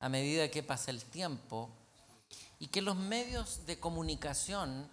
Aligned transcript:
a 0.00 0.08
medida 0.08 0.50
que 0.50 0.62
pasa 0.62 0.90
el 0.90 1.04
tiempo 1.04 1.70
y 2.58 2.68
que 2.68 2.82
los 2.82 2.96
medios 2.96 3.66
de 3.66 3.78
comunicación 3.78 4.88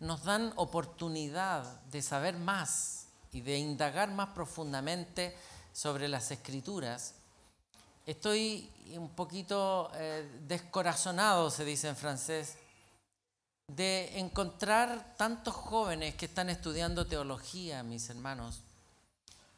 nos 0.00 0.24
dan 0.24 0.52
oportunidad 0.56 1.80
de 1.86 2.02
saber 2.02 2.36
más 2.36 3.06
y 3.32 3.40
de 3.40 3.58
indagar 3.58 4.10
más 4.10 4.30
profundamente 4.30 5.36
sobre 5.72 6.08
las 6.08 6.30
escrituras, 6.30 7.14
estoy 8.06 8.70
un 8.96 9.10
poquito 9.10 9.90
eh, 9.94 10.28
descorazonado, 10.46 11.50
se 11.50 11.64
dice 11.64 11.88
en 11.88 11.96
francés, 11.96 12.56
de 13.68 14.18
encontrar 14.18 15.14
tantos 15.16 15.54
jóvenes 15.54 16.14
que 16.14 16.24
están 16.24 16.48
estudiando 16.48 17.06
teología, 17.06 17.82
mis 17.82 18.08
hermanos, 18.08 18.62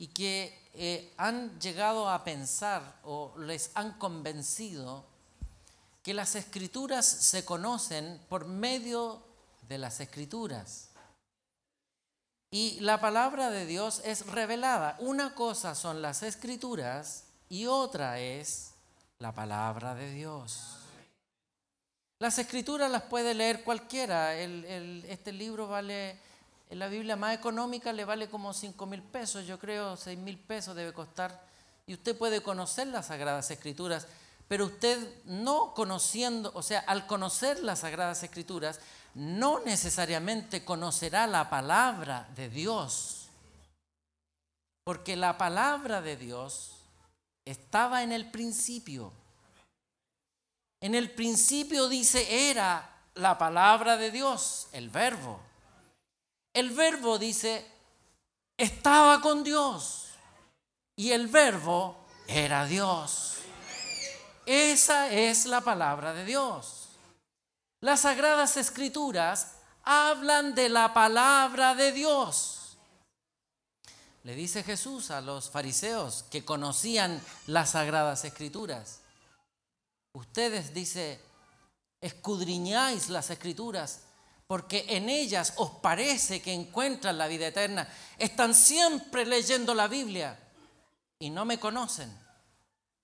y 0.01 0.07
que 0.09 0.59
eh, 0.73 1.13
han 1.19 1.61
llegado 1.61 2.09
a 2.09 2.25
pensar 2.25 3.01
o 3.05 3.35
les 3.37 3.71
han 3.75 3.93
convencido 3.99 5.05
que 6.03 6.15
las 6.15 6.37
escrituras 6.37 7.05
se 7.05 7.45
conocen 7.45 8.19
por 8.31 8.47
medio 8.47 9.23
de 9.69 9.77
las 9.77 10.01
escrituras. 10.01 10.89
Y 12.51 12.81
la 12.81 12.99
palabra 12.99 13.51
de 13.51 13.67
Dios 13.67 14.01
es 14.03 14.25
revelada. 14.25 14.97
Una 15.01 15.35
cosa 15.35 15.75
son 15.75 16.01
las 16.01 16.23
escrituras 16.23 17.25
y 17.51 17.67
otra 17.67 18.21
es 18.21 18.71
la 19.19 19.35
palabra 19.35 19.95
de 19.95 20.11
Dios. 20.15 20.79
Las 22.19 22.39
escrituras 22.39 22.91
las 22.91 23.03
puede 23.03 23.35
leer 23.35 23.65
cualquiera. 23.65 24.35
este 24.35 25.31
libro 25.31 25.69
vale 25.69 26.30
en 26.71 26.79
la 26.79 26.87
Biblia 26.87 27.17
más 27.17 27.35
económica 27.35 27.93
le 27.93 28.05
vale 28.05 28.31
como 28.31 28.55
5 28.55 28.87
mil 28.87 29.03
pesos, 29.03 29.45
yo 29.45 29.59
creo 29.59 29.97
6 29.97 30.17
mil 30.19 30.39
pesos 30.39 30.77
debe 30.77 30.93
costar. 30.93 31.45
Y 31.85 31.95
usted 31.95 32.17
puede 32.17 32.43
conocer 32.43 32.87
las 32.87 33.09
Sagradas 33.09 33.51
Escrituras, 33.51 34.07
pero 34.47 34.67
usted 34.67 35.25
no 35.25 35.75
conociendo, 35.75 36.53
o 36.55 36.63
sea, 36.63 36.79
al 36.81 37.09
conocer 37.09 37.59
las 37.65 37.81
Sagradas 37.81 38.23
Escrituras, 38.23 38.79
no 39.15 39.59
necesariamente 39.65 40.65
conocerá 40.65 41.27
la 41.27 41.51
palabra 41.51 42.29
de 42.37 42.49
Dios. 42.49 43.27
Porque 44.85 45.17
la 45.17 45.37
palabra 45.37 46.01
de 46.01 46.17
Dios 46.17 46.77
estaba 47.45 48.05
en 48.05 48.13
el 48.13 48.31
principio. 48.31 49.13
En 50.81 50.95
el 50.95 51.11
principio 51.11 51.89
dice, 51.89 52.49
era 52.49 52.89
la 53.15 53.37
palabra 53.39 53.97
de 53.97 54.13
Dios, 54.13 54.69
el 54.71 54.89
verbo. 54.89 55.50
El 56.53 56.71
verbo 56.71 57.19
dice, 57.19 57.65
estaba 58.57 59.21
con 59.21 59.45
Dios 59.45 60.09
y 60.97 61.13
el 61.13 61.29
verbo 61.29 61.97
era 62.27 62.67
Dios. 62.67 63.37
Esa 64.47 65.13
es 65.13 65.47
la 65.47 65.61
palabra 65.61 66.13
de 66.13 66.25
Dios. 66.25 66.89
Las 67.81 68.01
sagradas 68.01 68.57
escrituras 68.57 69.55
hablan 69.85 70.55
de 70.55 70.69
la 70.69 70.93
palabra 70.93 71.75
de 71.75 71.93
Dios. 71.93 72.77
Le 74.25 74.35
dice 74.35 74.63
Jesús 74.63 75.11
a 75.11 75.21
los 75.21 75.51
fariseos 75.51 76.25
que 76.31 76.45
conocían 76.45 77.23
las 77.47 77.71
sagradas 77.71 78.25
escrituras. 78.25 79.01
Ustedes, 80.13 80.75
dice, 80.75 81.21
escudriñáis 82.01 83.09
las 83.09 83.31
escrituras 83.31 84.03
porque 84.51 84.85
en 84.89 85.09
ellas 85.09 85.53
os 85.59 85.71
parece 85.71 86.43
que 86.43 86.53
encuentran 86.53 87.17
la 87.17 87.29
vida 87.29 87.47
eterna. 87.47 87.87
Están 88.19 88.53
siempre 88.53 89.25
leyendo 89.25 89.77
la 89.77 89.87
Biblia 89.87 90.37
y 91.21 91.31
no 91.31 91.45
me 91.45 91.61
conocen. 91.61 92.13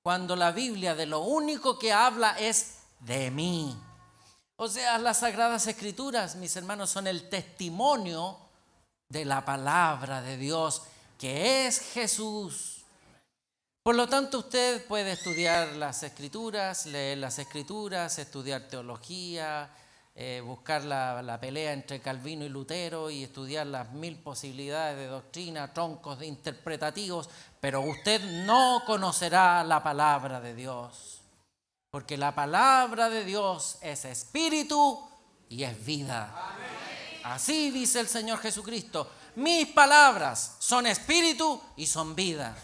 Cuando 0.02 0.34
la 0.34 0.50
Biblia 0.50 0.96
de 0.96 1.06
lo 1.06 1.20
único 1.20 1.78
que 1.78 1.92
habla 1.92 2.36
es 2.36 2.78
de 2.98 3.30
mí. 3.30 3.78
O 4.56 4.66
sea, 4.66 4.98
las 4.98 5.20
sagradas 5.20 5.68
escrituras, 5.68 6.34
mis 6.34 6.56
hermanos, 6.56 6.90
son 6.90 7.06
el 7.06 7.28
testimonio 7.28 8.36
de 9.08 9.24
la 9.24 9.44
palabra 9.44 10.22
de 10.22 10.38
Dios, 10.38 10.82
que 11.16 11.68
es 11.68 11.78
Jesús. 11.92 12.82
Por 13.84 13.94
lo 13.94 14.08
tanto, 14.08 14.40
usted 14.40 14.84
puede 14.88 15.12
estudiar 15.12 15.76
las 15.76 16.02
escrituras, 16.02 16.86
leer 16.86 17.18
las 17.18 17.38
escrituras, 17.38 18.18
estudiar 18.18 18.62
teología, 18.62 19.70
eh, 20.18 20.40
buscar 20.42 20.82
la, 20.82 21.38
pelea 21.38 21.74
entre 21.74 22.00
Calvino 22.00 22.42
y 22.42 22.48
Lutero 22.48 23.10
y 23.10 23.24
estudiar 23.24 23.66
las 23.66 23.92
mil 23.92 24.16
posibilidades 24.16 24.96
de 24.96 25.08
doctrina, 25.08 25.74
troncos 25.74 26.22
interpretativos, 26.22 27.28
pero 27.60 27.82
usted 27.82 28.22
no 28.46 28.82
conocerá 28.86 29.62
la 29.62 29.82
palabra 29.82 30.40
de 30.40 30.54
Dios, 30.54 31.20
porque 31.90 32.16
la 32.16 32.34
palabra 32.34 33.10
de 33.10 33.26
Dios 33.26 33.76
es 33.82 34.06
espíritu 34.06 35.06
y 35.50 35.64
es 35.64 35.84
vida. 35.84 36.34
Así 37.24 37.70
dice 37.70 38.00
el 38.00 38.08
Señor 38.08 38.38
Jesucristo, 38.38 39.10
mis 39.34 39.66
palabras 39.66 40.56
son 40.60 40.86
espíritu 40.86 41.60
y 41.76 41.86
son 41.86 42.14
vida. 42.14 42.56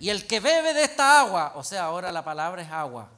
Y 0.00 0.08
el 0.08 0.26
que 0.26 0.40
bebe 0.40 0.72
de 0.72 0.84
esta 0.84 1.20
agua, 1.20 1.52
o 1.54 1.62
sea, 1.62 1.84
ahora 1.84 2.10
la 2.10 2.24
palabra 2.24 2.62
es 2.62 2.70
agua, 2.72 3.10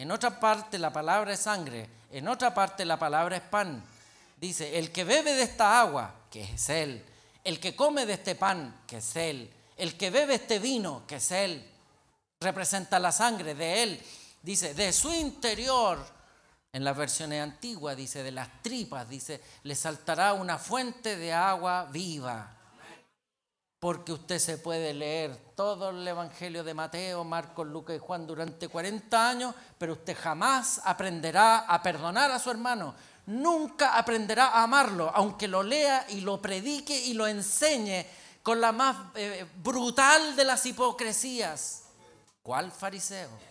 en 0.00 0.10
otra 0.10 0.40
parte 0.40 0.78
la 0.78 0.90
palabra 0.92 1.34
es 1.34 1.40
sangre, 1.40 1.86
en 2.10 2.26
otra 2.26 2.54
parte 2.54 2.86
la 2.86 2.98
palabra 2.98 3.36
es 3.36 3.42
pan. 3.42 3.84
Dice, 4.36 4.78
el 4.78 4.90
que 4.90 5.04
bebe 5.04 5.34
de 5.34 5.42
esta 5.42 5.78
agua, 5.78 6.14
que 6.30 6.42
es 6.42 6.70
Él. 6.70 7.04
El 7.44 7.60
que 7.60 7.76
come 7.76 8.06
de 8.06 8.14
este 8.14 8.34
pan, 8.34 8.82
que 8.86 8.96
es 8.96 9.16
Él. 9.16 9.52
El 9.76 9.98
que 9.98 10.08
bebe 10.08 10.36
este 10.36 10.58
vino, 10.58 11.02
que 11.06 11.16
es 11.16 11.30
Él. 11.32 11.70
Representa 12.40 12.98
la 12.98 13.12
sangre 13.12 13.54
de 13.54 13.82
Él. 13.82 14.02
Dice, 14.42 14.72
de 14.72 14.90
su 14.94 15.12
interior, 15.12 16.02
en 16.72 16.82
las 16.82 16.96
versiones 16.96 17.42
antiguas, 17.42 17.94
dice, 17.94 18.22
de 18.22 18.32
las 18.32 18.62
tripas, 18.62 19.06
dice, 19.06 19.42
le 19.64 19.74
saltará 19.74 20.32
una 20.32 20.56
fuente 20.56 21.16
de 21.16 21.34
agua 21.34 21.86
viva 21.92 22.59
porque 23.80 24.12
usted 24.12 24.38
se 24.38 24.58
puede 24.58 24.92
leer 24.92 25.34
todo 25.56 25.88
el 25.88 26.06
Evangelio 26.06 26.62
de 26.62 26.74
Mateo, 26.74 27.24
Marcos, 27.24 27.66
Lucas 27.66 27.96
y 27.96 27.98
Juan 27.98 28.26
durante 28.26 28.68
40 28.68 29.28
años, 29.28 29.54
pero 29.78 29.94
usted 29.94 30.14
jamás 30.16 30.82
aprenderá 30.84 31.60
a 31.60 31.82
perdonar 31.82 32.30
a 32.30 32.38
su 32.38 32.50
hermano. 32.50 32.94
Nunca 33.24 33.96
aprenderá 33.96 34.48
a 34.48 34.64
amarlo, 34.64 35.10
aunque 35.14 35.48
lo 35.48 35.62
lea 35.62 36.04
y 36.10 36.20
lo 36.20 36.42
predique 36.42 36.94
y 37.06 37.14
lo 37.14 37.26
enseñe 37.26 38.06
con 38.42 38.60
la 38.60 38.70
más 38.70 38.96
eh, 39.14 39.46
brutal 39.56 40.36
de 40.36 40.44
las 40.44 40.64
hipocresías. 40.66 41.84
¿Cuál 42.42 42.70
fariseo? 42.70 43.49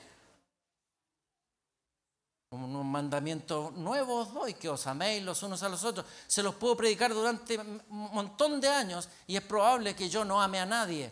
Un 2.52 2.92
mandamiento 2.92 3.72
nuevo 3.76 4.22
os 4.22 4.34
doy, 4.34 4.56
que 4.56 4.70
os 4.70 4.88
améis 4.88 5.24
los 5.24 5.44
unos 5.44 5.62
a 5.62 5.70
los 5.70 5.84
otros. 5.84 6.06
Se 6.28 6.42
los 6.42 6.56
puedo 6.56 6.76
predicar 6.76 7.14
durante 7.14 7.60
un 7.60 7.84
montón 7.90 8.60
de 8.60 8.68
años 8.68 9.08
y 9.28 9.36
es 9.36 9.44
probable 9.44 9.96
que 9.96 10.10
yo 10.10 10.26
no 10.26 10.42
ame 10.42 10.60
a 10.60 10.66
nadie. 10.66 11.12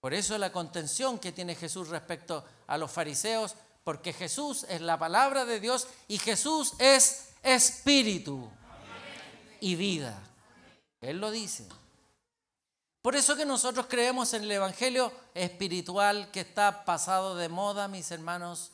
Por 0.00 0.14
eso 0.14 0.38
la 0.38 0.50
contención 0.50 1.18
que 1.18 1.32
tiene 1.32 1.54
Jesús 1.54 1.88
respecto 1.88 2.44
a 2.66 2.78
los 2.78 2.90
fariseos, 2.90 3.54
porque 3.84 4.12
Jesús 4.12 4.64
es 4.68 4.80
la 4.80 4.98
palabra 4.98 5.44
de 5.44 5.60
Dios 5.60 5.86
y 6.06 6.18
Jesús 6.18 6.72
es 6.78 7.30
espíritu 7.42 8.48
y 9.60 9.74
vida. 9.74 10.18
Él 11.02 11.18
lo 11.18 11.30
dice. 11.30 11.66
Por 13.02 13.14
eso 13.14 13.36
que 13.36 13.44
nosotros 13.44 13.86
creemos 13.88 14.32
en 14.34 14.44
el 14.44 14.52
Evangelio 14.52 15.12
espiritual 15.34 16.30
que 16.30 16.40
está 16.40 16.84
pasado 16.84 17.36
de 17.36 17.48
moda, 17.48 17.88
mis 17.88 18.10
hermanos 18.10 18.70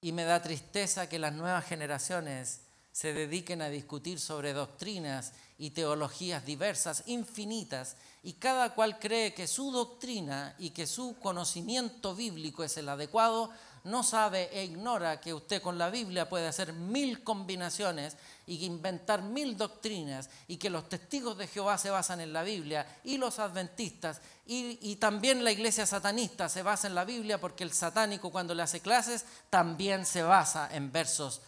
y 0.00 0.12
me 0.12 0.24
da 0.24 0.42
tristeza 0.42 1.08
que 1.08 1.18
las 1.18 1.32
nuevas 1.32 1.64
generaciones 1.64 2.60
se 2.92 3.12
dediquen 3.12 3.62
a 3.62 3.68
discutir 3.68 4.18
sobre 4.18 4.52
doctrinas 4.52 5.32
y 5.56 5.70
teologías 5.70 6.44
diversas, 6.44 7.04
infinitas, 7.06 7.96
y 8.22 8.34
cada 8.34 8.74
cual 8.74 8.98
cree 8.98 9.34
que 9.34 9.46
su 9.46 9.70
doctrina 9.70 10.54
y 10.58 10.70
que 10.70 10.86
su 10.86 11.16
conocimiento 11.20 12.14
bíblico 12.14 12.64
es 12.64 12.76
el 12.76 12.88
adecuado, 12.88 13.50
no 13.84 14.02
sabe 14.02 14.50
e 14.52 14.64
ignora 14.64 15.20
que 15.20 15.32
usted 15.32 15.62
con 15.62 15.78
la 15.78 15.90
Biblia 15.90 16.28
puede 16.28 16.48
hacer 16.48 16.72
mil 16.72 17.22
combinaciones 17.22 18.16
y 18.46 18.64
inventar 18.64 19.22
mil 19.22 19.56
doctrinas 19.56 20.28
y 20.48 20.56
que 20.56 20.70
los 20.70 20.88
testigos 20.88 21.38
de 21.38 21.46
Jehová 21.46 21.78
se 21.78 21.90
basan 21.90 22.20
en 22.20 22.32
la 22.32 22.42
Biblia 22.42 23.00
y 23.04 23.16
los 23.16 23.38
adventistas 23.38 24.20
y, 24.50 24.96
también 24.96 25.44
la 25.44 25.52
iglesia 25.52 25.84
satanista 25.84 26.48
se 26.48 26.62
basa 26.62 26.86
en 26.86 26.94
la 26.94 27.04
Biblia 27.04 27.38
porque 27.38 27.64
el 27.64 27.72
satánico 27.74 28.30
cuando 28.30 28.54
le 28.54 28.62
hace 28.62 28.80
clases 28.80 29.26
también 29.50 30.06
se 30.06 30.22
basa 30.22 30.74
en 30.74 30.90
versos 30.90 31.42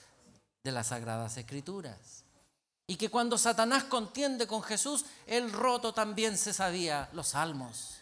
de 0.62 0.70
las 0.70 0.88
Sagradas 0.88 1.38
Escrituras. 1.38 2.24
Y 2.86 2.96
que 2.96 3.08
cuando 3.08 3.38
Satanás 3.38 3.84
contiende 3.84 4.46
con 4.46 4.62
Jesús, 4.62 5.06
él 5.26 5.50
roto 5.50 5.94
también 5.94 6.36
se 6.36 6.52
sabía 6.52 7.08
los 7.14 7.28
salmos. 7.28 8.00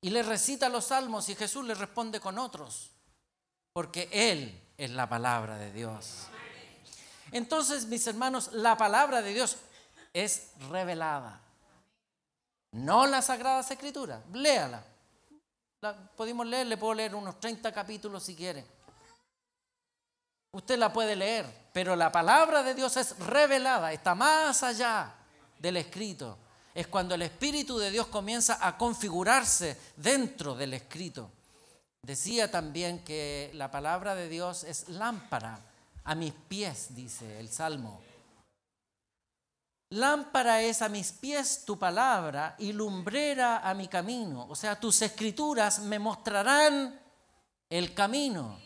Y 0.00 0.10
le 0.10 0.22
recita 0.22 0.68
los 0.68 0.84
salmos 0.84 1.28
y 1.28 1.34
Jesús 1.34 1.64
le 1.64 1.74
responde 1.74 2.20
con 2.20 2.38
otros, 2.38 2.92
porque 3.72 4.08
Él 4.12 4.62
es 4.76 4.90
la 4.90 5.08
palabra 5.08 5.56
de 5.56 5.72
Dios. 5.72 6.28
Entonces, 7.32 7.86
mis 7.86 8.06
hermanos, 8.06 8.50
la 8.52 8.76
palabra 8.76 9.22
de 9.22 9.34
Dios 9.34 9.56
es 10.12 10.50
revelada. 10.70 11.40
No 12.76 13.06
la 13.06 13.22
Sagrada 13.22 13.60
Escritura, 13.60 14.22
léala. 14.34 14.84
La 15.80 15.96
podemos 16.14 16.46
leer, 16.46 16.66
le 16.66 16.76
puedo 16.76 16.92
leer 16.92 17.14
unos 17.14 17.40
30 17.40 17.72
capítulos 17.72 18.22
si 18.22 18.36
quiere. 18.36 18.64
Usted 20.52 20.78
la 20.78 20.92
puede 20.92 21.16
leer, 21.16 21.46
pero 21.72 21.96
la 21.96 22.12
palabra 22.12 22.62
de 22.62 22.74
Dios 22.74 22.96
es 22.98 23.18
revelada, 23.18 23.92
está 23.92 24.14
más 24.14 24.62
allá 24.62 25.14
del 25.58 25.78
escrito. 25.78 26.36
Es 26.74 26.86
cuando 26.86 27.14
el 27.14 27.22
Espíritu 27.22 27.78
de 27.78 27.90
Dios 27.90 28.08
comienza 28.08 28.58
a 28.60 28.76
configurarse 28.76 29.78
dentro 29.96 30.54
del 30.54 30.74
escrito. 30.74 31.30
Decía 32.02 32.50
también 32.50 33.02
que 33.04 33.50
la 33.54 33.70
palabra 33.70 34.14
de 34.14 34.28
Dios 34.28 34.64
es 34.64 34.90
lámpara 34.90 35.58
a 36.04 36.14
mis 36.14 36.32
pies, 36.32 36.94
dice 36.94 37.40
el 37.40 37.48
Salmo. 37.48 38.05
Lámpara 39.90 40.62
es 40.62 40.82
a 40.82 40.88
mis 40.88 41.12
pies 41.12 41.64
tu 41.64 41.78
palabra 41.78 42.56
y 42.58 42.72
lumbrera 42.72 43.58
a 43.58 43.72
mi 43.72 43.86
camino. 43.86 44.46
O 44.48 44.56
sea, 44.56 44.78
tus 44.78 45.00
escrituras 45.02 45.78
me 45.78 45.98
mostrarán 45.98 47.00
el 47.70 47.94
camino. 47.94 48.58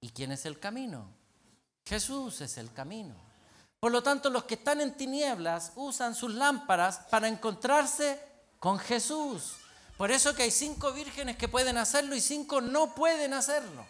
¿Y 0.00 0.10
quién 0.10 0.32
es 0.32 0.46
el 0.46 0.58
camino? 0.58 1.10
Jesús 1.84 2.40
es 2.40 2.56
el 2.56 2.72
camino. 2.72 3.14
Por 3.78 3.92
lo 3.92 4.02
tanto, 4.02 4.30
los 4.30 4.44
que 4.44 4.54
están 4.54 4.80
en 4.80 4.96
tinieblas 4.96 5.72
usan 5.76 6.14
sus 6.14 6.32
lámparas 6.32 7.00
para 7.10 7.28
encontrarse 7.28 8.18
con 8.58 8.78
Jesús. 8.78 9.56
Por 9.98 10.10
eso 10.10 10.34
que 10.34 10.44
hay 10.44 10.50
cinco 10.50 10.90
vírgenes 10.92 11.36
que 11.36 11.48
pueden 11.48 11.76
hacerlo 11.76 12.14
y 12.16 12.22
cinco 12.22 12.62
no 12.62 12.94
pueden 12.94 13.34
hacerlo. 13.34 13.84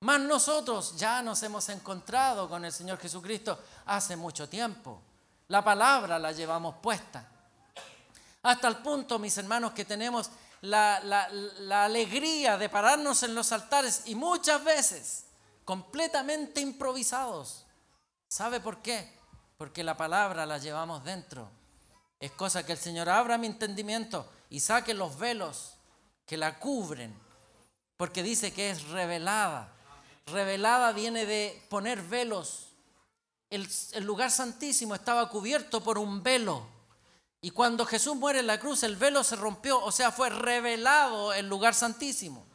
Más 0.00 0.20
nosotros 0.20 0.96
ya 0.96 1.22
nos 1.22 1.40
hemos 1.44 1.68
encontrado 1.68 2.48
con 2.48 2.64
el 2.64 2.72
Señor 2.72 2.98
Jesucristo 2.98 3.56
hace 3.86 4.16
mucho 4.16 4.48
tiempo. 4.48 5.00
La 5.48 5.62
palabra 5.62 6.18
la 6.18 6.32
llevamos 6.32 6.76
puesta. 6.76 7.28
Hasta 8.42 8.68
el 8.68 8.76
punto, 8.78 9.18
mis 9.18 9.36
hermanos, 9.38 9.72
que 9.72 9.84
tenemos 9.84 10.30
la, 10.62 11.00
la, 11.00 11.84
alegría 11.84 12.56
de 12.56 12.68
pararnos 12.68 13.22
en 13.22 13.34
los 13.34 13.52
altares 13.52 14.02
y 14.06 14.14
muchas 14.14 14.62
veces 14.64 15.26
completamente 15.64 16.60
improvisados. 16.60 17.66
¿Sabe 18.28 18.60
por 18.60 18.78
qué? 18.78 19.12
Porque 19.56 19.84
la 19.84 19.96
palabra 19.96 20.46
la 20.46 20.58
llevamos 20.58 21.04
dentro. 21.04 21.50
Es 22.18 22.32
cosa 22.32 22.64
que 22.64 22.72
el 22.72 22.78
Señor 22.78 23.08
abra 23.08 23.38
mi 23.38 23.46
entendimiento 23.46 24.30
y 24.50 24.60
saque 24.60 24.94
los 24.94 25.18
velos 25.18 25.74
que 26.26 26.36
la 26.36 26.58
cubren, 26.58 27.14
porque 27.96 28.22
dice 28.22 28.52
que 28.52 28.70
es 28.70 28.88
revelada. 28.88 29.72
Revelada 30.26 30.92
viene 30.92 31.26
de 31.26 31.64
poner 31.68 32.00
velos. 32.02 32.71
El, 33.52 33.68
lugar 34.04 34.30
santísimo 34.30 34.94
estaba 34.94 35.28
cubierto 35.28 35.82
por 35.82 35.98
un 35.98 36.22
velo. 36.22 36.66
Y 37.42 37.50
cuando 37.50 37.84
Jesús 37.84 38.16
muere 38.16 38.38
en 38.38 38.46
la 38.46 38.58
cruz, 38.58 38.82
el 38.82 38.96
velo 38.96 39.22
se 39.22 39.36
rompió, 39.36 39.84
o 39.84 39.92
sea, 39.92 40.10
fue 40.10 40.30
revelado 40.30 41.34
el 41.34 41.50
lugar 41.50 41.74
santísimo. 41.74 42.46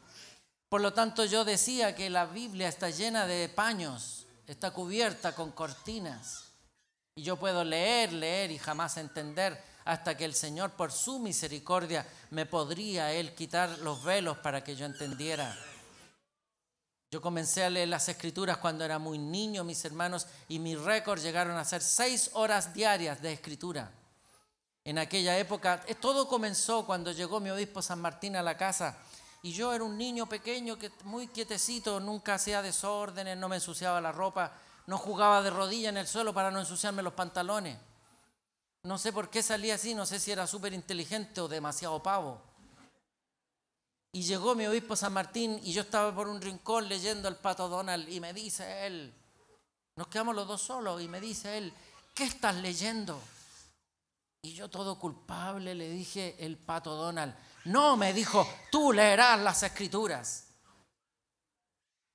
Por 0.68 0.80
lo 0.80 0.92
tanto, 0.92 1.24
yo 1.24 1.44
decía 1.44 1.94
que 1.94 2.10
la 2.10 2.26
Biblia 2.26 2.68
está 2.68 2.90
llena 2.90 3.28
de 3.28 3.48
paños, 3.48 4.26
está 4.48 4.72
cubierta 4.72 5.36
con 5.36 5.52
cortinas. 5.52 6.46
Y 7.14 7.22
yo 7.22 7.36
puedo 7.36 7.62
leer, 7.62 8.12
leer 8.12 8.50
y 8.50 8.58
jamás 8.58 8.96
entender 8.96 9.62
hasta 9.84 10.16
que 10.16 10.24
el 10.24 10.34
Señor 10.34 10.72
por 10.72 10.90
su 10.90 11.20
misericordia 11.20 12.08
me 12.30 12.44
podría 12.44 13.12
Él 13.12 13.36
quitar 13.36 13.78
los 13.78 14.02
velos 14.02 14.38
para 14.38 14.64
que 14.64 14.74
yo 14.74 14.84
entendiera. 14.84 15.56
Yo 17.10 17.22
comencé 17.22 17.64
a 17.64 17.70
leer 17.70 17.88
las 17.88 18.08
escrituras 18.08 18.58
cuando 18.58 18.84
era 18.84 18.98
muy 18.98 19.18
niño, 19.18 19.64
mis 19.64 19.82
hermanos, 19.84 20.26
y 20.46 20.58
mi 20.58 20.76
récord 20.76 21.20
llegaron 21.20 21.56
a 21.56 21.64
ser 21.64 21.80
seis 21.80 22.30
horas 22.34 22.74
diarias 22.74 23.22
de 23.22 23.32
escritura. 23.32 23.90
En 24.84 24.98
aquella 24.98 25.38
época, 25.38 25.82
eh, 25.86 25.94
todo 25.94 26.28
comenzó 26.28 26.84
cuando 26.84 27.12
llegó 27.12 27.40
mi 27.40 27.48
obispo 27.48 27.80
San 27.80 28.00
Martín 28.00 28.36
a 28.36 28.42
la 28.42 28.58
casa. 28.58 28.98
Y 29.42 29.52
yo 29.52 29.72
era 29.72 29.84
un 29.84 29.96
niño 29.96 30.28
pequeño, 30.28 30.78
que, 30.78 30.90
muy 31.04 31.28
quietecito, 31.28 31.98
nunca 31.98 32.34
hacía 32.34 32.60
desórdenes, 32.60 33.38
no 33.38 33.48
me 33.48 33.56
ensuciaba 33.56 34.00
la 34.00 34.12
ropa, 34.12 34.52
no 34.86 34.98
jugaba 34.98 35.42
de 35.42 35.50
rodilla 35.50 35.88
en 35.88 35.96
el 35.96 36.06
suelo 36.06 36.34
para 36.34 36.50
no 36.50 36.60
ensuciarme 36.60 37.02
los 37.02 37.14
pantalones. 37.14 37.78
No 38.82 38.98
sé 38.98 39.12
por 39.12 39.30
qué 39.30 39.42
salía 39.42 39.76
así, 39.76 39.94
no 39.94 40.04
sé 40.04 40.20
si 40.20 40.30
era 40.30 40.46
súper 40.46 40.74
inteligente 40.74 41.40
o 41.40 41.48
demasiado 41.48 42.02
pavo. 42.02 42.47
Y 44.12 44.22
llegó 44.22 44.54
mi 44.54 44.66
obispo 44.66 44.96
San 44.96 45.12
Martín 45.12 45.60
y 45.62 45.72
yo 45.72 45.82
estaba 45.82 46.14
por 46.14 46.28
un 46.28 46.40
rincón 46.40 46.88
leyendo 46.88 47.28
el 47.28 47.36
pato 47.36 47.68
Donald 47.68 48.08
y 48.08 48.20
me 48.20 48.32
dice 48.32 48.86
él, 48.86 49.14
nos 49.96 50.08
quedamos 50.08 50.34
los 50.34 50.48
dos 50.48 50.62
solos 50.62 51.02
y 51.02 51.08
me 51.08 51.20
dice 51.20 51.58
él, 51.58 51.72
¿qué 52.14 52.24
estás 52.24 52.56
leyendo? 52.56 53.20
Y 54.42 54.54
yo 54.54 54.68
todo 54.68 54.98
culpable 54.98 55.74
le 55.74 55.90
dije 55.90 56.36
el 56.38 56.56
pato 56.56 56.94
Donald, 56.94 57.34
no, 57.64 57.96
me 57.96 58.12
dijo, 58.12 58.48
tú 58.70 58.92
leerás 58.92 59.38
las 59.40 59.62
escrituras. 59.62 60.46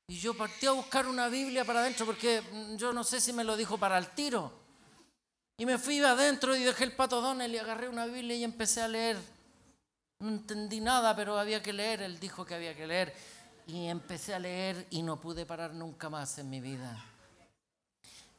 Y 0.07 0.17
yo 0.17 0.35
partí 0.35 0.65
a 0.65 0.71
buscar 0.71 1.07
una 1.07 1.27
Biblia 1.27 1.63
para 1.63 1.81
adentro 1.81 2.05
porque 2.05 2.41
yo 2.75 2.91
no 2.91 3.03
sé 3.03 3.21
si 3.21 3.33
me 3.33 3.43
lo 3.43 3.55
dijo 3.55 3.77
para 3.77 3.97
el 3.97 4.07
tiro. 4.09 4.51
Y 5.57 5.65
me 5.65 5.77
fui 5.77 5.99
adentro 5.99 6.55
y 6.55 6.63
dejé 6.63 6.85
el 6.85 6.95
pato 6.95 7.21
Donald 7.21 7.53
y 7.53 7.57
agarré 7.57 7.87
una 7.87 8.05
Biblia 8.05 8.35
y 8.35 8.43
empecé 8.43 8.81
a 8.81 8.87
leer. 8.87 9.17
No 10.23 10.29
entendí 10.29 10.79
nada, 10.79 11.13
pero 11.13 11.37
había 11.37 11.61
que 11.61 11.73
leer. 11.73 12.01
Él 12.01 12.17
dijo 12.17 12.45
que 12.45 12.55
había 12.55 12.73
que 12.73 12.87
leer. 12.87 13.13
Y 13.67 13.87
empecé 13.87 14.33
a 14.33 14.39
leer 14.39 14.87
y 14.89 15.01
no 15.01 15.19
pude 15.19 15.45
parar 15.45 15.73
nunca 15.73 16.09
más 16.09 16.37
en 16.37 16.49
mi 16.49 16.61
vida. 16.61 16.97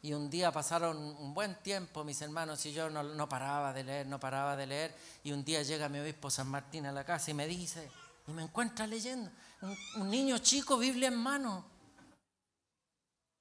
Y 0.01 0.15
un 0.15 0.31
día 0.31 0.51
pasaron 0.51 0.97
un 0.97 1.35
buen 1.35 1.57
tiempo, 1.57 2.03
mis 2.03 2.23
hermanos, 2.23 2.65
y 2.65 2.73
yo 2.73 2.89
no, 2.89 3.29
paraba 3.29 3.75
de 3.75 3.85
leer, 3.85 4.07
no 4.07 4.19
paraba 4.19 4.57
de 4.57 4.67
leer. 4.67 4.97
Y 5.25 5.33
un 5.33 5.45
día 5.45 5.63
llega 5.63 5.91
mi 5.91 5.99
obispo 5.99 6.31
San 6.31 6.49
Martín 6.49 6.87
a 6.87 6.93
la 6.93 7.05
casa 7.05 7.33
y 7.33 7.35
me 7.35 7.47
dice, 7.47 7.91
y 8.29 8.33
me 8.33 8.45
encuentra 8.45 8.87
leyendo, 8.87 9.31
un, 9.61 9.77
un 9.97 10.11
niño 10.11 10.39
chico, 10.39 10.79
Biblia 10.79 11.09
en 11.09 11.17
mano. 11.19 11.67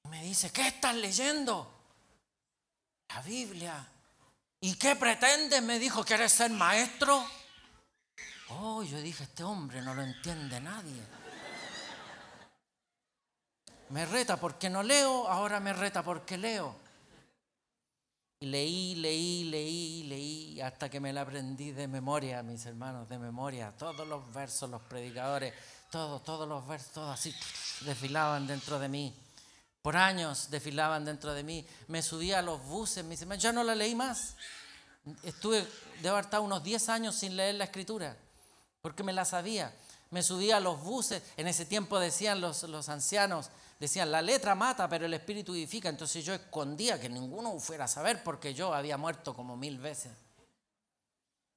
Y 0.04 0.10
me 0.10 0.22
dice, 0.22 0.52
¿qué 0.52 0.68
estás 0.68 0.96
leyendo? 0.96 1.74
La 3.08 3.22
Biblia. 3.22 3.88
¿Y 4.60 4.76
qué 4.76 4.98
pretendes? 4.98 5.64
Me 5.64 5.80
dijo, 5.80 6.04
¿quieres 6.04 6.34
ser 6.34 6.52
maestro? 6.52 7.26
Oh, 8.60 8.84
yo 8.84 9.00
dije, 9.02 9.24
este 9.24 9.44
hombre 9.44 9.82
no 9.82 9.94
lo 9.94 10.02
entiende 10.02 10.60
nadie. 10.60 11.02
Me 13.90 14.06
reta 14.06 14.38
porque 14.38 14.70
no 14.70 14.84
leo, 14.84 15.28
ahora 15.28 15.60
me 15.60 15.74
reta 15.74 16.04
porque 16.04 16.38
leo. 16.38 16.76
Y 18.40 18.48
leí, 18.48 18.96
leí, 18.96 19.46
leí, 19.46 20.04
leí, 20.04 20.62
hasta 20.62 20.90
que 20.90 21.00
me 21.00 21.14
la 21.14 21.22
aprendí 21.22 21.72
de 21.72 21.88
memoria, 21.88 22.44
mis 22.44 22.66
hermanos, 22.66 23.08
de 23.08 23.18
memoria. 23.18 23.72
Todos 23.78 24.08
los 24.08 24.34
versos, 24.34 24.70
los 24.70 24.82
predicadores, 24.82 25.54
todos, 25.90 26.24
todos 26.24 26.48
los 26.48 26.68
versos, 26.68 26.92
todos 26.92 27.14
así 27.14 27.34
desfilaban 27.86 28.48
dentro 28.48 28.80
de 28.80 28.90
mí 28.90 29.16
por 29.84 29.98
años 29.98 30.50
desfilaban 30.50 31.04
dentro 31.04 31.34
de 31.34 31.44
mí. 31.44 31.68
Me 31.90 32.02
subía 32.02 32.40
a 32.40 32.42
los 32.42 32.64
buses, 32.64 33.04
mis 33.04 33.22
hermanos, 33.22 33.44
ya 33.44 33.52
no 33.52 33.66
la 33.66 33.76
leí 33.76 33.94
más. 33.94 34.36
Estuve, 35.24 35.68
de 36.02 36.08
haber 36.10 36.24
estado 36.24 36.42
unos 36.42 36.64
10 36.64 36.88
años 36.88 37.16
sin 37.16 37.36
leer 37.36 37.56
la 37.56 37.66
escritura, 37.66 38.18
porque 38.84 39.02
me 39.02 39.14
la 39.14 39.24
sabía. 39.24 39.74
Me 40.12 40.22
subía 40.22 40.58
a 40.58 40.60
los 40.60 40.84
buses, 40.84 41.24
en 41.38 41.48
ese 41.48 41.66
tiempo 41.66 42.00
decían 42.00 42.42
los, 42.42 42.64
los 42.64 42.90
ancianos, 42.90 43.50
decían, 43.80 44.12
la 44.12 44.22
letra 44.22 44.56
mata, 44.56 44.90
pero 44.90 45.06
el 45.06 45.14
espíritu 45.14 45.54
vivifica. 45.54 45.88
Entonces 45.88 46.24
yo 46.24 46.34
escondía 46.34 47.00
que 47.00 47.08
ninguno 47.08 47.58
fuera 47.60 47.86
a 47.86 47.88
saber, 47.88 48.22
porque 48.24 48.54
yo 48.54 48.74
había 48.74 48.98
muerto 48.98 49.34
como 49.34 49.56
mil 49.56 49.80
veces. 49.80 50.12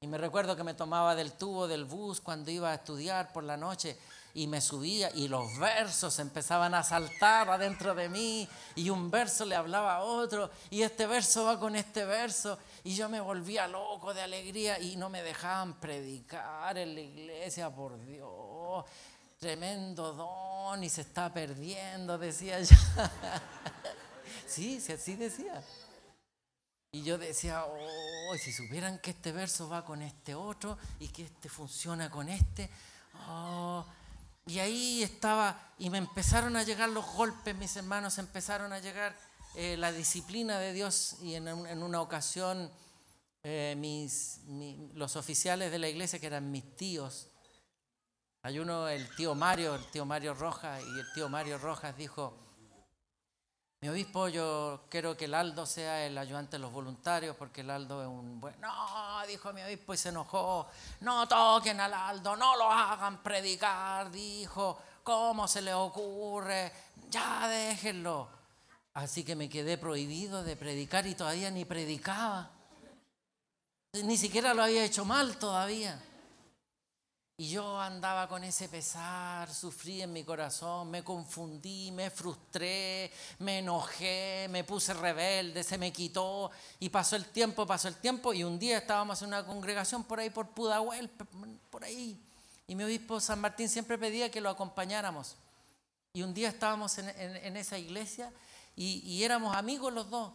Y 0.00 0.06
me 0.06 0.18
recuerdo 0.18 0.54
que 0.54 0.62
me 0.62 0.74
tomaba 0.74 1.16
del 1.16 1.32
tubo 1.32 1.66
del 1.66 1.84
bus 1.84 2.20
cuando 2.20 2.52
iba 2.52 2.70
a 2.70 2.76
estudiar 2.76 3.32
por 3.32 3.42
la 3.42 3.56
noche 3.56 3.98
y 4.36 4.46
me 4.46 4.60
subía 4.60 5.10
y 5.14 5.28
los 5.28 5.58
versos 5.58 6.18
empezaban 6.18 6.74
a 6.74 6.82
saltar 6.82 7.48
adentro 7.48 7.94
de 7.94 8.10
mí 8.10 8.46
y 8.74 8.90
un 8.90 9.10
verso 9.10 9.46
le 9.46 9.54
hablaba 9.54 9.96
a 9.96 10.02
otro 10.02 10.50
y 10.68 10.82
este 10.82 11.06
verso 11.06 11.46
va 11.46 11.58
con 11.58 11.74
este 11.74 12.04
verso 12.04 12.58
y 12.84 12.94
yo 12.94 13.08
me 13.08 13.18
volvía 13.18 13.66
loco 13.66 14.12
de 14.12 14.20
alegría 14.20 14.78
y 14.78 14.96
no 14.96 15.08
me 15.08 15.22
dejaban 15.22 15.80
predicar 15.80 16.76
en 16.76 16.94
la 16.94 17.00
iglesia, 17.00 17.74
por 17.74 17.98
Dios, 18.04 18.84
tremendo 19.38 20.12
don 20.12 20.84
y 20.84 20.90
se 20.90 21.00
está 21.00 21.32
perdiendo, 21.32 22.18
decía 22.18 22.60
yo. 22.62 22.76
sí, 24.46 24.82
sí, 24.82 24.92
así 24.92 25.16
decía. 25.16 25.62
Y 26.92 27.02
yo 27.02 27.16
decía, 27.16 27.64
oh, 27.64 28.36
si 28.36 28.52
supieran 28.52 28.98
que 28.98 29.12
este 29.12 29.32
verso 29.32 29.66
va 29.66 29.82
con 29.82 30.02
este 30.02 30.34
otro 30.34 30.76
y 31.00 31.08
que 31.08 31.24
este 31.24 31.48
funciona 31.48 32.10
con 32.10 32.28
este, 32.28 32.68
oh, 33.28 33.84
y 34.46 34.60
ahí 34.60 35.02
estaba, 35.02 35.74
y 35.76 35.90
me 35.90 35.98
empezaron 35.98 36.56
a 36.56 36.62
llegar 36.62 36.88
los 36.88 37.04
golpes, 37.14 37.54
mis 37.56 37.74
hermanos, 37.74 38.18
empezaron 38.18 38.72
a 38.72 38.78
llegar 38.78 39.16
eh, 39.56 39.76
la 39.76 39.90
disciplina 39.90 40.60
de 40.60 40.72
Dios. 40.72 41.16
Y 41.20 41.34
en, 41.34 41.48
una 41.48 42.00
ocasión, 42.00 42.70
eh, 43.42 43.74
mis, 43.76 44.40
los 44.94 45.16
oficiales 45.16 45.72
de 45.72 45.80
la 45.80 45.88
iglesia, 45.88 46.20
que 46.20 46.28
eran 46.28 46.52
mis 46.52 46.76
tíos, 46.76 47.28
hay 48.42 48.60
uno, 48.60 48.86
el 48.86 49.12
tío 49.16 49.34
Mario, 49.34 49.74
el 49.74 49.84
tío 49.86 50.04
Mario 50.04 50.32
Rojas, 50.32 50.80
y 50.80 51.00
el 51.00 51.12
tío 51.12 51.28
Mario 51.28 51.58
Rojas 51.58 51.96
dijo, 51.96 52.45
Mi 53.86 53.90
obispo, 53.90 54.26
yo 54.26 54.80
quiero 54.90 55.16
que 55.16 55.26
el 55.26 55.34
Aldo 55.34 55.64
sea 55.64 56.04
el 56.04 56.18
ayudante 56.18 56.56
de 56.56 56.58
los 56.58 56.72
voluntarios, 56.72 57.36
porque 57.36 57.60
el 57.60 57.70
Aldo 57.70 58.02
es 58.02 58.08
un 58.08 58.40
buen... 58.40 58.60
No, 58.60 59.24
dijo 59.28 59.52
mi 59.52 59.62
obispo 59.62 59.94
y 59.94 59.96
se 59.96 60.08
enojó. 60.08 60.66
No 61.02 61.28
toquen 61.28 61.78
al 61.78 61.94
Aldo, 61.94 62.34
no 62.34 62.56
lo 62.56 62.68
hagan 62.68 63.22
predicar, 63.22 64.10
dijo. 64.10 64.76
¿Cómo 65.04 65.46
se 65.46 65.62
le 65.62 65.72
ocurre? 65.72 66.72
Ya 67.08 67.46
déjenlo. 67.46 68.28
Así 68.94 69.22
que 69.22 69.36
me 69.36 69.48
quedé 69.48 69.78
prohibido 69.78 70.42
de 70.42 70.56
predicar 70.56 71.06
y 71.06 71.14
todavía 71.14 71.52
ni 71.52 71.64
predicaba. 71.64 72.50
Ni 74.02 74.16
siquiera 74.16 74.52
lo 74.52 74.64
había 74.64 74.84
hecho 74.84 75.04
mal 75.04 75.38
todavía. 75.38 75.96
Y 77.38 77.50
yo 77.50 77.78
andaba 77.78 78.28
con 78.28 78.44
ese 78.44 78.66
pesar, 78.66 79.52
sufrí 79.52 80.00
en 80.00 80.10
mi 80.10 80.24
corazón, 80.24 80.90
me 80.90 81.04
confundí, 81.04 81.92
me 81.92 82.08
frustré, 82.08 83.12
me 83.40 83.58
enojé, 83.58 84.46
me 84.48 84.64
puse 84.64 84.94
rebelde, 84.94 85.62
se 85.62 85.76
me 85.76 85.92
quitó 85.92 86.50
y 86.80 86.88
pasó 86.88 87.14
el 87.14 87.26
tiempo, 87.26 87.66
pasó 87.66 87.88
el 87.88 87.96
tiempo 87.96 88.32
y 88.32 88.42
un 88.42 88.58
día 88.58 88.78
estábamos 88.78 89.20
en 89.20 89.28
una 89.28 89.44
congregación 89.44 90.04
por 90.04 90.18
ahí 90.18 90.30
por 90.30 90.48
Pudahuel, 90.48 91.10
por 91.68 91.84
ahí. 91.84 92.18
Y 92.68 92.74
mi 92.74 92.84
obispo 92.84 93.20
San 93.20 93.42
Martín 93.42 93.68
siempre 93.68 93.98
pedía 93.98 94.30
que 94.30 94.40
lo 94.40 94.48
acompañáramos. 94.48 95.36
Y 96.14 96.22
un 96.22 96.32
día 96.32 96.48
estábamos 96.48 96.96
en, 96.96 97.54
esa 97.58 97.76
iglesia 97.76 98.32
y, 98.74 99.22
éramos 99.22 99.54
amigos 99.54 99.92
los 99.92 100.08
dos. 100.08 100.32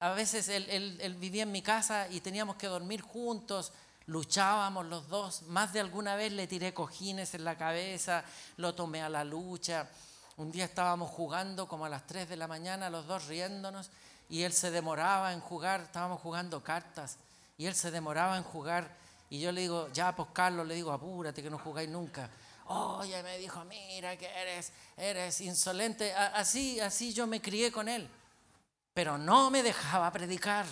A 0.00 0.14
veces 0.14 0.48
él 0.48 1.16
vivía 1.20 1.42
en 1.42 1.52
mi 1.52 1.60
casa 1.60 2.08
y 2.08 2.22
teníamos 2.22 2.56
que 2.56 2.66
dormir 2.66 3.02
juntos 3.02 3.72
Luchábamos 4.06 4.84
los 4.86 5.08
dos, 5.08 5.42
más 5.44 5.72
de 5.72 5.80
alguna 5.80 6.14
vez 6.14 6.30
le 6.32 6.46
tiré 6.46 6.74
cojines 6.74 7.34
en 7.34 7.44
la 7.44 7.56
cabeza, 7.56 8.22
lo 8.58 8.74
tomé 8.74 9.02
a 9.02 9.08
la 9.08 9.24
lucha. 9.24 9.88
Un 10.36 10.52
día 10.52 10.66
estábamos 10.66 11.10
jugando 11.10 11.66
como 11.66 11.86
a 11.86 11.88
las 11.88 12.06
3 12.06 12.28
de 12.28 12.36
la 12.36 12.46
mañana, 12.46 12.90
los 12.90 13.06
dos 13.06 13.26
riéndonos, 13.26 13.90
y 14.28 14.42
él 14.42 14.52
se 14.52 14.70
demoraba 14.70 15.32
en 15.32 15.40
jugar, 15.40 15.80
estábamos 15.80 16.20
jugando 16.20 16.62
cartas, 16.62 17.16
y 17.56 17.64
él 17.64 17.74
se 17.74 17.90
demoraba 17.90 18.36
en 18.36 18.42
jugar, 18.42 18.94
y 19.30 19.40
yo 19.40 19.52
le 19.52 19.62
digo, 19.62 19.88
ya 19.92 20.14
pues 20.14 20.28
Carlos, 20.34 20.66
le 20.66 20.74
digo, 20.74 20.92
apúrate 20.92 21.42
que 21.42 21.48
no 21.48 21.58
jugáis 21.58 21.88
nunca. 21.88 22.28
Oye, 22.66 23.22
me 23.22 23.38
dijo, 23.38 23.64
mira 23.64 24.16
que 24.16 24.26
eres, 24.26 24.72
eres 24.96 25.40
insolente. 25.40 26.14
Así, 26.14 26.80
así 26.80 27.12
yo 27.12 27.26
me 27.26 27.40
crié 27.40 27.72
con 27.72 27.88
él, 27.88 28.08
pero 28.92 29.18
no 29.18 29.50
me 29.50 29.62
dejaba 29.62 30.10
predicar. 30.12 30.66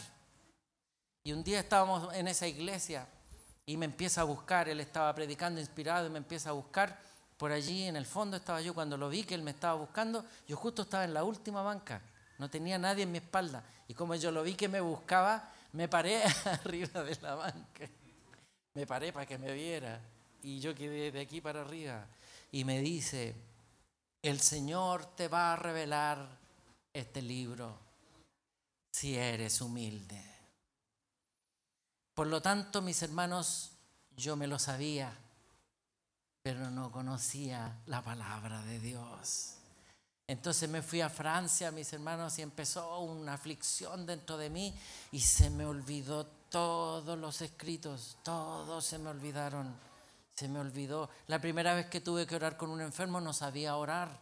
Y 1.25 1.33
un 1.33 1.43
día 1.43 1.61
estábamos 1.61 2.13
en 2.15 2.29
esa 2.29 2.47
iglesia 2.47 3.07
y 3.67 3.77
me 3.77 3.87
empieza 3.87 4.23
a 4.23 4.25
buscar, 4.25 4.69
él 4.69 4.81
estaba 4.81 5.15
predicando 5.15 5.61
inspirado 5.61 6.07
y 6.07 6.11
me 6.11 6.19
empieza 6.19 6.51
a 6.51 6.53
buscar. 6.53 6.99
Por 7.37 7.53
allí 7.53 7.85
en 7.85 7.97
el 7.97 8.07
fondo 8.07 8.37
estaba 8.37 8.61
yo 8.61 8.75
cuando 8.75 8.97
lo 8.97 9.09
vi 9.09 9.25
que 9.25 9.35
él 9.35 9.43
me 9.43 9.51
estaba 9.51 9.75
buscando, 9.75 10.25
yo 10.47 10.57
justo 10.57 10.83
estaba 10.83 11.05
en 11.05 11.15
la 11.15 11.25
última 11.25 11.63
banca, 11.63 12.01
no 12.39 12.49
tenía 12.51 12.79
nadie 12.79 13.05
en 13.05 13.13
mi 13.13 13.19
espalda. 13.19 13.65
Y 13.89 13.95
como 13.95 14.15
yo 14.15 14.31
lo 14.31 14.43
vi 14.43 14.55
que 14.55 14.69
me 14.69 14.81
buscaba, 14.81 15.51
me 15.73 15.89
paré 15.89 16.23
arriba 16.45 17.03
de 17.03 17.17
la 17.21 17.35
banca. 17.35 17.89
Me 18.75 18.87
paré 18.87 19.13
para 19.13 19.27
que 19.27 19.39
me 19.39 19.53
viera. 19.53 20.01
Y 20.43 20.61
yo 20.61 20.75
quedé 20.75 21.13
de 21.13 21.21
aquí 21.21 21.41
para 21.41 21.61
arriba. 21.61 22.07
Y 22.51 22.65
me 22.65 22.81
dice, 22.81 23.35
el 24.23 24.41
Señor 24.41 25.07
te 25.15 25.29
va 25.29 25.53
a 25.53 25.57
revelar 25.57 26.39
este 26.93 27.23
libro 27.23 27.79
si 28.93 29.17
eres 29.17 29.61
humilde. 29.61 30.32
Por 32.15 32.27
lo 32.27 32.43
tanto, 32.43 32.83
mis 32.83 33.03
hermanos, 33.03 33.73
yo 34.17 34.37
me 34.37 34.47
lo 34.47 34.59
sabía, 34.59 35.17
pero 36.43 36.71
no 36.71 36.93
conocía 36.93 37.81
la 37.87 38.03
palabra 38.03 38.63
de 38.63 38.79
Dios. 38.81 39.55
Entonces 40.27 40.69
me 40.69 40.83
fui 40.83 41.01
a 41.01 41.11
Francia, 41.11 41.71
mis 41.71 41.93
hermanos, 41.93 42.39
y 42.39 42.43
empezó 42.43 43.01
una 43.01 43.35
aflicción 43.35 44.07
dentro 44.07 44.37
de 44.37 44.51
mí 44.51 44.75
y 45.11 45.21
se 45.21 45.51
me 45.51 45.65
olvidó 45.65 46.27
todos 46.49 47.19
los 47.19 47.41
escritos, 47.41 48.17
todos 48.23 48.85
se 48.85 48.99
me 48.99 49.11
olvidaron, 49.11 49.75
se 50.35 50.49
me 50.49 50.59
olvidó. 50.59 51.11
La 51.27 51.41
primera 51.41 51.75
vez 51.75 51.87
que 51.87 52.01
tuve 52.01 52.27
que 52.27 52.37
orar 52.37 52.57
con 52.57 52.71
un 52.71 52.81
enfermo 52.81 53.21
no 53.21 53.33
sabía 53.33 53.77
orar, 53.77 54.19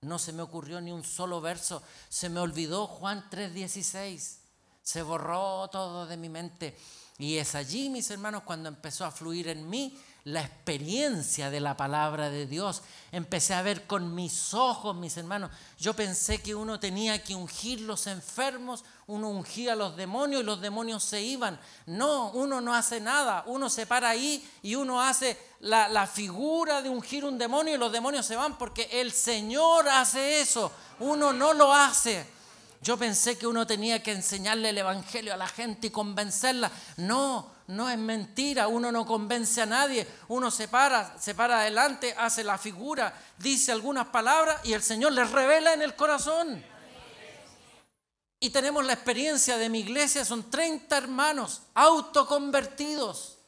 no 0.00 0.18
se 0.18 0.32
me 0.32 0.42
ocurrió 0.42 0.80
ni 0.80 0.92
un 0.92 1.04
solo 1.04 1.40
verso, 1.40 1.82
se 2.08 2.28
me 2.28 2.40
olvidó 2.40 2.86
Juan 2.86 3.28
3:16, 3.30 4.38
se 4.82 5.02
borró 5.02 5.68
todo 5.68 6.06
de 6.06 6.16
mi 6.16 6.28
mente. 6.28 6.76
Y 7.18 7.38
es 7.38 7.54
allí, 7.54 7.90
mis 7.90 8.10
hermanos, 8.10 8.42
cuando 8.42 8.68
empezó 8.68 9.04
a 9.04 9.12
fluir 9.12 9.48
en 9.48 9.70
mí 9.70 9.96
la 10.24 10.40
experiencia 10.40 11.50
de 11.50 11.60
la 11.60 11.76
palabra 11.76 12.30
de 12.30 12.46
Dios. 12.46 12.82
Empecé 13.12 13.54
a 13.54 13.62
ver 13.62 13.86
con 13.86 14.14
mis 14.14 14.54
ojos, 14.54 14.96
mis 14.96 15.16
hermanos. 15.16 15.50
Yo 15.78 15.94
pensé 15.94 16.40
que 16.40 16.54
uno 16.54 16.80
tenía 16.80 17.22
que 17.22 17.34
ungir 17.34 17.82
los 17.82 18.06
enfermos, 18.06 18.84
uno 19.06 19.28
ungía 19.28 19.74
a 19.74 19.76
los 19.76 19.96
demonios 19.96 20.42
y 20.42 20.46
los 20.46 20.60
demonios 20.60 21.04
se 21.04 21.22
iban. 21.22 21.60
No, 21.86 22.30
uno 22.30 22.60
no 22.60 22.74
hace 22.74 23.00
nada. 23.00 23.44
Uno 23.46 23.68
se 23.68 23.86
para 23.86 24.08
ahí 24.08 24.44
y 24.62 24.74
uno 24.74 25.00
hace 25.00 25.38
la, 25.60 25.88
la 25.88 26.06
figura 26.06 26.80
de 26.80 26.88
ungir 26.88 27.24
un 27.24 27.36
demonio 27.36 27.74
y 27.74 27.78
los 27.78 27.92
demonios 27.92 28.24
se 28.24 28.34
van 28.34 28.56
porque 28.56 28.88
el 28.90 29.12
Señor 29.12 29.88
hace 29.88 30.40
eso. 30.40 30.72
Uno 31.00 31.32
no 31.34 31.52
lo 31.52 31.72
hace. 31.72 32.33
Yo 32.84 32.98
pensé 32.98 33.38
que 33.38 33.46
uno 33.46 33.66
tenía 33.66 34.02
que 34.02 34.12
enseñarle 34.12 34.68
el 34.68 34.76
Evangelio 34.76 35.32
a 35.32 35.38
la 35.38 35.48
gente 35.48 35.86
y 35.86 35.90
convencerla. 35.90 36.70
No, 36.98 37.50
no 37.68 37.88
es 37.88 37.96
mentira. 37.96 38.68
Uno 38.68 38.92
no 38.92 39.06
convence 39.06 39.62
a 39.62 39.66
nadie. 39.66 40.06
Uno 40.28 40.50
se 40.50 40.68
para, 40.68 41.18
se 41.18 41.34
para 41.34 41.60
adelante, 41.60 42.14
hace 42.18 42.44
la 42.44 42.58
figura, 42.58 43.18
dice 43.38 43.72
algunas 43.72 44.08
palabras 44.08 44.60
y 44.64 44.74
el 44.74 44.82
Señor 44.82 45.12
les 45.12 45.30
revela 45.30 45.72
en 45.72 45.80
el 45.80 45.96
corazón. 45.96 46.62
Y 48.38 48.50
tenemos 48.50 48.84
la 48.84 48.92
experiencia 48.92 49.56
de 49.56 49.70
mi 49.70 49.78
iglesia, 49.78 50.22
son 50.22 50.50
30 50.50 50.94
hermanos 50.94 51.62
autoconvertidos. 51.72 53.38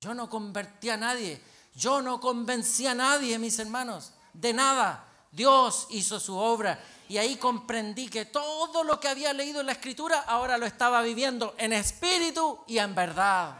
Yo 0.00 0.12
no 0.12 0.28
convertí 0.28 0.90
a 0.90 0.96
nadie. 0.96 1.40
Yo 1.76 2.02
no 2.02 2.18
convencí 2.18 2.88
a 2.88 2.96
nadie, 2.96 3.38
mis 3.38 3.60
hermanos, 3.60 4.12
de 4.32 4.52
nada. 4.52 5.11
Dios 5.32 5.86
hizo 5.90 6.20
su 6.20 6.36
obra 6.36 6.78
y 7.08 7.16
ahí 7.16 7.36
comprendí 7.36 8.08
que 8.08 8.26
todo 8.26 8.84
lo 8.84 9.00
que 9.00 9.08
había 9.08 9.32
leído 9.32 9.60
en 9.60 9.66
la 9.66 9.72
escritura 9.72 10.20
ahora 10.20 10.58
lo 10.58 10.66
estaba 10.66 11.00
viviendo 11.00 11.54
en 11.56 11.72
espíritu 11.72 12.62
y 12.66 12.78
en 12.78 12.94
verdad. 12.94 13.56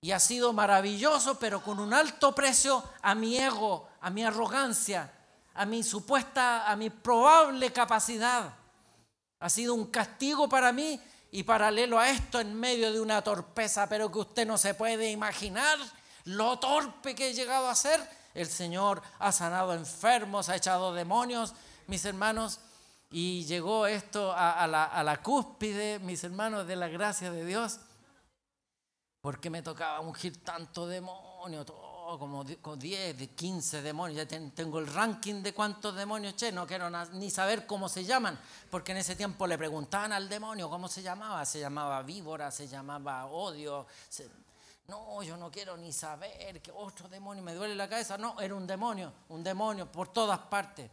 Y 0.00 0.12
ha 0.12 0.20
sido 0.20 0.52
maravilloso, 0.54 1.38
pero 1.38 1.62
con 1.62 1.78
un 1.78 1.92
alto 1.92 2.34
precio 2.34 2.82
a 3.02 3.14
mi 3.14 3.36
ego, 3.36 3.88
a 4.00 4.08
mi 4.08 4.24
arrogancia, 4.24 5.12
a 5.54 5.66
mi 5.66 5.82
supuesta, 5.82 6.70
a 6.70 6.74
mi 6.74 6.88
probable 6.88 7.70
capacidad. 7.72 8.54
Ha 9.40 9.50
sido 9.50 9.74
un 9.74 9.86
castigo 9.90 10.48
para 10.48 10.72
mí 10.72 10.98
y 11.30 11.42
paralelo 11.42 11.98
a 11.98 12.08
esto 12.08 12.40
en 12.40 12.54
medio 12.54 12.92
de 12.92 13.00
una 13.00 13.22
torpeza, 13.22 13.88
pero 13.88 14.10
que 14.10 14.20
usted 14.20 14.46
no 14.46 14.56
se 14.56 14.72
puede 14.72 15.10
imaginar 15.10 15.78
lo 16.24 16.58
torpe 16.58 17.14
que 17.14 17.28
he 17.28 17.34
llegado 17.34 17.68
a 17.68 17.74
ser 17.74 18.00
el 18.36 18.48
Señor 18.48 19.02
ha 19.18 19.32
sanado 19.32 19.72
enfermos, 19.72 20.48
ha 20.48 20.56
echado 20.56 20.92
demonios, 20.92 21.54
mis 21.86 22.04
hermanos, 22.04 22.60
y 23.10 23.44
llegó 23.44 23.86
esto 23.86 24.32
a, 24.36 24.66
la, 24.66 25.22
cúspide, 25.22 25.98
mis 26.00 26.22
hermanos, 26.24 26.66
de 26.66 26.76
la 26.76 26.88
gracia 26.88 27.30
de 27.30 27.44
Dios, 27.44 27.80
porque 29.20 29.48
me 29.48 29.62
tocaba 29.62 30.00
ungir 30.00 30.42
tanto 30.44 30.86
demonio, 30.86 31.64
todo, 31.64 32.18
como 32.18 32.44
10, 32.44 33.28
15 33.30 33.82
demonios, 33.82 34.28
ya 34.28 34.50
tengo 34.54 34.78
el 34.78 34.86
ranking 34.86 35.42
de 35.42 35.54
cuántos 35.54 35.94
demonios 35.96 36.36
che, 36.36 36.52
no 36.52 36.66
quiero 36.66 36.88
ni 37.14 37.30
saber 37.30 37.66
cómo 37.66 37.88
se 37.88 38.04
llaman, 38.04 38.38
porque 38.70 38.92
en 38.92 38.98
ese 38.98 39.16
tiempo 39.16 39.46
le 39.46 39.56
preguntaban 39.56 40.12
al 40.12 40.28
demonio 40.28 40.68
cómo 40.68 40.88
se 40.88 41.02
llamaba, 41.02 41.44
se 41.44 41.58
llamaba 41.58 42.02
víbora, 42.02 42.50
se 42.50 42.68
llamaba 42.68 43.26
odio, 43.26 43.86
no, 44.88 45.22
yo 45.22 45.36
no 45.36 45.50
quiero 45.50 45.76
ni 45.76 45.92
saber 45.92 46.62
que 46.62 46.70
otro 46.70 47.08
demonio 47.08 47.42
me 47.42 47.54
duele 47.54 47.74
la 47.74 47.88
cabeza. 47.88 48.16
No, 48.16 48.40
era 48.40 48.54
un 48.54 48.66
demonio, 48.66 49.12
un 49.28 49.42
demonio 49.42 49.90
por 49.90 50.12
todas 50.12 50.38
partes. 50.38 50.90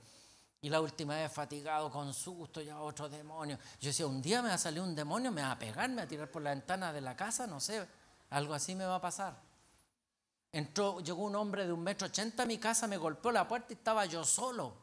Y 0.61 0.69
la 0.69 0.79
última 0.79 1.15
vez 1.15 1.31
fatigado, 1.31 1.91
con 1.91 2.13
susto, 2.13 2.61
ya 2.61 2.79
otro 2.79 3.09
demonio. 3.09 3.59
Yo 3.79 3.89
decía, 3.89 4.07
un 4.07 4.21
día 4.21 4.41
me 4.41 4.47
va 4.47 4.55
a 4.55 4.57
salir 4.57 4.81
un 4.81 4.95
demonio, 4.95 5.31
me 5.31 5.41
va 5.41 5.51
a 5.51 5.59
pegar, 5.59 5.89
me 5.89 5.97
va 5.97 6.01
a 6.03 6.07
tirar 6.07 6.31
por 6.31 6.41
la 6.41 6.51
ventana 6.51 6.93
de 6.93 7.01
la 7.01 7.15
casa, 7.15 7.45
no 7.45 7.59
sé, 7.59 7.85
algo 8.29 8.53
así 8.53 8.73
me 8.73 8.85
va 8.85 8.95
a 8.95 9.01
pasar. 9.01 9.35
Entró, 10.51 11.01
llegó 11.01 11.23
un 11.23 11.35
hombre 11.35 11.65
de 11.65 11.73
un 11.73 11.83
metro 11.83 12.07
ochenta 12.07 12.43
a 12.43 12.45
mi 12.45 12.59
casa, 12.59 12.87
me 12.87 12.95
golpeó 12.95 13.31
la 13.31 13.47
puerta 13.47 13.67
y 13.71 13.73
estaba 13.73 14.05
yo 14.05 14.23
solo. 14.23 14.73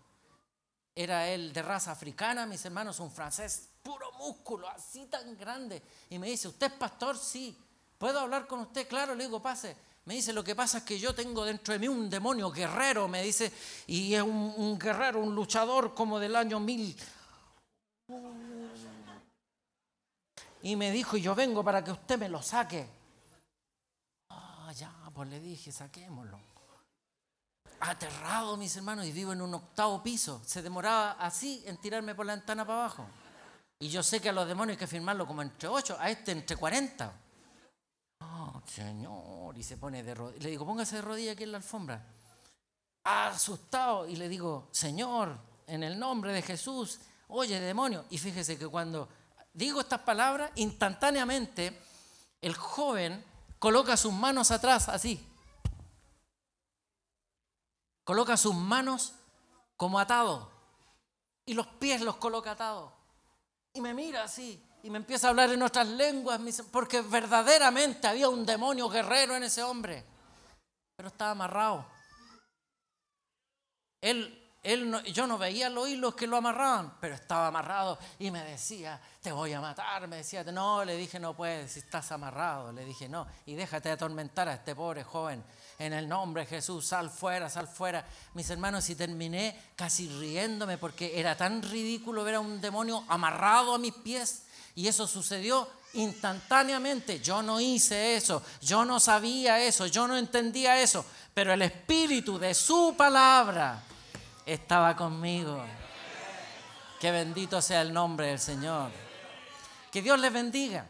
Era 0.94 1.28
él 1.28 1.52
de 1.52 1.62
raza 1.62 1.92
africana, 1.92 2.44
mis 2.44 2.62
hermanos, 2.64 3.00
un 3.00 3.10
francés, 3.10 3.70
puro 3.82 4.12
músculo, 4.12 4.68
así 4.68 5.06
tan 5.06 5.36
grande. 5.38 5.82
Y 6.10 6.18
me 6.18 6.26
dice, 6.26 6.48
¿usted 6.48 6.66
es 6.66 6.72
pastor? 6.74 7.16
Sí. 7.16 7.56
¿Puedo 8.00 8.19
hablar 8.21 8.47
con 8.47 8.61
usted? 8.61 8.88
Claro, 8.88 9.14
le 9.14 9.25
digo, 9.25 9.42
pase. 9.42 9.76
Me 10.07 10.14
dice, 10.14 10.33
lo 10.33 10.42
que 10.42 10.57
pasa 10.57 10.78
es 10.78 10.85
que 10.85 10.99
yo 10.99 11.14
tengo 11.14 11.45
dentro 11.45 11.75
de 11.75 11.78
mí 11.78 11.87
un 11.87 12.09
demonio 12.09 12.50
guerrero, 12.50 13.07
me 13.09 13.23
dice, 13.23 13.52
y 13.88 14.14
es 14.14 14.23
un, 14.23 14.78
guerrero, 14.78 15.21
un 15.21 15.35
luchador 15.35 15.92
como 15.92 16.19
del 16.19 16.35
año 16.35 16.59
mil. 16.61 16.97
Y 20.62 20.76
me 20.76 20.90
dijo, 20.92 21.19
yo 21.19 21.35
vengo 21.35 21.62
para 21.62 21.85
que 21.85 21.90
usted 21.90 22.19
me 22.19 22.30
lo 22.30 22.40
saque. 22.40 22.88
Ah, 24.30 24.73
ya, 24.75 24.90
pues 25.14 25.28
le 25.28 25.38
dije, 25.38 25.71
saquémoslo. 25.71 26.40
aterrado, 27.80 28.57
mis 28.57 28.75
hermanos, 28.76 29.04
y 29.04 29.12
vivo 29.12 29.35
en 29.35 29.42
un 29.42 29.52
octavo 29.52 30.02
piso. 30.02 30.40
Se 30.47 30.62
demoraba 30.62 31.12
así 31.21 31.62
en 31.66 31.76
tirarme 31.76 32.14
por 32.14 32.25
la 32.25 32.35
ventana 32.35 32.64
para 32.64 32.78
abajo. 32.78 33.07
Y 33.78 33.90
yo 33.90 34.02
sé 34.02 34.23
que 34.23 34.30
a 34.30 34.33
los 34.33 34.49
demonios 34.49 34.76
hay 34.76 34.78
que 34.78 34.87
firmarlo 34.87 35.26
como 35.26 35.42
entre 35.42 35.69
ocho, 35.69 35.99
a 36.00 36.09
este 36.09 36.33
entre 36.33 36.57
40. 36.57 37.29
Oh, 38.20 38.62
Señor, 38.66 39.56
y 39.56 39.62
se 39.62 39.76
pone 39.76 40.02
de 40.02 40.14
rodillas. 40.14 40.42
Le 40.42 40.50
digo, 40.50 40.66
póngase 40.66 40.96
de 40.96 41.02
rodillas 41.02 41.34
aquí 41.34 41.44
en 41.44 41.52
la 41.52 41.58
alfombra. 41.58 42.04
Asustado, 43.04 44.06
y 44.06 44.16
le 44.16 44.28
digo, 44.28 44.68
Señor, 44.70 45.38
en 45.66 45.82
el 45.82 45.98
nombre 45.98 46.32
de 46.32 46.42
Jesús, 46.42 47.00
oye, 47.28 47.58
demonio. 47.60 48.04
Y 48.10 48.18
fíjese 48.18 48.58
que 48.58 48.68
cuando 48.68 49.08
digo 49.52 49.80
estas 49.80 50.00
palabras, 50.00 50.50
instantáneamente 50.56 51.80
el 52.40 52.54
joven 52.54 53.24
coloca 53.58 53.96
sus 53.96 54.12
manos 54.12 54.50
atrás, 54.50 54.88
así. 54.88 55.26
Coloca 58.04 58.36
sus 58.36 58.54
manos 58.54 59.14
como 59.76 59.98
atado. 59.98 60.50
Y 61.46 61.54
los 61.54 61.66
pies 61.66 62.02
los 62.02 62.16
coloca 62.16 62.52
atados. 62.52 62.92
Y 63.72 63.80
me 63.80 63.94
mira 63.94 64.24
así 64.24 64.62
y 64.82 64.90
me 64.90 64.99
empieza 64.99 65.26
a 65.26 65.30
hablar 65.30 65.50
en 65.50 65.62
otras 65.62 65.87
lenguas, 65.87 66.40
porque 66.70 67.00
verdaderamente 67.02 68.06
había 68.06 68.28
un 68.28 68.46
demonio 68.46 68.88
guerrero 68.88 69.37
en 69.37 69.44
ese 69.44 69.62
hombre, 69.62 70.04
pero 70.96 71.08
estaba 71.08 71.32
amarrado. 71.32 71.87
Él, 74.00 74.50
él 74.62 75.02
yo 75.12 75.26
no 75.26 75.37
veía 75.37 75.68
los 75.68 75.88
hilos 75.88 76.14
que 76.14 76.26
lo 76.26 76.37
amarraban, 76.38 76.94
pero 77.00 77.14
estaba 77.14 77.49
amarrado 77.49 77.99
y 78.18 78.30
me 78.30 78.42
decía, 78.44 79.00
te 79.20 79.32
voy 79.32 79.52
a 79.52 79.60
matar, 79.60 80.08
me 80.08 80.16
decía, 80.16 80.42
no, 80.44 80.84
le 80.84 80.96
dije, 80.96 81.20
no 81.20 81.34
puedes, 81.34 81.76
estás 81.76 82.10
amarrado, 82.12 82.72
le 82.72 82.84
dije, 82.84 83.08
no, 83.08 83.26
y 83.44 83.54
déjate 83.54 83.90
atormentar 83.90 84.49
a 84.49 84.54
este 84.54 84.75
pobre 84.75 85.04
joven 85.04 85.44
en 85.80 85.94
el 85.94 86.06
nombre 86.06 86.42
de 86.42 86.46
Jesús, 86.46 86.87
sal 86.87 87.08
fuera, 87.08 87.49
sal 87.49 87.66
fuera. 87.66 88.04
Mis 88.34 88.49
hermanos, 88.50 88.88
y 88.90 88.94
terminé 88.94 89.72
casi 89.75 90.08
riéndome 90.08 90.76
porque 90.76 91.18
era 91.18 91.37
tan 91.37 91.62
ridículo 91.62 92.22
ver 92.22 92.34
a 92.34 92.40
un 92.40 92.60
demonio 92.60 93.02
amarrado 93.08 93.75
a 93.75 93.78
mis 93.78 93.94
pies. 93.94 94.44
Y 94.74 94.88
eso 94.88 95.06
sucedió 95.06 95.68
instantáneamente. 95.94 97.20
Yo 97.20 97.42
no 97.42 97.60
hice 97.60 98.16
eso, 98.16 98.42
yo 98.60 98.84
no 98.84 99.00
sabía 99.00 99.60
eso, 99.60 99.86
yo 99.86 100.06
no 100.06 100.16
entendía 100.16 100.80
eso, 100.80 101.04
pero 101.34 101.52
el 101.52 101.62
Espíritu 101.62 102.38
de 102.38 102.54
su 102.54 102.94
palabra 102.96 103.82
estaba 104.46 104.96
conmigo. 104.96 105.64
Que 107.00 107.10
bendito 107.10 107.62
sea 107.62 107.80
el 107.80 107.92
nombre 107.92 108.26
del 108.26 108.38
Señor. 108.38 108.90
Que 109.90 110.02
Dios 110.02 110.20
les 110.20 110.32
bendiga. 110.32 110.86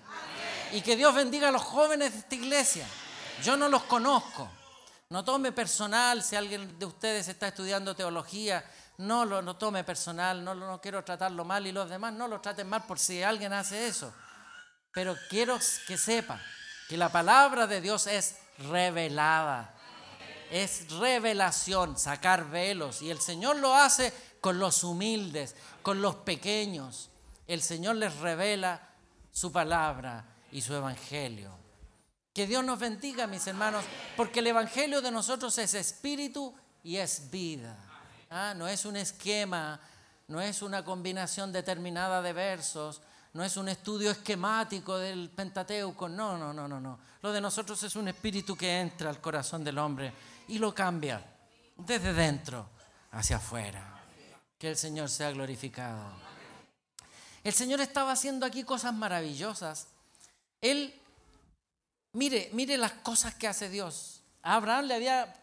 Y 0.72 0.82
que 0.82 0.96
Dios 0.96 1.14
bendiga 1.14 1.48
a 1.48 1.52
los 1.52 1.62
jóvenes 1.62 2.12
de 2.12 2.18
esta 2.18 2.34
iglesia. 2.34 2.86
Yo 3.42 3.56
no 3.56 3.68
los 3.68 3.84
conozco. 3.84 4.48
No 5.08 5.24
tome 5.24 5.50
personal 5.52 6.22
si 6.22 6.36
alguien 6.36 6.78
de 6.78 6.86
ustedes 6.86 7.26
está 7.28 7.48
estudiando 7.48 7.96
teología, 7.96 8.64
no 9.00 9.24
lo 9.24 9.56
tome 9.56 9.82
personal, 9.82 10.44
no, 10.44 10.54
no 10.54 10.80
quiero 10.80 11.02
tratarlo 11.02 11.44
mal 11.44 11.66
y 11.66 11.72
los 11.72 11.88
demás 11.88 12.12
no 12.12 12.28
lo 12.28 12.40
traten 12.40 12.68
mal 12.68 12.84
por 12.84 12.98
si 12.98 13.22
alguien 13.22 13.52
hace 13.52 13.88
eso. 13.88 14.12
Pero 14.92 15.16
quiero 15.28 15.58
que 15.86 15.96
sepa 15.96 16.40
que 16.88 16.96
la 16.96 17.08
palabra 17.08 17.66
de 17.66 17.80
Dios 17.80 18.06
es 18.06 18.36
revelada. 18.58 19.74
Es 20.50 20.90
revelación, 20.90 21.96
sacar 21.96 22.50
velos. 22.50 23.00
Y 23.02 23.10
el 23.10 23.20
Señor 23.20 23.56
lo 23.56 23.74
hace 23.74 24.12
con 24.40 24.58
los 24.58 24.82
humildes, 24.82 25.54
con 25.82 26.02
los 26.02 26.16
pequeños. 26.16 27.10
El 27.46 27.62
Señor 27.62 27.96
les 27.96 28.16
revela 28.16 28.88
su 29.30 29.52
palabra 29.52 30.24
y 30.50 30.60
su 30.60 30.74
evangelio. 30.74 31.56
Que 32.34 32.46
Dios 32.46 32.64
nos 32.64 32.78
bendiga, 32.78 33.26
mis 33.26 33.46
hermanos, 33.46 33.84
porque 34.16 34.40
el 34.40 34.48
Evangelio 34.48 35.00
de 35.00 35.10
nosotros 35.10 35.56
es 35.58 35.74
espíritu 35.74 36.54
y 36.82 36.96
es 36.96 37.30
vida. 37.30 37.89
Ah, 38.30 38.54
no 38.56 38.66
es 38.66 38.84
un 38.84 38.96
esquema, 38.96 39.80
no 40.28 40.40
es 40.40 40.62
una 40.62 40.84
combinación 40.84 41.52
determinada 41.52 42.22
de 42.22 42.32
versos, 42.32 43.02
no 43.32 43.44
es 43.44 43.56
un 43.56 43.68
estudio 43.68 44.10
esquemático 44.10 44.96
del 44.98 45.30
Pentateuco, 45.30 46.08
no, 46.08 46.38
no, 46.38 46.52
no, 46.52 46.66
no, 46.66 46.80
no. 46.80 46.98
Lo 47.22 47.32
de 47.32 47.40
nosotros 47.40 47.82
es 47.82 47.96
un 47.96 48.08
espíritu 48.08 48.56
que 48.56 48.80
entra 48.80 49.10
al 49.10 49.20
corazón 49.20 49.62
del 49.62 49.78
hombre 49.78 50.12
y 50.48 50.58
lo 50.58 50.74
cambia 50.74 51.22
desde 51.76 52.12
dentro 52.12 52.68
hacia 53.12 53.36
afuera. 53.36 54.00
Que 54.58 54.70
el 54.70 54.76
Señor 54.76 55.08
sea 55.08 55.30
glorificado. 55.30 56.04
El 57.42 57.52
Señor 57.52 57.80
estaba 57.80 58.12
haciendo 58.12 58.46
aquí 58.46 58.64
cosas 58.64 58.94
maravillosas. 58.94 59.88
Él 60.60 61.00
Mire, 62.12 62.50
mire 62.52 62.76
las 62.76 62.92
cosas 62.92 63.34
que 63.34 63.46
hace 63.46 63.68
Dios. 63.68 64.22
A 64.42 64.56
Abraham 64.56 64.86
le 64.86 64.94
había, 64.94 65.39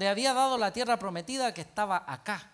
le 0.00 0.08
había 0.08 0.32
dado 0.32 0.56
la 0.56 0.72
tierra 0.72 0.98
prometida 0.98 1.52
que 1.52 1.60
estaba 1.60 2.04
acá. 2.06 2.50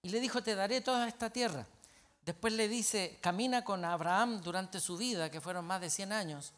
Y 0.00 0.10
le 0.10 0.20
dijo, 0.20 0.44
te 0.44 0.54
daré 0.54 0.80
toda 0.80 1.08
esta 1.08 1.28
tierra. 1.28 1.66
Después 2.24 2.52
le 2.52 2.68
dice, 2.68 3.18
camina 3.20 3.64
con 3.64 3.84
Abraham 3.84 4.40
durante 4.42 4.78
su 4.78 4.96
vida, 4.96 5.28
que 5.28 5.40
fueron 5.40 5.64
más 5.64 5.80
de 5.80 5.90
100 5.90 6.12
años. 6.12 6.52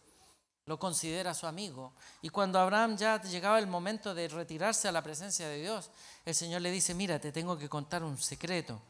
Lo 0.66 0.78
considera 0.78 1.32
su 1.32 1.46
amigo. 1.46 1.94
Y 2.20 2.28
cuando 2.28 2.58
Abraham 2.58 2.98
ya 2.98 3.22
llegaba 3.22 3.58
el 3.58 3.66
momento 3.66 4.14
de 4.14 4.28
retirarse 4.28 4.88
a 4.88 4.92
la 4.92 5.02
presencia 5.02 5.48
de 5.48 5.62
Dios, 5.62 5.90
el 6.26 6.34
Señor 6.34 6.60
le 6.60 6.70
dice, 6.70 6.92
mira, 6.92 7.18
te 7.18 7.32
tengo 7.32 7.56
que 7.56 7.70
contar 7.70 8.04
un 8.04 8.18
secreto. 8.18 8.82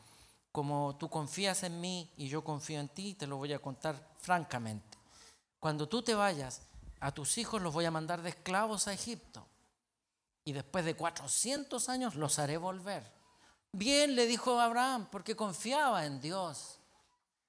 Como 0.51 0.97
tú 0.99 1.09
confías 1.09 1.63
en 1.63 1.81
mí 1.81 2.13
y 2.17 2.27
yo 2.27 2.43
confío 2.43 2.81
en 2.81 2.89
ti, 2.89 3.15
te 3.15 3.29
lo 3.29 3.37
voy 3.37 3.53
a 3.53 3.61
contar 3.61 4.05
francamente. 4.19 4.99
Cuando 5.61 5.89
tú 5.89 6.03
te 6.03 6.17
vayas, 6.17 6.63
a 6.99 7.13
tus 7.13 7.39
hijos 7.39 7.63
los 7.63 7.73
voy 7.73 7.85
a 7.85 7.93
mandar 7.93 8.21
de 8.21 8.31
esclavos 8.31 8.89
a 8.89 8.93
Egipto. 8.93 9.48
Y 10.49 10.53
después 10.55 10.83
de 10.87 10.97
400 10.97 11.91
años 11.91 12.15
los 12.15 12.39
haré 12.39 12.57
volver. 12.57 13.03
Bien, 13.71 14.17
le 14.17 14.27
dijo 14.27 14.59
Abraham, 14.59 15.07
porque 15.13 15.37
confiaba 15.37 16.07
en 16.07 16.23
Dios. 16.23 16.79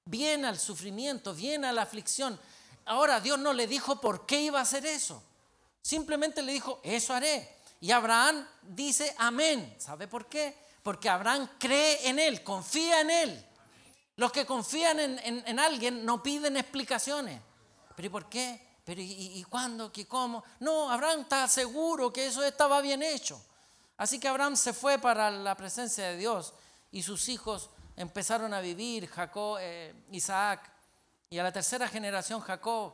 Bien 0.04 0.44
al 0.44 0.60
sufrimiento, 0.60 1.34
bien 1.34 1.64
a 1.64 1.72
la 1.72 1.84
aflicción. 1.84 2.38
Ahora 2.84 3.22
Dios 3.22 3.40
no 3.40 3.54
le 3.54 3.68
dijo 3.68 4.02
por 4.02 4.26
qué 4.26 4.42
iba 4.42 4.60
a 4.60 4.64
hacer 4.64 4.86
eso. 4.86 5.24
Simplemente 5.82 6.42
le 6.42 6.52
dijo, 6.52 6.82
eso 6.84 7.14
haré. 7.14 7.62
Y 7.80 7.92
Abraham 7.92 8.46
dice, 8.64 9.16
amén. 9.18 9.78
¿Sabe 9.80 10.10
por 10.10 10.26
qué? 10.26 10.54
Porque 10.84 11.08
Abraham 11.08 11.50
cree 11.58 12.06
en 12.10 12.20
él, 12.20 12.44
confía 12.44 13.00
en 13.00 13.12
él. 13.12 13.46
Los 14.18 14.34
que 14.34 14.46
confían 14.46 15.00
en, 15.00 15.20
en 15.24 15.58
alguien 15.58 16.04
no 16.04 16.22
piden 16.22 16.58
explicaciones. 16.58 17.40
¿Pero 17.96 18.08
y 18.08 18.10
por 18.10 18.28
qué? 18.28 18.69
Pero 18.90 19.04
¿y, 19.04 19.46
cuándo? 19.48 19.92
¿Qué 19.92 20.08
cómo? 20.08 20.44
No, 20.62 20.90
Abraham 20.90 21.20
está 21.20 21.48
seguro 21.48 22.12
que 22.12 22.26
eso 22.26 22.44
estaba 22.44 22.82
bien 22.82 23.04
hecho. 23.04 23.40
Así 23.98 24.20
que 24.20 24.28
Abraham 24.28 24.56
se 24.56 24.74
fue 24.74 24.98
para 24.98 25.30
la 25.30 25.56
presencia 25.56 26.08
de 26.08 26.18
Dios 26.18 26.56
y 26.92 27.04
sus 27.04 27.30
hijos 27.30 27.70
empezaron 27.96 28.52
a 28.52 28.62
vivir, 28.62 29.08
Jacob, 29.08 29.60
eh, 29.62 29.94
Isaac, 30.10 30.72
y 31.30 31.38
a 31.38 31.44
la 31.44 31.52
tercera 31.52 31.88
generación 31.88 32.42
Jacob 32.42 32.94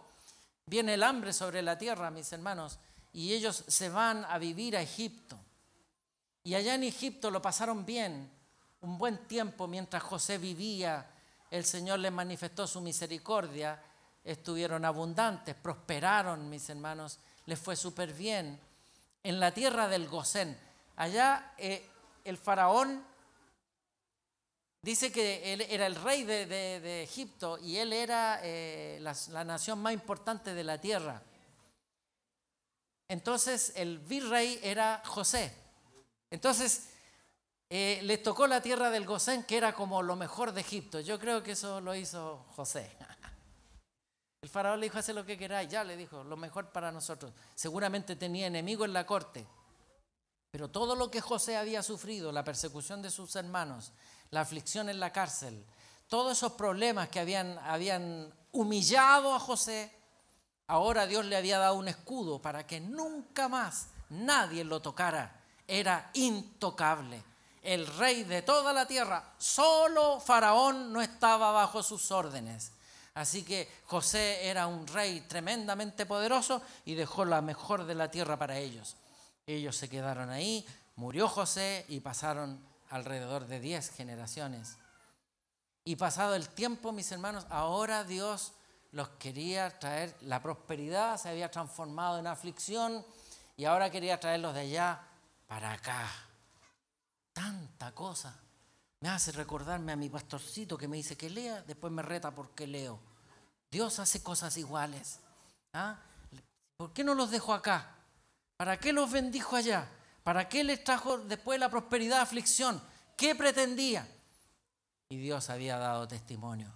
viene 0.66 0.96
el 0.96 1.04
hambre 1.04 1.32
sobre 1.32 1.62
la 1.62 1.78
tierra, 1.78 2.12
mis 2.12 2.30
hermanos, 2.34 2.78
y 3.14 3.32
ellos 3.32 3.64
se 3.66 3.88
van 3.88 4.26
a 4.26 4.38
vivir 4.38 4.76
a 4.76 4.82
Egipto. 4.82 5.40
Y 6.44 6.56
allá 6.56 6.76
en 6.76 6.84
Egipto 6.84 7.32
lo 7.32 7.42
pasaron 7.42 7.86
bien, 7.86 8.30
un 8.82 8.98
buen 8.98 9.30
tiempo 9.30 9.66
mientras 9.66 10.04
José 10.04 10.40
vivía, 10.40 11.10
el 11.50 11.64
Señor 11.64 12.00
les 12.00 12.12
manifestó 12.12 12.68
su 12.68 12.82
misericordia 12.82 13.82
estuvieron 14.26 14.84
abundantes, 14.84 15.56
prosperaron, 15.56 16.50
mis 16.50 16.68
hermanos, 16.70 17.20
les 17.46 17.60
fue 17.60 17.76
súper 17.76 18.12
bien. 18.12 18.60
En 19.24 19.40
la 19.40 19.54
tierra 19.54 19.88
del 19.88 20.08
Gosén, 20.08 20.58
allá 20.96 21.54
eh, 21.58 21.88
el 22.24 22.38
faraón 22.38 23.06
dice 24.82 25.12
que 25.12 25.54
él 25.54 25.62
era 25.62 25.86
el 25.86 25.96
rey 25.96 26.24
de, 26.24 27.04
Egipto 27.04 27.58
y 27.60 27.78
él 27.78 27.94
era 27.94 28.40
eh, 28.44 29.00
la, 29.02 29.44
nación 29.44 29.80
más 29.80 29.94
importante 29.94 30.54
de 30.54 30.64
la 30.64 30.80
tierra. 30.80 31.22
Entonces 33.08 33.74
el 33.76 34.00
virrey 34.00 34.60
era 34.64 35.02
José. 35.06 35.56
Entonces 36.32 36.90
eh, 37.70 38.00
les 38.04 38.22
tocó 38.24 38.48
la 38.48 38.62
tierra 38.62 38.90
del 38.90 39.06
Gosén, 39.06 39.44
que 39.44 39.58
era 39.58 39.74
como 39.74 40.02
lo 40.02 40.16
mejor 40.16 40.52
de 40.52 40.62
Egipto. 40.62 41.00
Yo 41.00 41.20
creo 41.20 41.44
que 41.44 41.52
eso 41.52 41.82
lo 41.82 41.94
hizo 41.94 42.46
José. 42.56 42.96
El 44.46 44.52
faraón 44.52 44.80
le 44.80 44.86
dijo, 44.86 45.00
hace 45.00 45.12
lo 45.12 45.26
que 45.26 45.40
queráis, 45.40 45.68
ya 45.68 45.84
le 45.84 45.98
dijo, 45.98 46.24
lo 46.24 46.38
mejor 46.38 46.70
para 46.70 46.92
nosotros. 46.92 47.34
Seguramente 47.56 48.16
tenía 48.16 48.46
enemigos 48.46 48.86
en 48.86 48.94
la 48.94 49.04
corte, 49.04 49.44
pero 50.52 50.70
todo 50.70 50.96
lo 50.96 51.10
que 51.10 51.20
José 51.20 51.58
había 51.58 51.82
sufrido, 51.82 52.32
la 52.32 52.44
persecución 52.44 53.02
de 53.02 53.10
sus 53.10 53.36
hermanos, 53.36 53.92
la 54.30 54.42
aflicción 54.42 54.88
en 54.88 55.00
la 55.00 55.12
cárcel, 55.12 55.66
todos 56.08 56.38
esos 56.38 56.52
problemas 56.52 57.10
que 57.10 57.20
habían, 57.20 57.58
habían 57.58 58.32
humillado 58.52 59.34
a 59.34 59.40
José, 59.40 59.92
ahora 60.68 61.08
Dios 61.08 61.26
le 61.26 61.38
había 61.38 61.58
dado 61.58 61.74
un 61.74 61.88
escudo 61.88 62.40
para 62.40 62.68
que 62.68 62.80
nunca 62.80 63.50
más 63.50 63.88
nadie 64.12 64.64
lo 64.64 64.80
tocara. 64.80 65.42
Era 65.68 66.12
intocable. 66.14 67.24
El 67.64 67.88
rey 67.88 68.26
de 68.26 68.44
toda 68.44 68.74
la 68.74 68.86
tierra, 68.86 69.34
solo 69.40 70.20
Faraón 70.20 70.94
no 70.94 71.02
estaba 71.02 71.52
bajo 71.52 71.82
sus 71.82 72.12
órdenes. 72.12 72.74
Así 73.16 73.44
que 73.44 73.68
José 73.86 74.48
era 74.48 74.68
un 74.68 74.86
rey 74.88 75.22
tremendamente 75.22 76.06
poderoso 76.06 76.62
y 76.86 76.94
dejó 76.94 77.26
la 77.26 77.42
mejor 77.42 77.86
de 77.86 77.96
la 77.96 78.12
tierra 78.12 78.38
para 78.38 78.58
ellos. 78.58 78.96
Ellos 79.48 79.76
se 79.76 79.90
quedaron 79.90 80.30
ahí 80.30 80.66
Murió 80.96 81.28
José 81.28 81.86
y 81.90 82.00
pasaron 82.00 82.66
alrededor 82.90 83.48
de 83.48 83.60
10 83.60 83.92
generaciones. 83.92 84.78
Y 85.84 85.98
pasado 85.98 86.36
el 86.36 86.48
tiempo, 86.48 86.94
mis 86.94 87.12
hermanos, 87.12 87.46
ahora 87.50 88.06
Dios 88.06 88.54
los 88.92 89.10
quería 89.10 89.78
traer, 89.78 90.16
la 90.22 90.42
prosperidad 90.42 91.18
se 91.18 91.30
había 91.30 91.52
transformado 91.52 92.18
en 92.18 92.28
aflicción 92.28 93.06
y 93.58 93.66
ahora 93.66 93.92
quería 93.92 94.20
traerlos 94.20 94.54
de 94.54 94.62
allá 94.62 95.02
para 95.48 95.74
acá. 95.74 96.10
Tanta 97.34 97.92
cosa. 97.92 98.40
Me 99.06 99.12
hace 99.12 99.32
recordarme 99.34 99.92
a 99.92 99.96
mi 99.96 100.10
pastorcito 100.10 100.80
que 100.80 100.88
me 100.88 100.98
dice 100.98 101.16
que 101.16 101.30
lea, 101.30 101.62
después 101.62 101.94
me 101.94 102.02
reta 102.02 102.34
porque 102.34 102.66
leo. 102.66 103.00
Dios 103.70 104.00
hace 104.00 104.24
cosas 104.24 104.58
iguales. 104.58 105.20
¿Ah? 105.74 106.00
¿Por 106.76 106.92
qué 106.92 107.04
no 107.04 107.14
los 107.14 107.30
dejó 107.30 107.54
acá? 107.54 107.98
¿Para 108.58 108.80
qué 108.80 108.92
los 108.92 109.12
bendijo 109.12 109.56
allá? 109.56 109.88
¿Para 110.24 110.50
qué 110.50 110.64
les 110.64 110.84
trajo 110.84 111.20
después 111.20 111.60
la 111.60 111.70
prosperidad, 111.70 112.20
aflicción? 112.20 112.82
¿Qué 113.16 113.36
pretendía? 113.36 114.08
Y 115.10 115.18
Dios 115.18 115.52
había 115.52 115.78
dado 115.78 116.08
testimonio. 116.08 116.74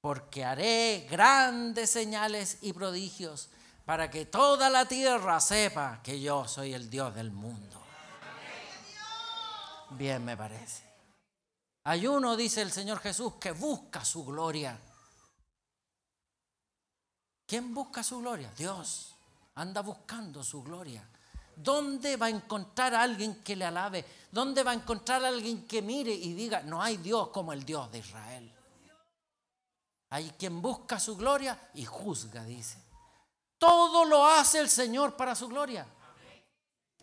Porque 0.00 0.44
haré 0.44 1.08
grandes 1.10 1.90
señales 1.90 2.58
y 2.60 2.74
prodigios 2.74 3.50
para 3.84 4.08
que 4.08 4.24
toda 4.24 4.70
la 4.70 4.86
tierra 4.86 5.40
sepa 5.40 6.00
que 6.04 6.20
yo 6.20 6.46
soy 6.46 6.74
el 6.74 6.88
Dios 6.88 7.12
del 7.16 7.32
mundo. 7.32 7.82
Bien 9.90 10.24
me 10.24 10.36
parece. 10.36 10.85
Hay 11.88 12.04
uno, 12.08 12.36
dice 12.36 12.62
el 12.62 12.72
Señor 12.72 12.98
Jesús, 12.98 13.34
que 13.34 13.52
busca 13.52 14.04
su 14.04 14.24
gloria. 14.24 14.76
¿Quién 17.46 17.72
busca 17.72 18.02
su 18.02 18.18
gloria? 18.18 18.50
Dios. 18.58 19.14
Anda 19.54 19.82
buscando 19.82 20.42
su 20.42 20.64
gloria. 20.64 21.08
¿Dónde 21.54 22.16
va 22.16 22.26
a 22.26 22.30
encontrar 22.30 22.92
a 22.92 23.02
alguien 23.02 23.40
que 23.44 23.54
le 23.54 23.64
alabe? 23.64 24.04
¿Dónde 24.32 24.64
va 24.64 24.72
a 24.72 24.74
encontrar 24.74 25.24
a 25.24 25.28
alguien 25.28 25.64
que 25.68 25.80
mire 25.80 26.12
y 26.12 26.34
diga, 26.34 26.60
no 26.62 26.82
hay 26.82 26.96
Dios 26.96 27.28
como 27.28 27.52
el 27.52 27.64
Dios 27.64 27.88
de 27.92 27.98
Israel? 27.98 28.52
Hay 30.10 30.30
quien 30.30 30.60
busca 30.60 30.98
su 30.98 31.16
gloria 31.16 31.70
y 31.74 31.84
juzga, 31.84 32.42
dice. 32.42 32.82
Todo 33.58 34.04
lo 34.04 34.26
hace 34.26 34.58
el 34.58 34.68
Señor 34.68 35.16
para 35.16 35.36
su 35.36 35.46
gloria. 35.46 35.86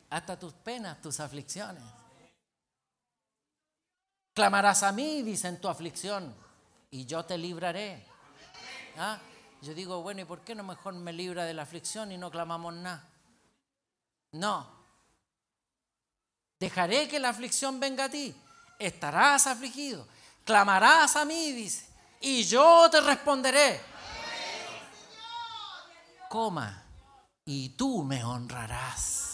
Hasta 0.09 0.37
tus 0.37 0.51
penas, 0.51 1.01
tus 1.01 1.21
aflicciones. 1.21 2.02
Clamarás 4.33 4.83
a 4.83 4.91
mí, 4.91 5.21
dice 5.21 5.47
en 5.47 5.61
tu 5.61 5.67
aflicción, 5.67 6.33
y 6.89 7.05
yo 7.05 7.23
te 7.23 7.37
libraré. 7.37 8.05
¿Ah? 8.97 9.19
Yo 9.61 9.73
digo, 9.73 10.01
bueno, 10.01 10.21
¿y 10.21 10.25
por 10.25 10.41
qué 10.41 10.55
no 10.55 10.63
mejor 10.63 10.93
me 10.93 11.13
libra 11.13 11.45
de 11.45 11.53
la 11.53 11.63
aflicción 11.63 12.11
y 12.11 12.17
no 12.17 12.31
clamamos 12.31 12.73
nada? 12.73 13.07
No. 14.31 14.67
Dejaré 16.59 17.07
que 17.07 17.19
la 17.19 17.29
aflicción 17.29 17.79
venga 17.79 18.05
a 18.05 18.09
ti. 18.09 18.35
Estarás 18.79 19.47
afligido. 19.47 20.07
Clamarás 20.43 21.15
a 21.15 21.25
mí, 21.25 21.51
dice, 21.51 21.85
y 22.19 22.43
yo 22.43 22.89
te 22.89 22.99
responderé. 23.01 23.79
Coma, 26.27 26.83
y 27.45 27.69
tú 27.69 28.03
me 28.03 28.23
honrarás. 28.23 29.32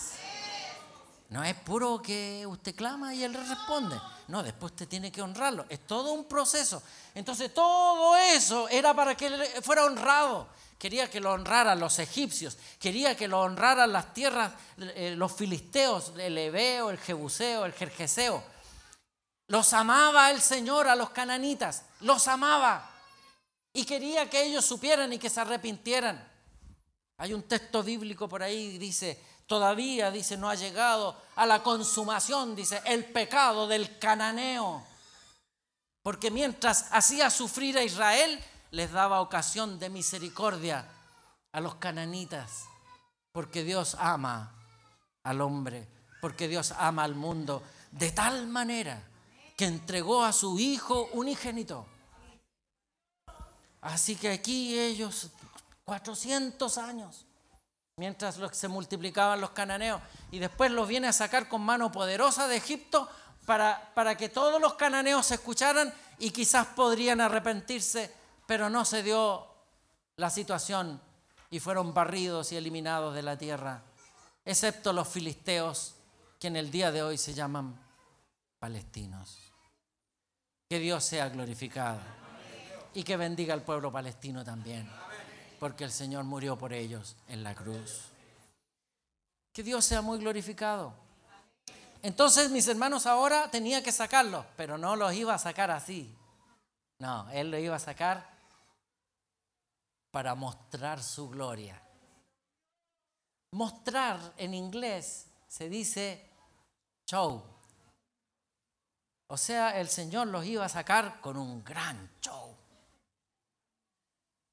No 1.29 1.43
es 1.43 1.53
puro 1.53 2.01
que 2.01 2.43
usted 2.47 2.75
clama 2.75 3.13
y 3.13 3.23
él 3.23 3.35
responde. 3.35 3.99
No, 4.27 4.41
después 4.41 4.71
usted 4.71 4.87
tiene 4.87 5.11
que 5.11 5.21
honrarlo. 5.21 5.65
Es 5.69 5.85
todo 5.85 6.11
un 6.11 6.25
proceso. 6.25 6.81
Entonces 7.13 7.53
todo 7.53 8.17
eso 8.17 8.67
era 8.67 8.95
para 8.95 9.15
que 9.15 9.27
él 9.27 9.43
fuera 9.61 9.85
honrado. 9.85 10.47
Quería 10.79 11.09
que 11.09 11.19
lo 11.19 11.31
honraran 11.31 11.79
los 11.79 11.99
egipcios. 11.99 12.57
Quería 12.79 13.15
que 13.15 13.27
lo 13.27 13.41
honraran 13.41 13.91
las 13.91 14.11
tierras, 14.13 14.53
eh, 14.77 15.13
los 15.15 15.31
filisteos, 15.33 16.13
el 16.17 16.35
Ebeo, 16.35 16.89
el 16.89 16.97
Jebuseo, 16.97 17.65
el 17.65 17.73
Jerjeseo. 17.73 18.41
Los 19.47 19.73
amaba 19.73 20.31
el 20.31 20.41
Señor 20.41 20.87
a 20.87 20.95
los 20.95 21.11
cananitas. 21.11 21.83
Los 21.99 22.27
amaba. 22.27 22.89
Y 23.71 23.85
quería 23.85 24.27
que 24.29 24.43
ellos 24.43 24.65
supieran 24.65 25.13
y 25.13 25.19
que 25.19 25.29
se 25.29 25.41
arrepintieran. 25.41 26.27
Hay 27.17 27.33
un 27.33 27.43
texto 27.43 27.83
bíblico 27.83 28.27
por 28.27 28.41
ahí 28.41 28.73
que 28.73 28.79
dice, 28.79 29.21
Todavía, 29.49 30.11
dice, 30.11 30.37
no 30.37 30.47
ha 30.47 30.53
llegado 30.53 31.19
a 31.35 31.47
la 31.47 31.63
consumación, 31.63 32.55
dice, 32.55 32.83
el 32.85 33.03
pecado 33.03 33.67
del 33.67 33.97
cananeo. 33.97 34.85
Porque 36.03 36.29
mientras 36.29 36.85
hacía 36.91 37.31
sufrir 37.31 37.75
a 37.75 37.83
Israel, 37.83 38.39
les 38.69 38.91
daba 38.91 39.21
ocasión 39.21 39.79
de 39.79 39.89
misericordia 39.89 40.85
a 41.51 41.61
los 41.61 41.73
cananitas. 41.75 42.65
Porque 43.31 43.63
Dios 43.63 43.97
ama 43.99 44.53
al 45.23 45.41
hombre, 45.41 45.87
porque 46.21 46.47
Dios 46.47 46.71
ama 46.77 47.03
al 47.03 47.15
mundo 47.15 47.63
de 47.89 48.11
tal 48.11 48.45
manera 48.45 49.01
que 49.57 49.65
entregó 49.65 50.23
a 50.23 50.31
su 50.31 50.59
Hijo 50.59 51.09
unigénito. 51.13 51.87
Así 53.81 54.15
que 54.15 54.29
aquí 54.29 54.77
ellos, 54.77 55.31
400 55.85 56.77
años, 56.77 57.25
mientras 57.99 58.39
se 58.53 58.67
multiplicaban 58.69 59.41
los 59.41 59.49
cananeos, 59.49 60.01
y 60.31 60.39
después 60.39 60.71
los 60.71 60.87
viene 60.87 61.09
a 61.09 61.13
sacar 61.13 61.49
con 61.49 61.61
mano 61.61 61.91
poderosa 61.91 62.47
de 62.47 62.55
Egipto 62.55 63.09
para, 63.45 63.91
para 63.93 64.15
que 64.15 64.29
todos 64.29 64.61
los 64.61 64.75
cananeos 64.75 65.25
se 65.25 65.35
escucharan 65.35 65.93
y 66.17 66.31
quizás 66.31 66.67
podrían 66.67 67.19
arrepentirse, 67.19 68.11
pero 68.47 68.69
no 68.69 68.85
se 68.85 69.03
dio 69.03 69.45
la 70.15 70.29
situación 70.29 71.01
y 71.49 71.59
fueron 71.59 71.93
barridos 71.93 72.53
y 72.53 72.55
eliminados 72.55 73.13
de 73.13 73.21
la 73.21 73.37
tierra, 73.37 73.83
excepto 74.45 74.93
los 74.93 75.07
filisteos, 75.07 75.95
que 76.39 76.47
en 76.47 76.55
el 76.55 76.71
día 76.71 76.93
de 76.93 77.03
hoy 77.03 77.17
se 77.17 77.33
llaman 77.33 77.77
palestinos. 78.59 79.39
Que 80.69 80.79
Dios 80.79 81.03
sea 81.03 81.27
glorificado 81.27 81.99
y 82.93 83.03
que 83.03 83.17
bendiga 83.17 83.53
al 83.53 83.63
pueblo 83.63 83.91
palestino 83.91 84.45
también 84.45 84.89
porque 85.59 85.83
el 85.83 85.91
Señor 85.91 86.23
murió 86.23 86.57
por 86.57 86.73
ellos 86.73 87.15
en 87.27 87.43
la 87.43 87.53
cruz. 87.53 88.05
Que 89.53 89.61
Dios 89.61 89.83
sea 89.83 90.01
muy 90.01 90.17
glorificado. 90.19 90.93
Entonces 92.01 92.49
mis 92.49 92.67
hermanos 92.67 93.05
ahora 93.05 93.51
tenía 93.51 93.83
que 93.83 93.91
sacarlos, 93.91 94.45
pero 94.55 94.77
no 94.77 94.95
los 94.95 95.13
iba 95.13 95.33
a 95.33 95.39
sacar 95.39 95.69
así. 95.69 96.15
No, 96.99 97.29
Él 97.31 97.51
lo 97.51 97.57
iba 97.57 97.75
a 97.75 97.79
sacar 97.79 98.29
para 100.11 100.33
mostrar 100.33 101.03
su 101.03 101.29
gloria. 101.29 101.81
Mostrar 103.51 104.33
en 104.37 104.53
inglés 104.53 105.27
se 105.47 105.67
dice 105.67 106.29
show. 107.05 107.43
O 109.27 109.37
sea, 109.37 109.79
el 109.79 109.89
Señor 109.89 110.27
los 110.27 110.45
iba 110.45 110.65
a 110.65 110.69
sacar 110.69 111.19
con 111.19 111.37
un 111.37 111.63
gran 111.63 112.09
show 112.21 112.58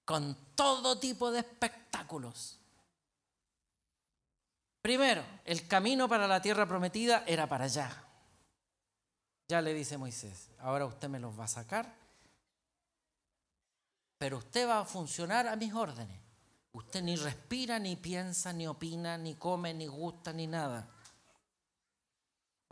con 0.07 0.35
todo 0.55 0.99
tipo 0.99 1.31
de 1.31 1.40
espectáculos. 1.40 2.59
Primero, 4.81 5.23
el 5.45 5.66
camino 5.66 6.09
para 6.09 6.29
la 6.29 6.40
tierra 6.40 6.66
prometida 6.66 7.25
era 7.27 7.49
para 7.49 7.64
allá. 7.64 8.05
Ya 9.49 9.61
le 9.61 9.75
dice 9.75 9.99
Moisés, 9.99 10.49
ahora 10.61 10.87
usted 10.87 11.09
me 11.09 11.19
los 11.19 11.38
va 11.38 11.45
a 11.45 11.49
sacar, 11.49 11.92
pero 14.16 14.38
usted 14.38 14.69
va 14.69 14.81
a 14.81 14.85
funcionar 14.85 15.49
a 15.49 15.57
mis 15.57 15.75
órdenes. 15.75 16.21
Usted 16.73 17.03
ni 17.03 17.16
respira, 17.16 17.79
ni 17.79 17.97
piensa, 17.97 18.53
ni 18.53 18.66
opina, 18.66 19.19
ni 19.19 19.35
come, 19.35 19.75
ni 19.75 19.87
gusta, 19.87 20.33
ni 20.33 20.47
nada. 20.47 20.88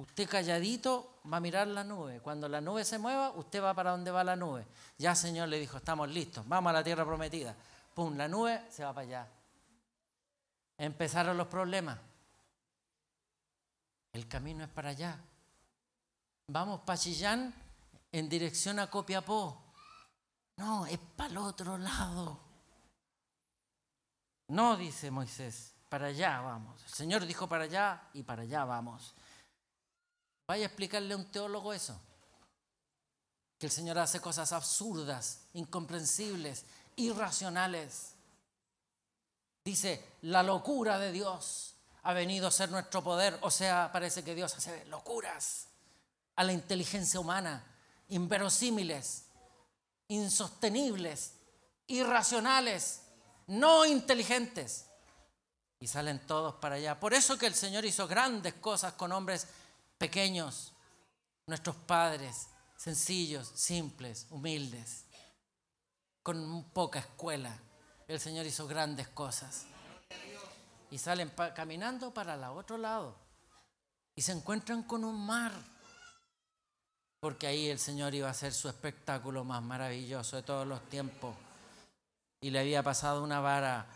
Usted 0.05 0.29
calladito 0.29 1.21
va 1.33 1.39
a 1.39 1.41
mirar 1.41 1.67
la 1.67 1.83
nube. 1.83 2.21
Cuando 2.21 2.47
la 2.47 2.61
nube 2.61 2.85
se 2.85 2.99
mueva, 2.99 3.31
usted 3.31 3.63
va 3.63 3.73
para 3.73 3.93
donde 3.93 4.11
va 4.11 4.23
la 4.23 4.37
nube. 4.37 4.67
Ya 4.99 5.15
Señor 5.15 5.49
le 5.49 5.59
dijo, 5.59 5.79
estamos 5.79 6.09
listos, 6.11 6.47
vamos 6.47 6.71
a 6.71 6.75
la 6.75 6.85
tierra 6.85 7.05
prometida. 7.05 7.57
Pum, 7.95 8.15
la 8.17 8.29
nube 8.29 8.65
se 8.71 8.85
va 8.85 8.93
para 8.93 9.07
allá. 9.07 9.29
Empezaron 10.77 11.37
los 11.39 11.47
problemas. 11.47 11.99
El 14.13 14.29
camino 14.29 14.63
es 14.63 14.71
para 14.71 14.91
allá. 14.91 15.19
Vamos 16.49 16.81
para 16.81 16.99
Chillán 16.99 17.55
en 18.13 18.29
dirección 18.29 18.79
a 18.79 18.91
Copiapó. 18.91 19.73
No, 20.57 20.85
es 20.87 20.99
para 21.17 21.31
el 21.31 21.39
otro 21.39 21.79
lado. 21.79 22.41
No, 24.49 24.77
dice 24.77 25.11
Moisés, 25.11 25.75
para 25.89 26.09
allá 26.09 26.43
vamos. 26.43 26.83
El 26.83 26.91
Señor 26.91 27.25
dijo 27.25 27.49
para 27.49 27.65
allá 27.65 28.03
y 28.13 28.23
para 28.23 28.43
allá 28.43 28.65
vamos. 28.67 29.15
Vaya 30.47 30.65
a 30.65 30.67
explicarle 30.67 31.15
a 31.15 31.17
un 31.17 31.27
teólogo 31.27 31.73
eso. 31.73 31.99
Que 33.59 33.67
el 33.67 33.73
Señor 33.73 33.99
hace 33.99 34.21
cosas 34.21 34.53
absurdas, 34.53 35.41
incomprensibles, 35.55 36.65
irracionales. 36.97 38.15
Dice, 39.65 40.05
la 40.23 40.43
locura 40.43 40.99
de 40.99 41.13
Dios 41.13 41.77
ha 42.03 42.13
venido 42.13 42.47
a 42.47 42.51
ser 42.51 42.71
nuestro 42.71 43.03
poder. 43.03 43.39
O 43.43 43.51
sea, 43.51 43.91
parece 43.93 44.23
que 44.23 44.35
Dios 44.35 44.55
hace 44.55 44.85
locuras 44.87 45.69
a 46.37 46.45
la 46.45 46.53
inteligencia 46.53 47.21
humana, 47.21 47.65
inverosímiles, 48.09 49.25
insostenibles, 50.09 51.33
irracionales, 51.87 53.01
no 53.47 53.87
inteligentes. 53.87 54.87
Y 55.81 55.87
salen 55.87 56.27
todos 56.27 56.55
para 56.57 56.77
allá. 56.77 56.99
Por 56.99 57.15
eso 57.15 57.39
que 57.39 57.47
el 57.47 57.55
Señor 57.55 57.85
hizo 57.85 58.07
grandes 58.07 58.55
cosas 58.55 58.95
con 58.95 59.13
hombres 59.13 59.47
pequeños, 60.05 60.75
nuestros 61.47 61.77
padres, 61.77 62.51
sencillos, 62.77 63.49
simples, 63.55 64.27
humildes, 64.29 65.07
con 66.23 66.63
poca 66.75 66.99
escuela, 66.99 67.59
el 68.07 68.21
Señor 68.21 68.45
hizo 68.45 68.67
grandes 68.67 69.09
cosas. 69.09 69.65
Y 70.91 70.99
salen 70.99 71.31
caminando 71.55 72.13
para 72.13 72.35
el 72.35 72.45
otro 72.45 72.77
lado 72.77 73.17
y 74.15 74.21
se 74.21 74.33
encuentran 74.33 74.83
con 74.83 75.05
un 75.05 75.25
mar, 75.25 75.53
porque 77.19 77.47
ahí 77.47 77.71
el 77.71 77.79
Señor 77.79 78.15
iba 78.15 78.29
a 78.29 78.33
hacer 78.33 78.53
su 78.53 78.69
espectáculo 78.69 79.43
más 79.43 79.63
maravilloso 79.63 80.37
de 80.37 80.43
todos 80.43 80.67
los 80.67 80.83
tiempos. 80.91 81.35
Y 82.43 82.51
le 82.51 82.59
había 82.59 82.83
pasado 82.83 83.25
una 83.25 83.41
vara 83.41 83.87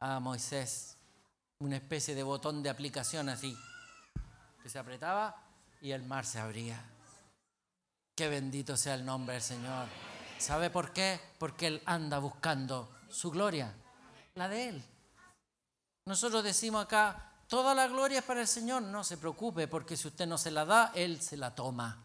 a 0.00 0.18
Moisés, 0.18 0.96
una 1.60 1.76
especie 1.76 2.16
de 2.16 2.24
botón 2.24 2.60
de 2.60 2.70
aplicación 2.70 3.28
así, 3.28 3.56
que 4.60 4.68
se 4.68 4.80
apretaba 4.80 5.43
y 5.84 5.92
el 5.92 6.02
mar 6.02 6.24
se 6.24 6.40
abría. 6.40 6.82
Que 8.16 8.30
bendito 8.30 8.74
sea 8.74 8.94
el 8.94 9.04
nombre 9.04 9.34
del 9.34 9.42
Señor. 9.42 9.86
¿Sabe 10.38 10.70
por 10.70 10.94
qué? 10.94 11.20
Porque 11.38 11.66
Él 11.66 11.82
anda 11.84 12.18
buscando 12.18 12.88
su 13.10 13.30
gloria, 13.30 13.70
la 14.34 14.48
de 14.48 14.70
Él. 14.70 14.84
Nosotros 16.06 16.42
decimos 16.42 16.82
acá, 16.82 17.32
toda 17.48 17.74
la 17.74 17.86
gloria 17.86 18.20
es 18.20 18.24
para 18.24 18.40
el 18.40 18.48
Señor. 18.48 18.82
No 18.82 19.04
se 19.04 19.18
preocupe, 19.18 19.68
porque 19.68 19.94
si 19.98 20.08
usted 20.08 20.26
no 20.26 20.38
se 20.38 20.50
la 20.50 20.64
da, 20.64 20.90
Él 20.94 21.20
se 21.20 21.36
la 21.36 21.54
toma. 21.54 22.02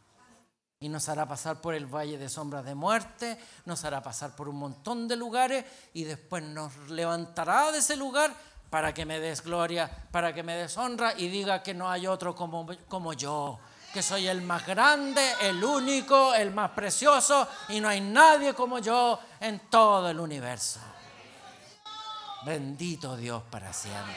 Y 0.81 0.89
nos 0.89 1.07
hará 1.07 1.25
pasar 1.25 1.61
por 1.61 1.73
el 1.73 1.85
valle 1.85 2.17
de 2.17 2.27
sombras 2.27 2.65
de 2.65 2.75
muerte, 2.75 3.39
nos 3.63 3.85
hará 3.85 4.03
pasar 4.03 4.35
por 4.35 4.49
un 4.49 4.57
montón 4.57 5.07
de 5.07 5.15
lugares 5.15 5.63
y 5.93 6.03
después 6.03 6.43
nos 6.43 6.75
levantará 6.89 7.71
de 7.71 7.79
ese 7.79 7.95
lugar 7.95 8.35
para 8.69 8.93
que 8.93 9.05
me 9.05 9.19
des 9.19 9.43
gloria, 9.43 9.89
para 10.11 10.33
que 10.33 10.43
me 10.43 10.55
des 10.55 10.77
honra 10.77 11.13
y 11.17 11.27
diga 11.27 11.63
que 11.63 11.73
no 11.73 11.89
hay 11.89 12.07
otro 12.07 12.35
como, 12.35 12.67
como 12.87 13.13
yo, 13.13 13.59
que 13.93 14.01
soy 14.01 14.27
el 14.27 14.41
más 14.41 14.65
grande, 14.65 15.21
el 15.41 15.63
único, 15.63 16.33
el 16.33 16.51
más 16.51 16.71
precioso 16.71 17.47
y 17.69 17.79
no 17.79 17.89
hay 17.89 18.01
nadie 18.01 18.53
como 18.53 18.79
yo 18.79 19.19
en 19.39 19.59
todo 19.69 20.09
el 20.09 20.19
universo. 20.19 20.79
Bendito 22.45 23.17
Dios 23.17 23.43
para 23.49 23.73
siempre. 23.73 24.15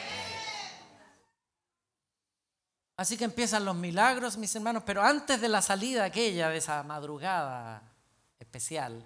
Así 2.95 3.17
que 3.17 3.23
empiezan 3.23 3.65
los 3.65 3.75
milagros, 3.75 4.37
mis 4.37 4.55
hermanos, 4.55 4.83
pero 4.85 5.01
antes 5.01 5.41
de 5.41 5.49
la 5.49 5.61
salida 5.61 6.05
aquella, 6.05 6.49
de 6.49 6.57
esa 6.57 6.83
madrugada 6.83 7.81
especial, 8.39 9.03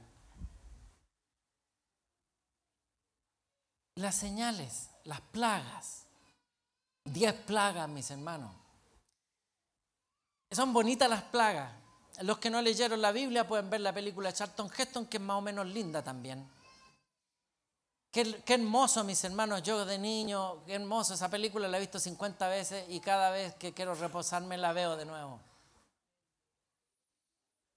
las 3.95 4.13
señales, 4.13 4.89
las 5.07 5.21
plagas, 5.21 6.03
diez 7.05 7.33
plagas, 7.33 7.87
mis 7.87 8.11
hermanos. 8.11 8.51
Son 10.51 10.73
bonitas 10.73 11.09
las 11.09 11.23
plagas. 11.23 11.71
Los 12.21 12.39
que 12.39 12.49
no 12.49 12.61
leyeron 12.61 13.01
la 13.01 13.11
Biblia 13.11 13.47
pueden 13.47 13.69
ver 13.69 13.81
la 13.81 13.93
película 13.93 14.33
Charlton 14.33 14.69
Heston, 14.75 15.05
que 15.05 15.17
es 15.17 15.23
más 15.23 15.37
o 15.37 15.41
menos 15.41 15.65
linda 15.67 16.03
también. 16.03 16.45
Qué, 18.11 18.41
hermoso, 18.47 19.03
mis 19.03 19.23
hermanos, 19.23 19.63
yo 19.63 19.85
de 19.85 19.97
niño, 19.97 20.63
qué 20.65 20.73
hermoso, 20.73 21.13
esa 21.13 21.29
película 21.29 21.67
la 21.67 21.77
he 21.77 21.81
visto 21.81 21.99
50 21.99 22.47
veces 22.49 22.85
y 22.89 22.99
cada 22.99 23.29
vez 23.29 23.55
que 23.55 23.73
quiero 23.73 23.93
reposarme 23.95 24.57
la 24.57 24.73
veo 24.73 24.97
de 24.97 25.05
nuevo. 25.05 25.39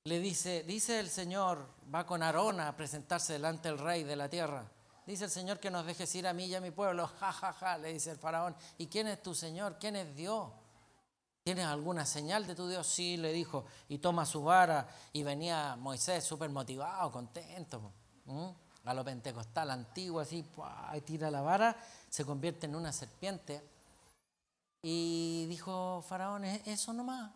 Le 0.04 0.18
dice, 0.18 0.64
dice 0.64 0.98
el 0.98 1.10
Señor, 1.10 1.64
va 1.94 2.06
con 2.06 2.22
Arona 2.22 2.68
a 2.68 2.76
presentarse 2.76 3.34
delante 3.34 3.68
del 3.68 3.78
rey 3.78 4.02
de 4.02 4.16
la 4.16 4.28
tierra. 4.28 4.64
Dice 5.10 5.24
el 5.24 5.30
Señor 5.30 5.58
que 5.58 5.72
nos 5.72 5.84
dejes 5.84 6.14
ir 6.14 6.24
a 6.28 6.32
mí 6.32 6.44
y 6.44 6.54
a 6.54 6.60
mi 6.60 6.70
pueblo. 6.70 7.10
Ja, 7.18 7.32
ja, 7.32 7.52
ja, 7.52 7.78
le 7.78 7.92
dice 7.92 8.12
el 8.12 8.16
faraón. 8.16 8.54
¿Y 8.78 8.86
quién 8.86 9.08
es 9.08 9.20
tu 9.20 9.34
Señor? 9.34 9.76
¿Quién 9.80 9.96
es 9.96 10.14
Dios? 10.14 10.52
¿Tienes 11.42 11.66
alguna 11.66 12.06
señal 12.06 12.46
de 12.46 12.54
tu 12.54 12.68
Dios? 12.68 12.86
Sí, 12.86 13.16
le 13.16 13.32
dijo. 13.32 13.64
Y 13.88 13.98
toma 13.98 14.24
su 14.24 14.44
vara. 14.44 14.88
Y 15.12 15.24
venía 15.24 15.74
Moisés 15.74 16.22
súper 16.22 16.48
motivado, 16.50 17.10
contento 17.10 17.92
a 18.84 18.94
lo 18.94 19.04
pentecostal 19.04 19.72
antiguo, 19.72 20.20
así, 20.20 20.44
y 20.94 21.00
tira 21.00 21.28
la 21.28 21.40
vara, 21.40 21.76
se 22.08 22.24
convierte 22.24 22.66
en 22.66 22.76
una 22.76 22.92
serpiente. 22.92 23.68
Y 24.80 25.46
dijo 25.48 26.04
Faraón, 26.08 26.44
eso 26.44 26.92
nomás. 26.92 27.32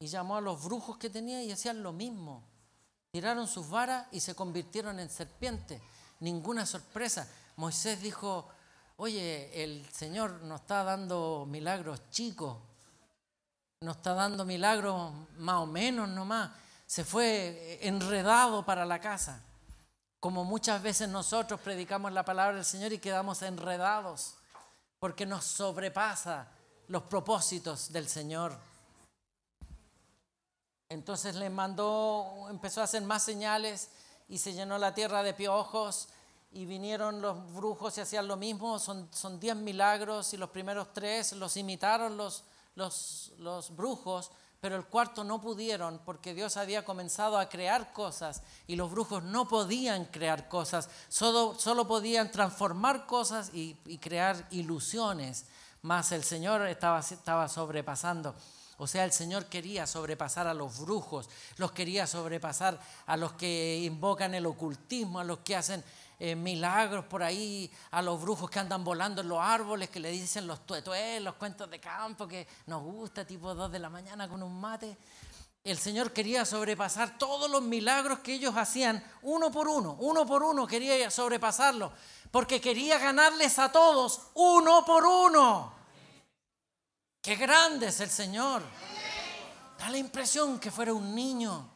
Y 0.00 0.08
llamó 0.08 0.36
a 0.36 0.40
los 0.40 0.64
brujos 0.64 0.98
que 0.98 1.10
tenía 1.10 1.44
y 1.44 1.52
hacían 1.52 1.80
lo 1.80 1.92
mismo. 1.92 2.42
Tiraron 3.12 3.46
sus 3.46 3.70
varas 3.70 4.08
y 4.10 4.18
se 4.18 4.34
convirtieron 4.34 4.98
en 4.98 5.08
serpientes. 5.08 5.80
Ninguna 6.20 6.66
sorpresa. 6.66 7.28
Moisés 7.56 8.00
dijo, 8.00 8.48
oye, 8.96 9.64
el 9.64 9.88
Señor 9.92 10.42
nos 10.42 10.60
está 10.62 10.84
dando 10.84 11.46
milagros 11.48 12.10
chicos, 12.10 12.56
nos 13.80 13.96
está 13.96 14.14
dando 14.14 14.44
milagros 14.44 15.12
más 15.38 15.56
o 15.56 15.66
menos 15.66 16.08
nomás. 16.08 16.50
Se 16.86 17.04
fue 17.04 17.78
enredado 17.82 18.64
para 18.64 18.84
la 18.84 19.00
casa 19.00 19.42
como 20.20 20.44
muchas 20.44 20.82
veces 20.82 21.08
nosotros 21.08 21.60
predicamos 21.60 22.12
la 22.12 22.24
palabra 22.24 22.56
del 22.56 22.64
Señor 22.64 22.92
y 22.92 22.98
quedamos 22.98 23.42
enredados, 23.42 24.34
porque 24.98 25.26
nos 25.26 25.44
sobrepasa 25.44 26.48
los 26.88 27.04
propósitos 27.04 27.92
del 27.92 28.08
Señor. 28.08 28.58
Entonces 30.88 31.36
le 31.36 31.50
mandó, 31.50 32.48
empezó 32.50 32.80
a 32.80 32.84
hacer 32.84 33.02
más 33.02 33.22
señales 33.22 33.90
y 34.28 34.38
se 34.38 34.52
llenó 34.52 34.78
la 34.78 34.94
tierra 34.94 35.22
de 35.22 35.34
piojos 35.34 36.08
y 36.52 36.66
vinieron 36.66 37.20
los 37.20 37.52
brujos 37.54 37.96
y 37.98 38.00
hacían 38.00 38.28
lo 38.28 38.36
mismo. 38.36 38.78
Son, 38.78 39.08
son 39.12 39.40
diez 39.40 39.56
milagros 39.56 40.32
y 40.34 40.36
los 40.36 40.50
primeros 40.50 40.92
tres 40.92 41.32
los 41.32 41.56
imitaron 41.56 42.16
los, 42.16 42.44
los, 42.74 43.32
los 43.38 43.74
brujos, 43.74 44.30
pero 44.60 44.76
el 44.76 44.84
cuarto 44.86 45.24
no 45.24 45.40
pudieron 45.40 46.00
porque 46.04 46.34
Dios 46.34 46.56
había 46.56 46.84
comenzado 46.84 47.38
a 47.38 47.48
crear 47.48 47.92
cosas 47.92 48.42
y 48.66 48.76
los 48.76 48.90
brujos 48.90 49.22
no 49.22 49.46
podían 49.48 50.06
crear 50.06 50.48
cosas, 50.48 50.88
solo, 51.08 51.54
solo 51.58 51.86
podían 51.86 52.30
transformar 52.30 53.06
cosas 53.06 53.50
y, 53.52 53.74
crear 53.98 54.46
ilusiones, 54.50 55.46
más 55.82 56.12
el 56.12 56.24
Señor 56.24 56.66
estaba, 56.66 57.00
estaba 57.00 57.48
sobrepasando. 57.48 58.34
O 58.78 58.86
sea, 58.86 59.04
el 59.04 59.12
Señor 59.12 59.46
quería 59.46 59.86
sobrepasar 59.86 60.46
a 60.46 60.54
los 60.54 60.78
brujos, 60.78 61.28
los 61.56 61.72
quería 61.72 62.06
sobrepasar 62.06 62.80
a 63.06 63.16
los 63.16 63.32
que 63.32 63.78
invocan 63.82 64.34
el 64.34 64.46
ocultismo, 64.46 65.18
a 65.18 65.24
los 65.24 65.40
que 65.40 65.56
hacen 65.56 65.84
eh, 66.20 66.34
milagros 66.34 67.04
por 67.04 67.22
ahí 67.22 67.70
a 67.92 68.02
los 68.02 68.20
brujos 68.20 68.50
que 68.50 68.58
andan 68.58 68.82
volando 68.82 69.20
en 69.20 69.28
los 69.28 69.38
árboles, 69.40 69.88
que 69.88 70.00
le 70.00 70.10
dicen 70.10 70.46
los 70.48 70.66
tuetués, 70.66 71.22
los 71.22 71.34
cuentos 71.34 71.70
de 71.70 71.78
campo, 71.78 72.26
que 72.26 72.46
nos 72.66 72.82
gusta 72.82 73.24
tipo 73.24 73.54
2 73.54 73.70
de 73.70 73.78
la 73.78 73.88
mañana 73.88 74.28
con 74.28 74.42
un 74.42 74.60
mate. 74.60 74.96
El 75.62 75.78
Señor 75.78 76.12
quería 76.12 76.44
sobrepasar 76.44 77.18
todos 77.18 77.48
los 77.50 77.62
milagros 77.62 78.20
que 78.20 78.34
ellos 78.34 78.56
hacían, 78.56 79.04
uno 79.22 79.52
por 79.52 79.68
uno, 79.68 79.96
uno 80.00 80.26
por 80.26 80.42
uno 80.42 80.66
quería 80.66 81.10
sobrepasarlo, 81.10 81.92
porque 82.30 82.60
quería 82.60 82.98
ganarles 82.98 83.58
a 83.58 83.70
todos, 83.70 84.22
uno 84.34 84.84
por 84.84 85.04
uno. 85.04 85.77
Qué 87.28 87.36
grande 87.36 87.88
es 87.88 88.00
el 88.00 88.08
Señor. 88.08 88.62
Da 89.78 89.90
la 89.90 89.98
impresión 89.98 90.58
que 90.58 90.70
fuera 90.70 90.94
un 90.94 91.14
niño 91.14 91.70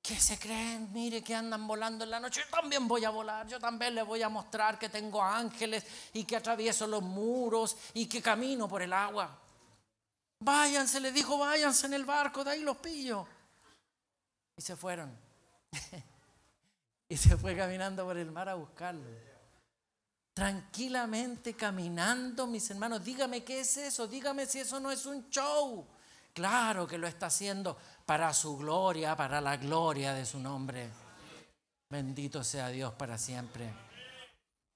que 0.00 0.18
se 0.18 0.38
creen, 0.38 0.90
mire 0.90 1.22
que 1.22 1.34
andan 1.34 1.66
volando 1.66 2.02
en 2.02 2.08
la 2.12 2.18
noche, 2.18 2.40
yo 2.40 2.48
también 2.48 2.88
voy 2.88 3.04
a 3.04 3.10
volar, 3.10 3.46
yo 3.46 3.60
también 3.60 3.94
les 3.94 4.06
voy 4.06 4.22
a 4.22 4.30
mostrar 4.30 4.78
que 4.78 4.88
tengo 4.88 5.22
ángeles 5.22 5.84
y 6.14 6.24
que 6.24 6.34
atravieso 6.34 6.86
los 6.86 7.02
muros 7.02 7.76
y 7.92 8.06
que 8.06 8.22
camino 8.22 8.66
por 8.66 8.80
el 8.80 8.94
agua. 8.94 9.38
Váyanse, 10.40 10.98
le 10.98 11.12
dijo, 11.12 11.36
váyanse 11.36 11.84
en 11.84 11.92
el 11.92 12.06
barco, 12.06 12.42
de 12.42 12.52
ahí 12.52 12.62
los 12.62 12.78
pillo. 12.78 13.26
Y 14.56 14.62
se 14.62 14.76
fueron. 14.76 15.14
y 17.10 17.18
se 17.18 17.36
fue 17.36 17.54
caminando 17.54 18.06
por 18.06 18.16
el 18.16 18.32
mar 18.32 18.48
a 18.48 18.54
buscarlo. 18.54 19.25
Tranquilamente 20.36 21.54
caminando, 21.54 22.46
mis 22.46 22.68
hermanos, 22.68 23.02
dígame 23.02 23.42
qué 23.42 23.60
es 23.60 23.74
eso, 23.78 24.06
dígame 24.06 24.44
si 24.44 24.58
eso 24.58 24.78
no 24.78 24.90
es 24.90 25.06
un 25.06 25.30
show. 25.30 25.86
Claro 26.34 26.86
que 26.86 26.98
lo 26.98 27.06
está 27.06 27.28
haciendo 27.28 27.78
para 28.04 28.34
su 28.34 28.58
gloria, 28.58 29.16
para 29.16 29.40
la 29.40 29.56
gloria 29.56 30.12
de 30.12 30.26
su 30.26 30.38
nombre. 30.38 30.90
Bendito 31.88 32.44
sea 32.44 32.68
Dios 32.68 32.92
para 32.92 33.16
siempre. 33.16 33.72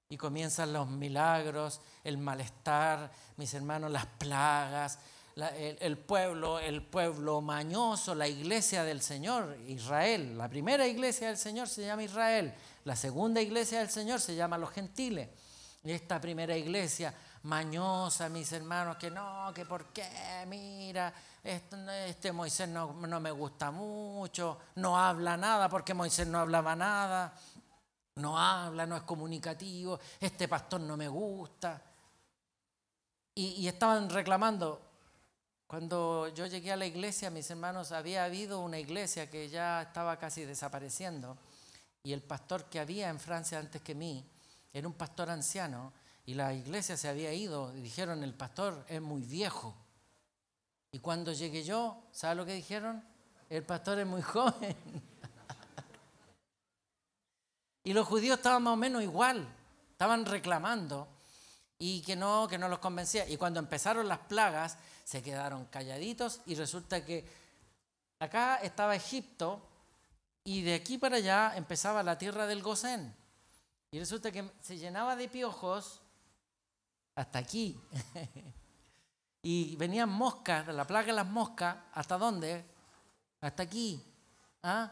Y 0.09 0.17
comienzan 0.17 0.73
los 0.73 0.89
milagros, 0.89 1.79
el 2.03 2.17
malestar, 2.17 3.11
mis 3.37 3.53
hermanos, 3.53 3.91
las 3.91 4.07
plagas, 4.07 4.97
el, 5.35 5.97
pueblo, 5.99 6.57
el 6.57 6.81
pueblo 6.81 7.39
mañoso, 7.39 8.15
la 8.15 8.27
iglesia 8.27 8.83
del 8.83 9.03
Señor, 9.03 9.55
Israel. 9.67 10.39
La 10.39 10.49
primera 10.49 10.87
iglesia 10.87 11.27
del 11.27 11.37
Señor 11.37 11.69
se 11.69 11.85
llama 11.85 12.01
Israel, 12.01 12.51
la 12.83 12.95
segunda 12.95 13.39
iglesia 13.41 13.77
del 13.77 13.91
Señor 13.91 14.19
se 14.19 14.33
llama 14.33 14.57
los 14.57 14.71
gentiles. 14.71 15.29
Y 15.83 15.91
esta 15.91 16.21
primera 16.21 16.55
iglesia 16.55 17.13
mañosa, 17.43 18.29
mis 18.29 18.51
hermanos, 18.51 18.97
que 18.97 19.09
no, 19.09 19.51
que 19.53 19.65
por 19.65 19.85
qué, 19.87 20.07
mira, 20.47 21.11
este, 21.43 22.31
Moisés 22.31 22.69
no, 22.69 22.93
no, 22.93 23.19
me 23.19 23.31
gusta 23.31 23.71
mucho, 23.71 24.59
no 24.75 24.97
habla 24.97 25.37
nada 25.37 25.67
porque 25.67 25.95
Moisés 25.95 26.27
no 26.27 26.39
hablaba 26.39 26.75
nada, 26.75 27.33
no 28.15 28.37
habla, 28.37 28.85
no 28.85 28.95
es 28.95 29.03
comunicativo, 29.03 29.99
este 30.19 30.47
pastor 30.47 30.81
no 30.81 30.95
me 30.95 31.07
gusta. 31.07 31.81
Y, 33.33 33.65
estaban 33.65 34.09
reclamando 34.09 34.81
Cuando 35.65 36.27
yo 36.27 36.45
llegué 36.47 36.73
a 36.73 36.75
la 36.75 36.85
iglesia, 36.85 37.31
mis 37.31 37.49
hermanos, 37.49 37.93
había 37.93 38.25
habido 38.25 38.59
una 38.59 38.77
iglesia 38.77 39.29
que 39.29 39.49
ya 39.49 39.83
estaba 39.83 40.17
casi 40.17 40.43
desapareciendo 40.43 41.37
y 42.03 42.11
el 42.13 42.21
pastor 42.21 42.65
que 42.65 42.79
había 42.79 43.09
en 43.09 43.19
Francia 43.19 43.57
antes 43.57 43.81
que 43.81 43.95
mí 43.95 44.30
era 44.73 44.87
un 44.87 44.93
pastor 44.93 45.29
anciano 45.29 45.93
y 46.25 46.33
la 46.33 46.53
iglesia 46.53 46.95
se 46.97 47.09
había 47.09 47.33
ido 47.33 47.71
dijeron, 47.71 48.23
el 48.23 48.33
pastor 48.33 48.85
es 48.87 49.01
muy 49.01 49.21
viejo. 49.21 49.75
Y 50.91 50.99
cuando 50.99 51.33
llegué 51.33 51.63
yo, 51.63 52.03
¿sabe 52.11 52.35
lo 52.35 52.45
que 52.45 52.53
dijeron? 52.53 53.03
El 53.49 53.63
pastor 53.63 53.99
es 53.99 54.07
muy 54.07 54.21
joven. 54.21 54.75
y 57.83 57.93
los 57.93 58.07
judíos 58.07 58.37
estaban 58.37 58.63
más 58.63 58.73
o 58.73 58.77
menos 58.77 59.01
igual, 59.01 59.47
estaban 59.91 60.25
reclamando 60.25 61.07
y 61.79 62.01
que 62.01 62.15
no, 62.15 62.47
que 62.47 62.57
no 62.57 62.69
los 62.69 62.79
convencía. 62.79 63.27
Y 63.27 63.37
cuando 63.37 63.59
empezaron 63.59 64.07
las 64.07 64.19
plagas, 64.19 64.77
se 65.03 65.23
quedaron 65.23 65.65
calladitos 65.65 66.41
y 66.45 66.55
resulta 66.55 67.03
que 67.03 67.27
acá 68.19 68.57
estaba 68.57 68.95
Egipto 68.95 69.67
y 70.43 70.61
de 70.61 70.75
aquí 70.75 70.97
para 70.97 71.17
allá 71.17 71.53
empezaba 71.55 72.03
la 72.03 72.17
tierra 72.17 72.45
del 72.47 72.61
Gosén. 72.61 73.13
Y 73.91 73.99
resulta 73.99 74.31
que 74.31 74.49
se 74.61 74.77
llenaba 74.77 75.17
de 75.17 75.27
piojos 75.27 76.01
hasta 77.13 77.39
aquí. 77.39 77.77
y 79.43 79.75
venían 79.75 80.07
moscas, 80.07 80.65
la 80.67 80.87
plaga 80.87 81.07
de 81.07 81.13
las 81.13 81.27
moscas, 81.27 81.75
¿hasta 81.93 82.17
dónde? 82.17 82.65
Hasta 83.41 83.63
aquí. 83.63 84.01
¿Ah? 84.63 84.91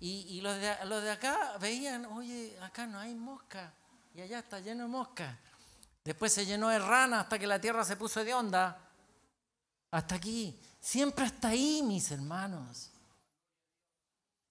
Y, 0.00 0.40
los, 0.40 0.56
de, 0.56 0.74
los 0.86 1.02
de 1.02 1.10
acá 1.10 1.56
veían, 1.58 2.06
oye, 2.06 2.58
acá 2.60 2.86
no 2.86 2.98
hay 2.98 3.14
mosca. 3.14 3.72
Y 4.14 4.22
allá 4.22 4.38
está 4.38 4.58
lleno 4.60 4.84
de 4.84 4.88
moscas. 4.88 5.36
Después 6.02 6.32
se 6.32 6.46
llenó 6.46 6.68
de 6.68 6.78
ranas 6.78 7.24
hasta 7.24 7.38
que 7.38 7.46
la 7.46 7.60
tierra 7.60 7.84
se 7.84 7.96
puso 7.96 8.24
de 8.24 8.32
onda. 8.32 8.78
Hasta 9.90 10.14
aquí. 10.14 10.58
Siempre 10.80 11.26
hasta 11.26 11.48
ahí, 11.48 11.82
mis 11.82 12.10
hermanos. 12.10 12.90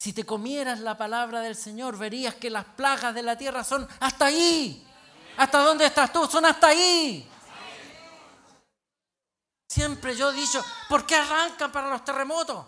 Si 0.04 0.12
te 0.12 0.26
comieras 0.26 0.82
la 0.82 0.98
palabra 0.98 1.40
del 1.40 1.56
Señor, 1.56 1.98
verías 1.98 2.36
que 2.36 2.50
las 2.50 2.66
plagas 2.66 3.16
de 3.16 3.24
la 3.24 3.38
tierra 3.38 3.64
son 3.64 3.88
hasta 4.02 4.26
ahí. 4.26 4.86
¿Hasta 5.38 5.60
dónde 5.60 5.86
estás 5.86 6.12
tú? 6.12 6.28
Son 6.28 6.44
hasta 6.44 6.68
ahí. 6.68 7.26
Siempre 9.66 10.14
yo 10.14 10.32
he 10.32 10.34
dicho, 10.34 10.62
¿por 10.90 11.06
qué 11.06 11.16
arrancan 11.16 11.72
para 11.72 11.88
los 11.88 12.04
terremotos? 12.04 12.66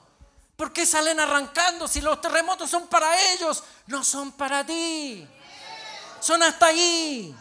¿Por 0.56 0.72
qué 0.72 0.86
salen 0.86 1.20
arrancando 1.20 1.90
si 1.90 2.00
los 2.00 2.22
terremotos 2.22 2.70
son 2.70 2.88
para 2.88 3.34
ellos? 3.34 3.66
No 3.88 4.02
son 4.02 4.32
para 4.32 4.66
ti. 4.66 5.28
Son 6.22 6.42
hasta 6.42 6.68
ahí. 6.68 7.36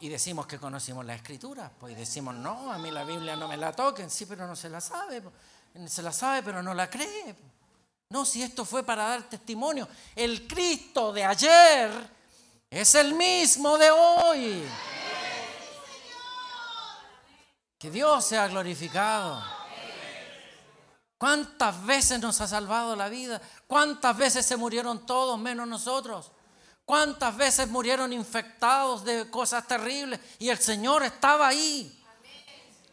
Y 0.00 0.10
decimos 0.10 0.46
que 0.46 0.58
conocimos 0.58 1.02
la 1.06 1.14
escritura. 1.14 1.72
Pues 1.80 1.96
decimos, 1.96 2.34
no, 2.34 2.70
a 2.70 2.76
mí 2.76 2.90
la 2.90 3.04
Biblia 3.04 3.36
no 3.36 3.48
me 3.48 3.56
la 3.56 3.72
toquen. 3.72 4.10
Sí, 4.10 4.26
pero 4.26 4.46
no 4.46 4.54
se 4.54 4.68
la 4.68 4.82
sabe. 4.82 5.22
Se 5.86 6.02
la 6.02 6.12
sabe, 6.12 6.42
pero 6.42 6.62
no 6.62 6.74
la 6.74 6.90
cree. 6.90 7.55
No, 8.08 8.24
si 8.24 8.42
esto 8.42 8.64
fue 8.64 8.84
para 8.84 9.08
dar 9.08 9.28
testimonio. 9.28 9.88
El 10.14 10.46
Cristo 10.46 11.12
de 11.12 11.24
ayer 11.24 11.90
es 12.70 12.94
el 12.94 13.14
mismo 13.14 13.76
de 13.78 13.90
hoy. 13.90 14.62
Que 17.78 17.90
Dios 17.90 18.24
sea 18.24 18.48
glorificado. 18.48 19.42
¿Cuántas 21.18 21.84
veces 21.84 22.20
nos 22.20 22.40
ha 22.40 22.46
salvado 22.46 22.94
la 22.94 23.08
vida? 23.08 23.40
¿Cuántas 23.66 24.16
veces 24.16 24.44
se 24.44 24.56
murieron 24.56 25.06
todos 25.06 25.38
menos 25.38 25.66
nosotros? 25.66 26.30
¿Cuántas 26.84 27.36
veces 27.36 27.68
murieron 27.68 28.12
infectados 28.12 29.04
de 29.04 29.28
cosas 29.30 29.66
terribles? 29.66 30.20
Y 30.38 30.50
el 30.50 30.58
Señor 30.58 31.02
estaba 31.02 31.48
ahí. 31.48 32.04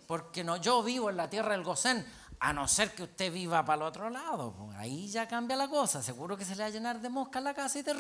Porque 0.08 0.44
no, 0.44 0.58
yo 0.58 0.82
vivo 0.82 1.10
en 1.10 1.18
la 1.18 1.30
tierra 1.30 1.52
del 1.52 1.64
Gosén, 1.64 2.06
a 2.44 2.52
no 2.52 2.68
ser 2.68 2.94
que 2.94 3.04
usted 3.04 3.32
viva 3.32 3.64
para 3.64 3.78
el 3.78 3.88
otro 3.88 4.10
lado. 4.10 4.52
Pues 4.52 4.78
ahí 4.78 5.08
ya 5.08 5.26
cambia 5.30 5.56
la 5.56 5.70
cosa. 5.70 6.04
Seguro 6.04 6.36
que 6.36 6.44
se 6.44 6.58
le 6.58 6.64
va 6.64 6.68
a 6.68 6.72
llenar 6.72 7.00
de 7.00 7.08
moscas 7.08 7.42
la 7.42 7.54
casa 7.54 7.80
y 7.80 7.84
de. 7.84 7.96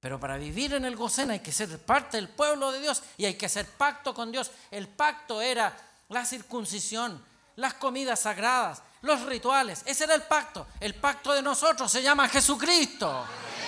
Pero 0.00 0.18
para 0.18 0.36
vivir 0.36 0.74
en 0.74 0.84
el 0.84 0.96
Gosén 0.96 1.30
hay 1.30 1.38
que 1.38 1.52
ser 1.52 1.78
parte 1.78 2.16
del 2.16 2.28
pueblo 2.28 2.72
de 2.72 2.80
Dios 2.80 3.00
y 3.16 3.26
hay 3.26 3.34
que 3.34 3.46
hacer 3.46 3.64
pacto 3.66 4.12
con 4.12 4.32
Dios. 4.32 4.50
El 4.72 4.88
pacto 4.88 5.40
era 5.40 5.72
la 6.08 6.24
circuncisión, 6.24 7.24
las 7.54 7.74
comidas 7.74 8.18
sagradas, 8.18 8.82
los 9.02 9.22
rituales. 9.22 9.82
Ese 9.86 10.02
era 10.02 10.16
el 10.16 10.22
pacto. 10.22 10.66
El 10.80 10.96
pacto 10.96 11.32
de 11.32 11.42
nosotros 11.42 11.92
se 11.92 12.02
llama 12.02 12.28
Jesucristo. 12.28 13.24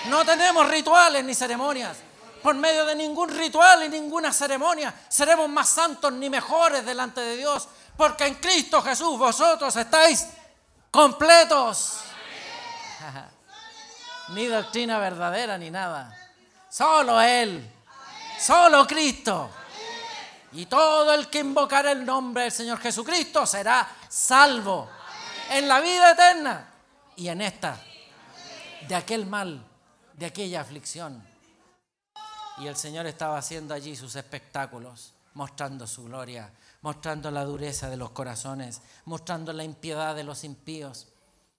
No 0.09 0.25
tenemos 0.25 0.69
rituales 0.69 1.23
ni 1.23 1.33
ceremonias. 1.33 1.95
Por 2.43 2.55
medio 2.55 2.85
de 2.85 2.95
ningún 2.95 3.29
ritual 3.29 3.85
y 3.85 3.89
ninguna 3.89 4.33
ceremonia 4.33 4.93
seremos 5.07 5.47
más 5.47 5.69
santos 5.69 6.11
ni 6.11 6.29
mejores 6.29 6.85
delante 6.85 7.21
de 7.21 7.37
Dios. 7.37 7.69
Porque 7.97 8.25
en 8.27 8.35
Cristo 8.35 8.81
Jesús 8.81 9.17
vosotros 9.17 9.75
estáis 9.75 10.27
completos. 10.91 12.01
ni 14.29 14.45
doctrina 14.47 14.99
verdadera 14.99 15.57
ni 15.57 15.71
nada. 15.71 16.17
Solo 16.69 17.21
Él. 17.21 17.71
Solo 18.39 18.85
Cristo. 18.85 19.49
Y 20.53 20.65
todo 20.67 21.13
el 21.13 21.29
que 21.29 21.39
invocar 21.39 21.85
el 21.85 22.05
nombre 22.05 22.43
del 22.43 22.51
Señor 22.51 22.79
Jesucristo 22.79 23.45
será 23.45 23.87
salvo 24.07 24.89
en 25.49 25.67
la 25.67 25.81
vida 25.81 26.11
eterna 26.11 26.69
y 27.15 27.27
en 27.27 27.41
esta, 27.41 27.77
de 28.87 28.95
aquel 28.95 29.25
mal, 29.25 29.61
de 30.13 30.25
aquella 30.25 30.61
aflicción. 30.61 31.25
Y 32.57 32.67
el 32.67 32.77
Señor 32.77 33.05
estaba 33.05 33.37
haciendo 33.37 33.73
allí 33.73 33.95
sus 33.95 34.15
espectáculos, 34.15 35.13
mostrando 35.33 35.85
su 35.85 36.05
gloria, 36.05 36.49
mostrando 36.85 37.31
la 37.31 37.43
dureza 37.43 37.89
de 37.89 37.97
los 37.97 38.11
corazones, 38.11 38.79
mostrando 39.05 39.51
la 39.53 39.63
impiedad 39.63 40.15
de 40.15 40.23
los 40.23 40.43
impíos, 40.43 41.07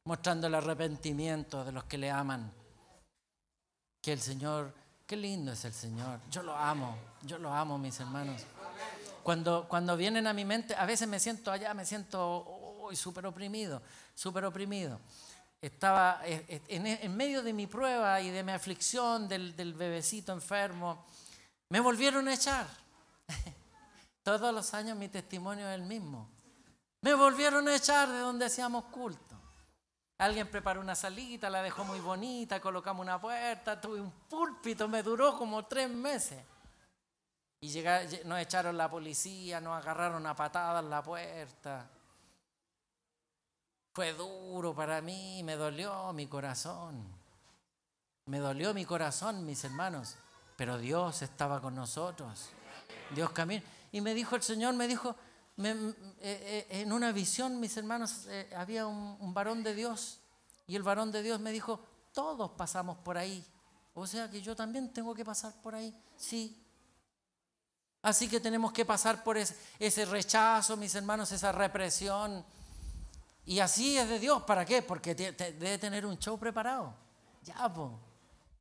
mostrando 0.04 0.46
el 0.46 0.54
arrepentimiento 0.54 1.64
de 1.64 1.72
los 1.72 1.82
que 1.82 1.98
le 1.98 2.12
aman. 2.12 2.52
Que 4.00 4.12
el 4.12 4.20
Señor 4.20 4.72
Qué 5.04 5.16
lindo 5.16 5.52
es 5.52 5.64
el 5.64 5.72
Señor. 5.72 6.20
Yo 6.30 6.42
lo 6.42 6.56
amo, 6.56 6.96
yo 7.22 7.38
lo 7.38 7.52
amo, 7.52 7.78
mis 7.78 7.98
hermanos. 8.00 8.42
Cuando, 9.22 9.66
cuando 9.68 9.96
vienen 9.96 10.26
a 10.26 10.32
mi 10.32 10.44
mente, 10.44 10.74
a 10.74 10.84
veces 10.84 11.06
me 11.06 11.20
siento 11.20 11.52
allá, 11.52 11.74
me 11.74 11.84
siento 11.84 12.88
súper 12.92 13.26
oprimido, 13.26 13.82
súper 14.14 14.44
oprimido. 14.44 15.00
Estaba 15.60 16.22
eh, 16.24 16.44
eh, 16.48 16.98
en, 17.02 17.16
medio 17.16 17.42
de 17.42 17.52
mi 17.52 17.66
prueba 17.68 18.20
y 18.20 18.30
de 18.30 18.42
mi 18.42 18.52
aflicción 18.52 19.28
del 19.28 19.74
bebecito 19.74 20.32
enfermo. 20.32 21.04
Me 21.68 21.80
volvieron 21.80 22.26
a 22.26 22.34
echar. 22.34 22.66
Todos 24.26 24.52
los 24.52 24.74
años 24.74 24.98
mi 24.98 25.08
testimonio 25.08 25.68
es 25.68 25.76
el 25.76 25.84
mismo. 25.84 26.28
Me 27.02 27.14
volvieron 27.14 27.68
a 27.68 27.76
echar 27.76 28.08
de 28.08 28.18
donde 28.18 28.46
hacíamos 28.46 28.86
culto. 28.86 29.36
Alguien 30.18 30.50
preparó 30.50 30.80
una 30.80 30.96
salita, 30.96 31.48
la 31.48 31.62
dejó 31.62 31.84
muy 31.84 32.00
bonita, 32.00 32.60
colocamos 32.60 33.04
una 33.04 33.20
puerta, 33.20 33.80
tuve 33.80 34.00
un 34.00 34.10
púlpito, 34.10 34.88
me 34.88 35.04
duró 35.04 35.38
como 35.38 35.66
tres 35.66 35.88
meses. 35.88 36.42
Y 37.60 37.84
nos 38.24 38.40
echaron 38.40 38.76
la 38.76 38.90
policía, 38.90 39.60
nos 39.60 39.80
agarraron 39.80 40.26
a 40.26 40.34
patadas 40.34 40.84
la 40.84 41.04
puerta. 41.04 41.88
Fue 43.94 44.12
duro 44.12 44.74
para 44.74 45.00
mí, 45.00 45.40
me 45.44 45.54
dolió 45.54 46.12
mi 46.12 46.26
corazón. 46.26 47.06
Me 48.24 48.40
dolió 48.40 48.74
mi 48.74 48.84
corazón, 48.84 49.46
mis 49.46 49.62
hermanos. 49.62 50.16
Pero 50.56 50.78
Dios 50.78 51.22
estaba 51.22 51.60
con 51.60 51.76
nosotros. 51.76 52.48
Dios 53.14 53.30
camina. 53.30 53.62
Y 53.96 54.02
me 54.02 54.12
dijo 54.12 54.36
el 54.36 54.42
Señor, 54.42 54.74
me 54.74 54.86
dijo, 54.86 55.16
eh, 55.56 55.94
eh, 56.20 56.66
en 56.68 56.92
una 56.92 57.12
visión, 57.12 57.58
mis 57.58 57.74
hermanos, 57.78 58.26
eh, 58.28 58.52
había 58.54 58.86
un, 58.86 59.32
varón 59.32 59.62
de 59.62 59.74
Dios 59.74 60.20
y 60.66 60.76
el 60.76 60.82
varón 60.82 61.10
de 61.10 61.22
Dios 61.22 61.40
me 61.40 61.50
dijo, 61.50 61.80
todos 62.12 62.50
pasamos 62.50 62.98
por 62.98 63.16
ahí. 63.16 63.42
O 63.94 64.06
sea 64.06 64.30
que 64.30 64.42
yo 64.42 64.54
también 64.54 64.92
tengo 64.92 65.14
que 65.14 65.24
pasar 65.24 65.54
por 65.62 65.74
ahí. 65.74 65.98
Sí. 66.14 66.62
Así 68.02 68.28
que 68.28 68.38
tenemos 68.38 68.70
que 68.70 68.84
pasar 68.84 69.24
por 69.24 69.38
ese, 69.38 70.04
rechazo, 70.04 70.76
mis 70.76 70.94
hermanos, 70.94 71.32
esa 71.32 71.50
represión. 71.50 72.44
Y 73.46 73.60
así 73.60 73.96
es 73.96 74.10
de 74.10 74.18
Dios. 74.18 74.42
¿Para 74.42 74.66
qué? 74.66 74.82
Porque 74.82 75.14
debe 75.14 75.78
tener 75.78 76.04
un 76.04 76.18
show 76.18 76.38
preparado. 76.38 76.94
Ya, 77.44 77.72
pues, 77.72 77.92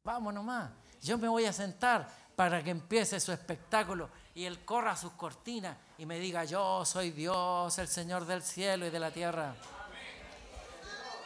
vamos 0.01 0.33
nomás. 0.33 0.71
Yo 1.01 1.17
me 1.17 1.27
voy 1.27 1.43
a 1.43 1.51
sentar 1.51 2.09
para 2.37 2.63
que 2.63 2.69
empiece 2.69 3.19
su 3.19 3.33
espectáculo 3.33 4.09
y 4.35 4.43
Él 4.43 4.63
corra 4.65 4.97
sus 4.97 5.13
cortinas 5.13 5.77
y 5.97 6.05
me 6.05 6.19
diga, 6.19 6.43
yo 6.43 6.83
soy 6.85 7.11
Dios, 7.11 7.77
el 7.79 7.87
Señor 7.87 8.25
del 8.25 8.43
cielo 8.43 8.85
y 8.85 8.89
de 8.89 8.99
la 8.99 9.11
tierra. 9.11 9.55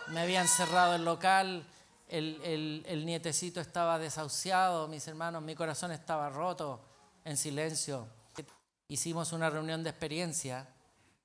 Me 0.09 0.21
habían 0.21 0.47
cerrado 0.47 0.95
el 0.95 1.03
local, 1.03 1.65
el, 2.07 2.83
el 2.85 3.05
nietecito 3.05 3.59
estaba 3.59 3.97
desahuciado, 3.97 4.87
mis 4.87 5.07
hermanos, 5.07 5.41
mi 5.41 5.55
corazón 5.55 5.91
estaba 5.91 6.29
roto, 6.29 6.79
en 7.25 7.35
silencio. 7.35 8.07
Hicimos 8.87 9.33
una 9.33 9.49
reunión 9.49 9.83
de 9.83 9.89
experiencia 9.89 10.67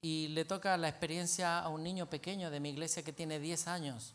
y 0.00 0.28
le 0.28 0.46
toca 0.46 0.76
la 0.78 0.88
experiencia 0.88 1.60
a 1.60 1.68
un 1.68 1.82
niño 1.82 2.08
pequeño 2.08 2.50
de 2.50 2.60
mi 2.60 2.70
iglesia 2.70 3.02
que 3.02 3.12
tiene 3.12 3.38
10 3.38 3.68
años. 3.68 4.14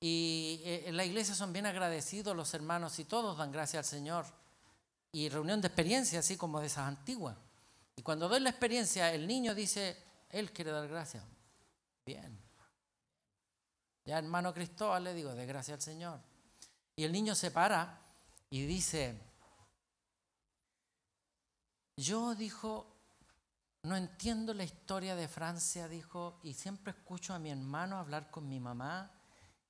Y 0.00 0.62
eh, 0.64 0.84
en 0.86 0.96
la 0.96 1.04
iglesia 1.04 1.34
son 1.36 1.52
bien 1.52 1.66
agradecidos 1.66 2.34
los 2.34 2.54
hermanos 2.54 2.98
y 2.98 3.04
todos 3.04 3.38
dan 3.38 3.52
gracias 3.52 3.86
al 3.86 3.98
Señor. 3.98 4.39
Y 5.12 5.28
reunión 5.28 5.60
de 5.60 5.68
experiencia, 5.68 6.20
así 6.20 6.36
como 6.36 6.60
de 6.60 6.66
esas 6.66 6.86
antiguas. 6.86 7.36
Y 7.96 8.02
cuando 8.02 8.28
doy 8.28 8.40
la 8.40 8.50
experiencia, 8.50 9.12
el 9.12 9.26
niño 9.26 9.54
dice, 9.54 9.96
él 10.30 10.52
quiere 10.52 10.70
dar 10.70 10.88
gracias. 10.88 11.24
Bien. 12.06 12.38
Ya 14.04 14.18
hermano 14.18 14.54
Cristóbal 14.54 15.04
le 15.04 15.14
digo, 15.14 15.34
de 15.34 15.46
gracias 15.46 15.74
al 15.76 15.82
Señor. 15.82 16.20
Y 16.96 17.04
el 17.04 17.12
niño 17.12 17.34
se 17.34 17.50
para 17.50 18.00
y 18.50 18.64
dice, 18.66 19.20
yo 21.96 22.34
dijo, 22.34 22.96
no 23.82 23.96
entiendo 23.96 24.54
la 24.54 24.64
historia 24.64 25.16
de 25.16 25.28
Francia, 25.28 25.88
dijo, 25.88 26.40
y 26.42 26.54
siempre 26.54 26.92
escucho 26.92 27.34
a 27.34 27.38
mi 27.38 27.50
hermano 27.50 27.98
hablar 27.98 28.30
con 28.30 28.48
mi 28.48 28.60
mamá 28.60 29.10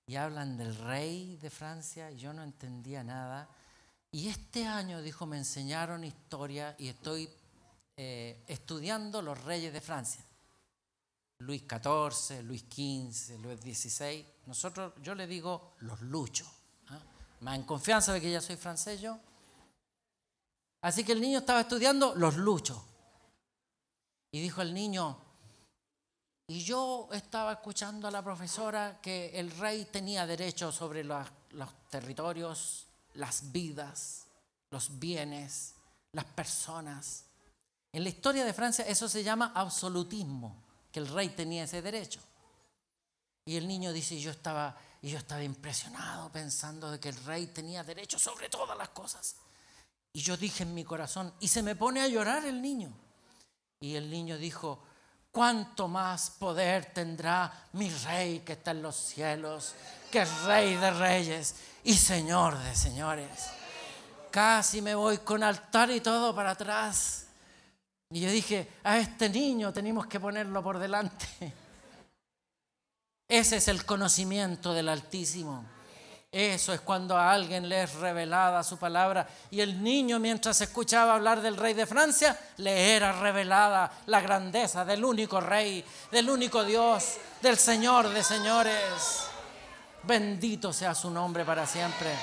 y 0.06 0.16
hablan 0.16 0.56
del 0.56 0.74
rey 0.76 1.36
de 1.36 1.50
Francia 1.50 2.10
y 2.10 2.16
yo 2.16 2.32
no 2.32 2.42
entendía 2.42 3.04
nada. 3.04 3.48
Y 4.12 4.28
este 4.28 4.66
año, 4.66 5.02
dijo, 5.02 5.26
me 5.26 5.38
enseñaron 5.38 6.04
historia 6.04 6.74
y 6.78 6.88
estoy 6.88 7.30
eh, 7.96 8.42
estudiando 8.48 9.22
los 9.22 9.42
reyes 9.44 9.72
de 9.72 9.80
Francia. 9.80 10.24
Luis 11.38 11.62
XIV, 11.62 12.42
Luis 12.42 12.62
XV, 12.62 13.38
Luis 13.40 13.60
XVI. 13.60 14.26
Nosotros, 14.46 14.92
yo 15.02 15.14
le 15.14 15.26
digo 15.26 15.74
los 15.78 16.00
luchos. 16.02 16.48
¿ah? 16.88 16.98
Más 17.40 17.56
en 17.56 17.62
confianza 17.62 18.12
de 18.12 18.20
que 18.20 18.30
ya 18.30 18.40
soy 18.40 18.56
francés 18.56 19.00
yo. 19.00 19.18
Así 20.82 21.04
que 21.04 21.12
el 21.12 21.20
niño 21.20 21.38
estaba 21.38 21.60
estudiando 21.60 22.14
los 22.14 22.36
luchos. 22.36 22.78
Y 24.32 24.40
dijo 24.40 24.62
el 24.62 24.72
niño, 24.72 25.18
y 26.50 26.64
yo 26.64 27.08
estaba 27.12 27.52
escuchando 27.52 28.08
a 28.08 28.10
la 28.10 28.24
profesora 28.24 28.98
que 29.00 29.38
el 29.38 29.52
rey 29.52 29.84
tenía 29.84 30.26
derecho 30.26 30.72
sobre 30.72 31.04
los, 31.04 31.28
territorios, 31.88 32.88
las 33.14 33.52
vidas, 33.52 34.26
los 34.70 34.98
bienes, 34.98 35.74
las 36.12 36.24
personas. 36.24 37.24
En 37.92 38.04
la 38.04 38.10
historia 38.10 38.44
de 38.44 38.52
Francia 38.52 38.84
eso 38.86 39.08
se 39.08 39.22
llama 39.22 39.52
absolutismo, 39.54 40.62
que 40.92 41.00
el 41.00 41.08
rey 41.08 41.30
tenía 41.30 41.64
ese 41.64 41.82
derecho. 41.82 42.20
Y 43.44 43.56
el 43.56 43.66
niño 43.66 43.92
dice, 43.92 44.20
yo 44.20 44.30
estaba, 44.30 44.76
y 45.02 45.10
yo 45.10 45.18
estaba 45.18 45.42
impresionado 45.42 46.30
pensando 46.30 46.90
de 46.90 47.00
que 47.00 47.08
el 47.08 47.24
rey 47.24 47.46
tenía 47.48 47.82
derecho 47.82 48.18
sobre 48.18 48.48
todas 48.48 48.76
las 48.76 48.90
cosas. 48.90 49.36
Y 50.12 50.20
yo 50.20 50.36
dije 50.36 50.62
en 50.62 50.74
mi 50.74 50.84
corazón, 50.84 51.32
y 51.40 51.48
se 51.48 51.62
me 51.62 51.76
pone 51.76 52.00
a 52.00 52.08
llorar 52.08 52.44
el 52.44 52.60
niño. 52.60 52.92
Y 53.80 53.94
el 53.94 54.10
niño 54.10 54.36
dijo, 54.36 54.82
¿cuánto 55.32 55.88
más 55.88 56.30
poder 56.30 56.92
tendrá 56.92 57.68
mi 57.72 57.88
rey 57.90 58.40
que 58.40 58.52
está 58.52 58.72
en 58.72 58.82
los 58.82 58.96
cielos, 58.96 59.74
que 60.10 60.22
es 60.22 60.42
rey 60.42 60.74
de 60.76 60.90
reyes 60.90 61.54
y 61.84 61.94
señor 61.94 62.58
de 62.58 62.74
señores? 62.74 63.50
Casi 64.30 64.80
me 64.80 64.94
voy 64.94 65.18
con 65.18 65.42
altar 65.42 65.90
y 65.90 66.00
todo 66.00 66.34
para 66.34 66.52
atrás. 66.52 67.26
Y 68.10 68.20
yo 68.20 68.30
dije, 68.30 68.68
a 68.84 68.98
este 68.98 69.28
niño 69.28 69.72
tenemos 69.72 70.06
que 70.06 70.20
ponerlo 70.20 70.62
por 70.62 70.78
delante. 70.78 71.26
Ese 73.28 73.56
es 73.56 73.68
el 73.68 73.84
conocimiento 73.84 74.74
del 74.74 74.88
Altísimo. 74.88 75.64
Eso 76.32 76.72
es 76.72 76.80
cuando 76.80 77.16
a 77.16 77.32
alguien 77.32 77.68
le 77.68 77.82
es 77.84 77.94
revelada 77.94 78.62
su 78.62 78.76
palabra. 78.78 79.28
Y 79.50 79.60
el 79.60 79.82
niño, 79.82 80.18
mientras 80.18 80.60
escuchaba 80.60 81.14
hablar 81.14 81.40
del 81.40 81.56
rey 81.56 81.74
de 81.74 81.86
Francia, 81.86 82.38
le 82.58 82.94
era 82.94 83.20
revelada 83.20 83.92
la 84.06 84.20
grandeza 84.20 84.84
del 84.84 85.04
único 85.04 85.40
rey, 85.40 85.84
del 86.10 86.30
único 86.30 86.64
Dios, 86.64 87.18
del 87.42 87.56
Señor 87.56 88.08
de 88.08 88.22
señores. 88.22 89.29
Bendito 90.02 90.72
sea 90.72 90.94
su 90.94 91.10
nombre 91.10 91.44
para 91.44 91.66
siempre. 91.66 92.14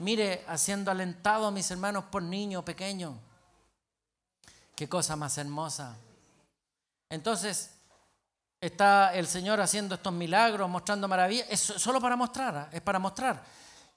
Mire, 0.00 0.44
haciendo 0.48 0.90
alentado 0.90 1.46
a 1.46 1.50
mis 1.50 1.70
hermanos 1.70 2.04
por 2.10 2.22
niño 2.22 2.64
pequeño. 2.64 3.18
Qué 4.74 4.88
cosa 4.88 5.16
más 5.16 5.38
hermosa. 5.38 5.96
Entonces, 7.08 7.76
Está 8.60 9.14
el 9.14 9.26
Señor 9.26 9.60
haciendo 9.60 9.94
estos 9.94 10.12
milagros, 10.12 10.68
mostrando 10.68 11.06
maravillas. 11.06 11.46
Es 11.50 11.60
solo 11.60 12.00
para 12.00 12.16
mostrar, 12.16 12.56
¿ah? 12.56 12.68
es 12.72 12.80
para 12.80 12.98
mostrar. 12.98 13.44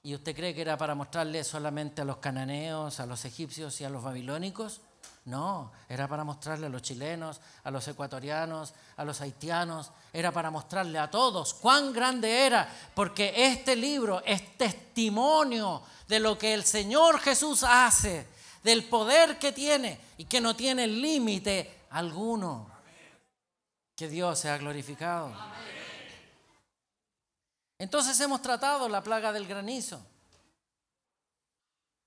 ¿Y 0.02 0.14
usted 0.14 0.36
cree 0.36 0.54
que 0.54 0.60
era 0.60 0.76
para 0.76 0.94
mostrarle 0.94 1.42
solamente 1.44 2.02
a 2.02 2.04
los 2.04 2.18
cananeos, 2.18 3.00
a 3.00 3.06
los 3.06 3.24
egipcios 3.24 3.80
y 3.80 3.84
a 3.84 3.90
los 3.90 4.02
babilónicos? 4.02 4.80
No, 5.24 5.70
era 5.88 6.08
para 6.08 6.24
mostrarle 6.24 6.66
a 6.66 6.70
los 6.70 6.82
chilenos, 6.82 7.40
a 7.62 7.70
los 7.70 7.86
ecuatorianos, 7.86 8.72
a 8.96 9.04
los 9.04 9.20
haitianos, 9.20 9.92
era 10.12 10.32
para 10.32 10.50
mostrarle 10.50 10.98
a 10.98 11.10
todos 11.10 11.54
cuán 11.54 11.92
grande 11.92 12.46
era, 12.46 12.68
porque 12.94 13.32
este 13.36 13.76
libro 13.76 14.22
es 14.24 14.56
testimonio 14.56 15.82
de 16.08 16.20
lo 16.20 16.38
que 16.38 16.54
el 16.54 16.64
Señor 16.64 17.20
Jesús 17.20 17.62
hace, 17.62 18.26
del 18.62 18.84
poder 18.84 19.38
que 19.38 19.52
tiene 19.52 20.00
y 20.16 20.24
que 20.24 20.40
no 20.40 20.56
tiene 20.56 20.86
límite 20.86 21.82
alguno. 21.90 22.70
Que 23.94 24.08
Dios 24.08 24.38
sea 24.38 24.56
glorificado. 24.56 25.30
Entonces 27.78 28.18
hemos 28.20 28.40
tratado 28.40 28.88
la 28.88 29.02
plaga 29.02 29.32
del 29.32 29.46
granizo. 29.46 30.00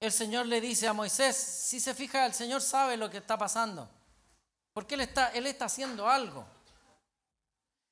El 0.04 0.12
Señor 0.12 0.48
le 0.48 0.60
dice 0.60 0.86
a 0.86 0.92
Moisés, 0.92 1.34
si 1.38 1.80
se 1.80 1.94
fija, 1.94 2.26
el 2.26 2.34
Señor 2.34 2.62
sabe 2.62 2.98
lo 2.98 3.10
que 3.10 3.20
está 3.20 3.38
pasando. 3.38 3.90
Porque 4.74 4.96
Él 4.96 5.00
está, 5.00 5.30
Él 5.30 5.48
está 5.48 5.64
haciendo 5.64 6.10
algo. 6.10 6.46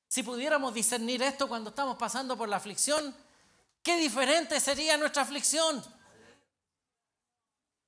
Si 0.08 0.22
pudiéramos 0.22 0.74
discernir 0.74 1.22
esto 1.22 1.48
cuando 1.48 1.70
estamos 1.70 1.96
pasando 1.96 2.36
por 2.36 2.50
la 2.50 2.56
aflicción, 2.56 3.16
qué 3.82 3.96
diferente 3.96 4.60
sería 4.60 4.98
nuestra 4.98 5.22
aflicción. 5.22 5.82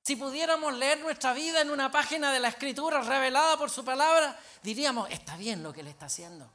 Si 0.03 0.17
pudiéramos 0.17 0.73
leer 0.73 1.01
nuestra 1.01 1.35
vida 1.35 1.61
en 1.61 1.71
una 1.71 1.93
página 1.93 2.33
de 2.33 2.41
la 2.41 2.49
Escritura 2.49 3.03
revelada 3.03 3.59
por 3.59 3.69
su 3.69 3.85
palabra, 3.85 4.41
diríamos, 4.63 5.11
está 5.11 5.37
bien 5.37 5.63
lo 5.63 5.71
que 5.71 5.83
él 5.83 5.89
está 5.89 6.07
haciendo. 6.07 6.51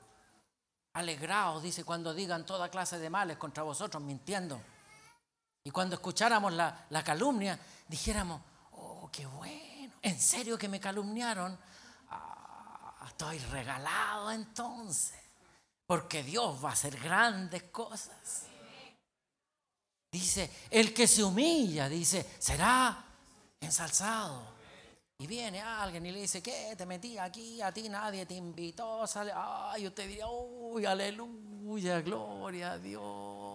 Alegraos, 0.93 1.61
dice, 1.61 1.83
cuando 1.83 2.15
digan 2.15 2.47
toda 2.47 2.69
clase 2.69 2.97
de 2.97 3.11
males 3.11 3.37
contra 3.37 3.61
vosotros, 3.61 4.01
mintiendo. 4.01 4.59
Y 5.69 5.71
cuando 5.71 5.93
escucháramos 5.93 6.51
la, 6.51 7.03
calumnia, 7.05 7.59
dijéramos, 7.87 8.41
oh, 8.71 9.07
qué 9.11 9.27
bueno, 9.27 9.93
en 10.01 10.19
serio 10.19 10.57
que 10.57 10.67
me 10.67 10.79
calumniaron. 10.79 11.55
Ah, 12.09 13.05
estoy 13.05 13.37
regalado 13.37 14.31
entonces, 14.31 15.19
porque 15.85 16.23
Dios 16.23 16.65
va 16.65 16.71
a 16.71 16.73
hacer 16.73 16.99
grandes 16.99 17.61
cosas. 17.65 18.45
Dice, 20.11 20.49
el 20.71 20.91
que 20.91 21.05
se 21.05 21.23
humilla, 21.23 21.87
dice, 21.87 22.27
será 22.39 23.05
ensalzado. 23.61 24.41
Y 25.19 25.27
viene 25.27 25.61
alguien 25.61 26.03
y 26.03 26.11
le 26.11 26.21
dice, 26.21 26.41
¿qué? 26.41 26.73
Te 26.75 26.87
metí 26.87 27.19
aquí, 27.19 27.61
a 27.61 27.71
ti 27.71 27.89
nadie 27.89 28.25
te 28.25 28.33
invitó. 28.33 29.05
Sale, 29.05 29.33
ay, 29.35 29.85
usted 29.85 30.07
diría, 30.07 30.25
uy, 30.27 30.87
aleluya, 30.87 32.01
gloria 32.01 32.71
a 32.71 32.79
Dios. 32.79 33.48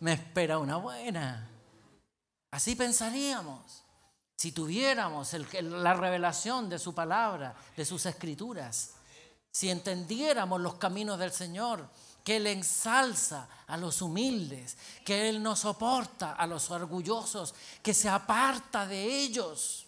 Me 0.00 0.14
espera 0.14 0.58
una 0.58 0.76
buena. 0.76 1.48
Así 2.50 2.74
pensaríamos. 2.74 3.84
Si 4.36 4.52
tuviéramos 4.52 5.32
la 5.62 5.94
revelación 5.94 6.68
de 6.68 6.78
su 6.78 6.94
palabra, 6.94 7.54
de 7.76 7.84
sus 7.84 8.04
escrituras, 8.04 8.92
si 9.50 9.70
entendiéramos 9.70 10.60
los 10.60 10.74
caminos 10.74 11.18
del 11.18 11.32
Señor, 11.32 11.88
que 12.22 12.36
Él 12.36 12.46
ensalza 12.48 13.48
a 13.66 13.76
los 13.76 14.02
humildes, 14.02 14.76
que 15.04 15.28
Él 15.28 15.42
no 15.42 15.56
soporta 15.56 16.32
a 16.34 16.46
los 16.46 16.70
orgullosos, 16.70 17.54
que 17.82 17.94
se 17.94 18.08
aparta 18.08 18.86
de 18.86 19.04
ellos. 19.04 19.86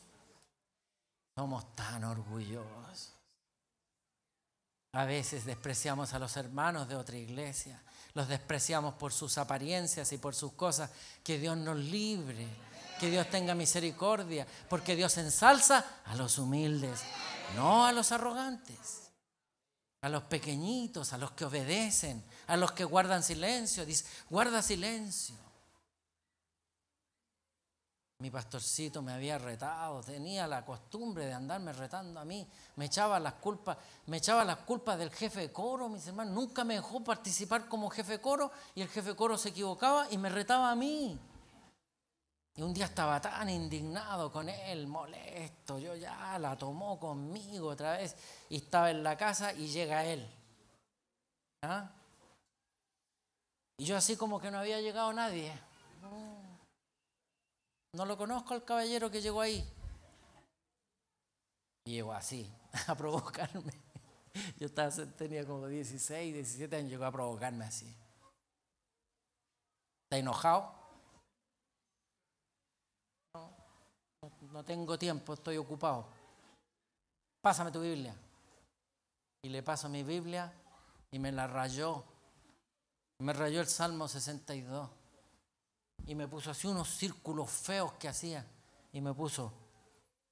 Somos 1.36 1.74
tan 1.74 2.04
orgullosos. 2.04 3.12
A 4.92 5.04
veces 5.04 5.44
despreciamos 5.44 6.14
a 6.14 6.18
los 6.18 6.36
hermanos 6.36 6.88
de 6.88 6.96
otra 6.96 7.16
iglesia, 7.16 7.82
los 8.18 8.26
despreciamos 8.26 8.94
por 8.94 9.12
sus 9.12 9.38
apariencias 9.38 10.12
y 10.12 10.18
por 10.18 10.34
sus 10.34 10.52
cosas. 10.54 10.90
Que 11.22 11.38
Dios 11.38 11.56
nos 11.56 11.78
libre, 11.78 12.48
que 12.98 13.08
Dios 13.10 13.30
tenga 13.30 13.54
misericordia, 13.54 14.44
porque 14.68 14.96
Dios 14.96 15.16
ensalza 15.18 16.02
a 16.04 16.16
los 16.16 16.36
humildes, 16.36 17.02
no 17.54 17.86
a 17.86 17.92
los 17.92 18.10
arrogantes 18.10 19.04
a 20.00 20.08
los 20.08 20.22
pequeñitos, 20.24 21.12
a 21.12 21.18
los 21.18 21.32
que 21.32 21.44
obedecen, 21.44 22.22
a 22.46 22.56
los 22.56 22.70
que 22.70 22.84
guardan 22.84 23.24
silencio. 23.24 23.84
Dice, 23.84 24.04
guarda 24.30 24.62
silencio. 24.62 25.34
Mi 28.20 28.32
pastorcito 28.32 29.00
me 29.00 29.12
había 29.12 29.38
retado, 29.38 30.02
tenía 30.02 30.48
la 30.48 30.64
costumbre 30.64 31.26
de 31.26 31.34
andarme 31.34 31.72
retando 31.72 32.18
a 32.18 32.24
mí, 32.24 32.44
me 32.74 32.86
echaba 32.86 33.20
las 33.20 33.34
culpas, 33.34 33.78
me 34.06 34.16
echaba 34.16 34.44
las 34.44 34.56
culpas 34.58 34.98
del 34.98 35.12
jefe 35.12 35.38
de 35.42 35.52
coro, 35.52 35.88
mis 35.88 36.04
hermanos, 36.08 36.34
nunca 36.34 36.64
me 36.64 36.74
dejó 36.74 37.04
participar 37.04 37.68
como 37.68 37.88
jefe 37.88 38.12
de 38.12 38.20
coro 38.20 38.50
y 38.74 38.82
el 38.82 38.88
jefe 38.88 39.10
de 39.10 39.16
coro 39.16 39.38
se 39.38 39.50
equivocaba 39.50 40.08
y 40.10 40.18
me 40.18 40.30
retaba 40.30 40.72
a 40.72 40.74
mí. 40.74 41.16
Y 42.56 42.62
un 42.62 42.74
día 42.74 42.86
estaba 42.86 43.20
tan 43.20 43.48
indignado 43.50 44.32
con 44.32 44.48
él, 44.48 44.88
molesto, 44.88 45.78
yo 45.78 45.94
ya 45.94 46.40
la 46.40 46.58
tomó 46.58 46.98
conmigo 46.98 47.68
otra 47.68 47.98
vez 47.98 48.16
y 48.48 48.56
estaba 48.56 48.90
en 48.90 49.04
la 49.04 49.16
casa 49.16 49.52
y 49.52 49.68
llega 49.68 50.04
él. 50.04 50.28
¿Ah? 51.62 51.88
Y 53.76 53.84
yo 53.84 53.96
así 53.96 54.16
como 54.16 54.40
que 54.40 54.50
no 54.50 54.58
había 54.58 54.80
llegado 54.80 55.12
nadie. 55.12 55.52
No, 57.98 58.04
lo 58.04 58.16
conozco 58.16 58.54
al 58.54 58.64
caballero 58.64 59.10
que 59.10 59.20
llegó 59.20 59.40
ahí. 59.40 59.68
Y 61.84 61.94
llegó 61.94 62.12
así, 62.12 62.48
a 62.86 62.94
provocarme. 62.94 63.72
Yo 64.56 64.72
tenía 65.16 65.44
como 65.44 65.66
16, 65.66 66.32
17 66.32 66.76
años, 66.76 66.90
llegó 66.90 67.06
a 67.06 67.10
provocarme 67.10 67.64
así. 67.64 67.92
¿Está 70.04 70.18
enojado? 70.18 70.72
No, 73.34 73.50
no 74.52 74.64
tengo 74.64 74.96
tiempo, 74.96 75.34
estoy 75.34 75.56
ocupado. 75.56 76.06
Pásame 77.40 77.72
tu 77.72 77.80
Biblia. 77.80 78.14
Y 79.42 79.48
le 79.48 79.64
paso 79.64 79.88
mi 79.88 80.04
Biblia 80.04 80.52
y 81.10 81.18
me 81.18 81.32
la 81.32 81.48
rayó. 81.48 82.04
Me 83.18 83.32
rayó 83.32 83.60
el 83.60 83.66
Salmo 83.66 84.06
62. 84.06 84.97
Y 86.06 86.14
me 86.14 86.26
puso 86.26 86.50
así 86.50 86.66
unos 86.66 86.88
círculos 86.88 87.50
feos 87.50 87.92
que 87.94 88.08
hacía. 88.08 88.44
Y 88.92 89.00
me 89.00 89.12
puso, 89.12 89.52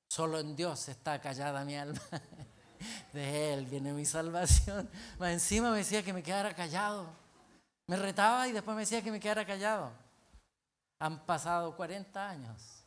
solo 0.09 0.41
en 0.41 0.57
Dios 0.57 0.89
está 0.89 1.21
callada 1.21 1.65
mi 1.65 1.77
alma. 1.77 2.01
De 3.13 3.55
Él 3.55 3.67
viene 3.67 3.93
mi 3.93 4.05
salvación. 4.05 4.89
Más 5.19 5.33
encima 5.33 5.71
me 5.71 5.79
decía 5.79 6.03
que 6.03 6.13
me 6.13 6.23
quedara 6.23 6.55
callado. 6.55 7.07
Me 7.87 7.97
retaba 7.97 8.49
y 8.49 8.53
después 8.53 8.75
me 8.75 8.83
decía 8.83 9.03
que 9.03 9.11
me 9.11 9.21
quedara 9.21 9.47
callado. 9.47 9.93
Han 10.99 11.25
pasado 11.27 11.77
40 11.77 12.29
años. 12.29 12.85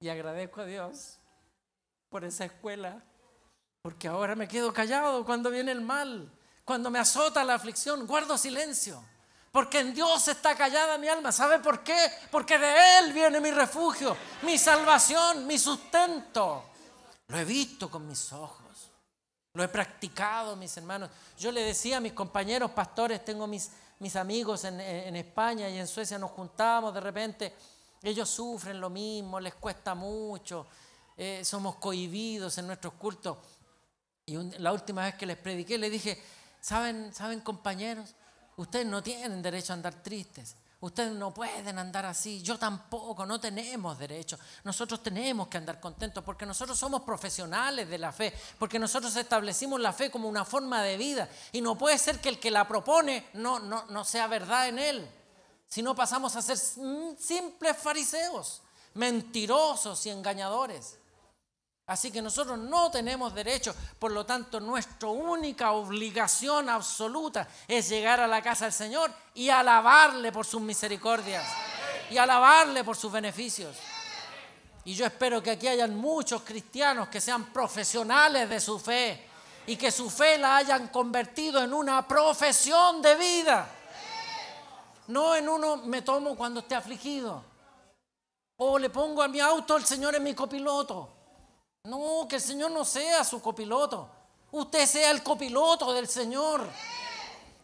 Y 0.00 0.08
agradezco 0.08 0.60
a 0.60 0.66
Dios 0.66 1.18
por 2.08 2.24
esa 2.24 2.44
escuela. 2.44 3.02
Porque 3.82 4.08
ahora 4.08 4.36
me 4.36 4.46
quedo 4.48 4.72
callado 4.72 5.24
cuando 5.24 5.50
viene 5.50 5.72
el 5.72 5.80
mal. 5.80 6.30
Cuando 6.64 6.90
me 6.90 6.98
azota 6.98 7.44
la 7.44 7.54
aflicción, 7.54 8.06
guardo 8.06 8.38
silencio. 8.38 9.02
Porque 9.52 9.80
en 9.80 9.92
Dios 9.92 10.26
está 10.28 10.56
callada 10.56 10.96
mi 10.96 11.08
alma. 11.08 11.30
¿Sabe 11.30 11.58
por 11.58 11.84
qué? 11.84 12.10
Porque 12.30 12.58
de 12.58 12.98
Él 12.98 13.12
viene 13.12 13.38
mi 13.38 13.50
refugio, 13.50 14.16
mi 14.42 14.56
salvación, 14.56 15.46
mi 15.46 15.58
sustento. 15.58 16.64
Lo 17.28 17.38
he 17.38 17.44
visto 17.44 17.90
con 17.90 18.08
mis 18.08 18.32
ojos. 18.32 18.62
Lo 19.52 19.62
he 19.62 19.68
practicado, 19.68 20.56
mis 20.56 20.74
hermanos. 20.78 21.10
Yo 21.38 21.52
le 21.52 21.60
decía 21.60 21.98
a 21.98 22.00
mis 22.00 22.14
compañeros 22.14 22.70
pastores, 22.70 23.22
tengo 23.22 23.46
mis, 23.46 23.70
mis 23.98 24.16
amigos 24.16 24.64
en, 24.64 24.80
España 24.80 25.68
y 25.68 25.78
en 25.78 25.86
Suecia, 25.86 26.18
nos 26.18 26.30
juntamos 26.30 26.94
de 26.94 27.00
repente. 27.00 27.54
Ellos 28.02 28.30
sufren 28.30 28.80
lo 28.80 28.88
mismo, 28.88 29.38
les 29.38 29.54
cuesta 29.56 29.94
mucho. 29.94 30.66
Eh, 31.14 31.44
somos 31.44 31.76
cohibidos 31.76 32.56
en 32.56 32.68
nuestros 32.68 32.94
cultos. 32.94 33.36
Y 34.24 34.36
la 34.58 34.72
última 34.72 35.04
vez 35.04 35.16
que 35.16 35.26
les 35.26 35.36
prediqué, 35.36 35.76
les 35.76 35.92
dije, 35.92 36.22
¿saben, 36.58 37.12
¿saben 37.12 37.40
compañeros? 37.40 38.14
Ustedes 38.62 38.86
no 38.86 39.02
tienen 39.02 39.42
derecho 39.42 39.72
a 39.72 39.74
andar 39.74 40.02
tristes. 40.04 40.54
Ustedes 40.78 41.12
no 41.12 41.34
pueden 41.34 41.78
andar 41.80 42.06
así. 42.06 42.40
Yo 42.42 42.56
tampoco, 42.58 43.26
no 43.26 43.40
tenemos 43.40 43.98
derecho. 43.98 44.38
Nosotros 44.62 45.02
tenemos 45.02 45.48
que 45.48 45.58
andar 45.58 45.80
contentos 45.80 46.22
porque 46.22 46.46
nosotros 46.46 46.78
somos 46.78 47.02
profesionales 47.02 47.88
de 47.88 47.98
la 47.98 48.12
fe, 48.12 48.32
porque 48.60 48.78
nosotros 48.78 49.14
establecimos 49.16 49.80
la 49.80 49.92
fe 49.92 50.12
como 50.12 50.28
una 50.28 50.44
forma 50.44 50.80
de 50.82 50.96
vida. 50.96 51.28
Y 51.50 51.60
no 51.60 51.76
puede 51.76 51.98
ser 51.98 52.20
que 52.20 52.28
el 52.28 52.38
que 52.38 52.52
la 52.52 52.68
propone 52.68 53.30
no, 53.34 53.58
no, 53.58 53.84
no 53.86 54.04
sea 54.04 54.28
verdad 54.28 54.68
en 54.68 54.78
él. 54.78 55.10
Si 55.66 55.82
no 55.82 55.96
pasamos 55.96 56.36
a 56.36 56.42
ser 56.42 56.56
simples 56.56 57.76
fariseos, 57.76 58.62
mentirosos 58.94 60.06
y 60.06 60.10
engañadores. 60.10 60.98
Así 61.86 62.12
que 62.12 62.22
nosotros 62.22 62.58
no 62.58 62.90
tenemos 62.90 63.34
derecho, 63.34 63.74
por 63.98 64.12
lo 64.12 64.24
tanto 64.24 64.60
nuestra 64.60 65.08
única 65.08 65.72
obligación 65.72 66.68
absoluta 66.68 67.48
es 67.66 67.88
llegar 67.88 68.20
a 68.20 68.28
la 68.28 68.40
casa 68.40 68.66
del 68.66 68.72
Señor 68.72 69.12
y 69.34 69.48
alabarle 69.48 70.30
por 70.30 70.46
sus 70.46 70.60
misericordias 70.60 71.44
y 72.08 72.18
alabarle 72.18 72.84
por 72.84 72.96
sus 72.96 73.10
beneficios. 73.10 73.76
Y 74.84 74.94
yo 74.94 75.06
espero 75.06 75.42
que 75.42 75.50
aquí 75.50 75.66
hayan 75.66 75.96
muchos 75.96 76.42
cristianos 76.42 77.08
que 77.08 77.20
sean 77.20 77.46
profesionales 77.52 78.48
de 78.48 78.60
su 78.60 78.78
fe 78.78 79.28
y 79.66 79.76
que 79.76 79.90
su 79.90 80.08
fe 80.08 80.38
la 80.38 80.56
hayan 80.56 80.88
convertido 80.88 81.62
en 81.62 81.72
una 81.72 82.06
profesión 82.06 83.02
de 83.02 83.16
vida. 83.16 83.68
No 85.08 85.34
en 85.34 85.48
uno 85.48 85.78
me 85.78 86.02
tomo 86.02 86.36
cuando 86.36 86.60
esté 86.60 86.74
afligido. 86.74 87.44
O 88.56 88.78
le 88.78 88.90
pongo 88.90 89.22
a 89.22 89.28
mi 89.28 89.40
auto 89.40 89.76
el 89.76 89.84
Señor 89.84 90.14
en 90.14 90.22
mi 90.22 90.34
copiloto. 90.34 91.21
No, 91.84 92.26
que 92.28 92.36
el 92.36 92.42
Señor 92.42 92.70
no 92.70 92.84
sea 92.84 93.24
su 93.24 93.42
copiloto. 93.42 94.08
Usted 94.52 94.86
sea 94.86 95.10
el 95.10 95.22
copiloto 95.22 95.92
del 95.92 96.06
Señor. 96.06 96.68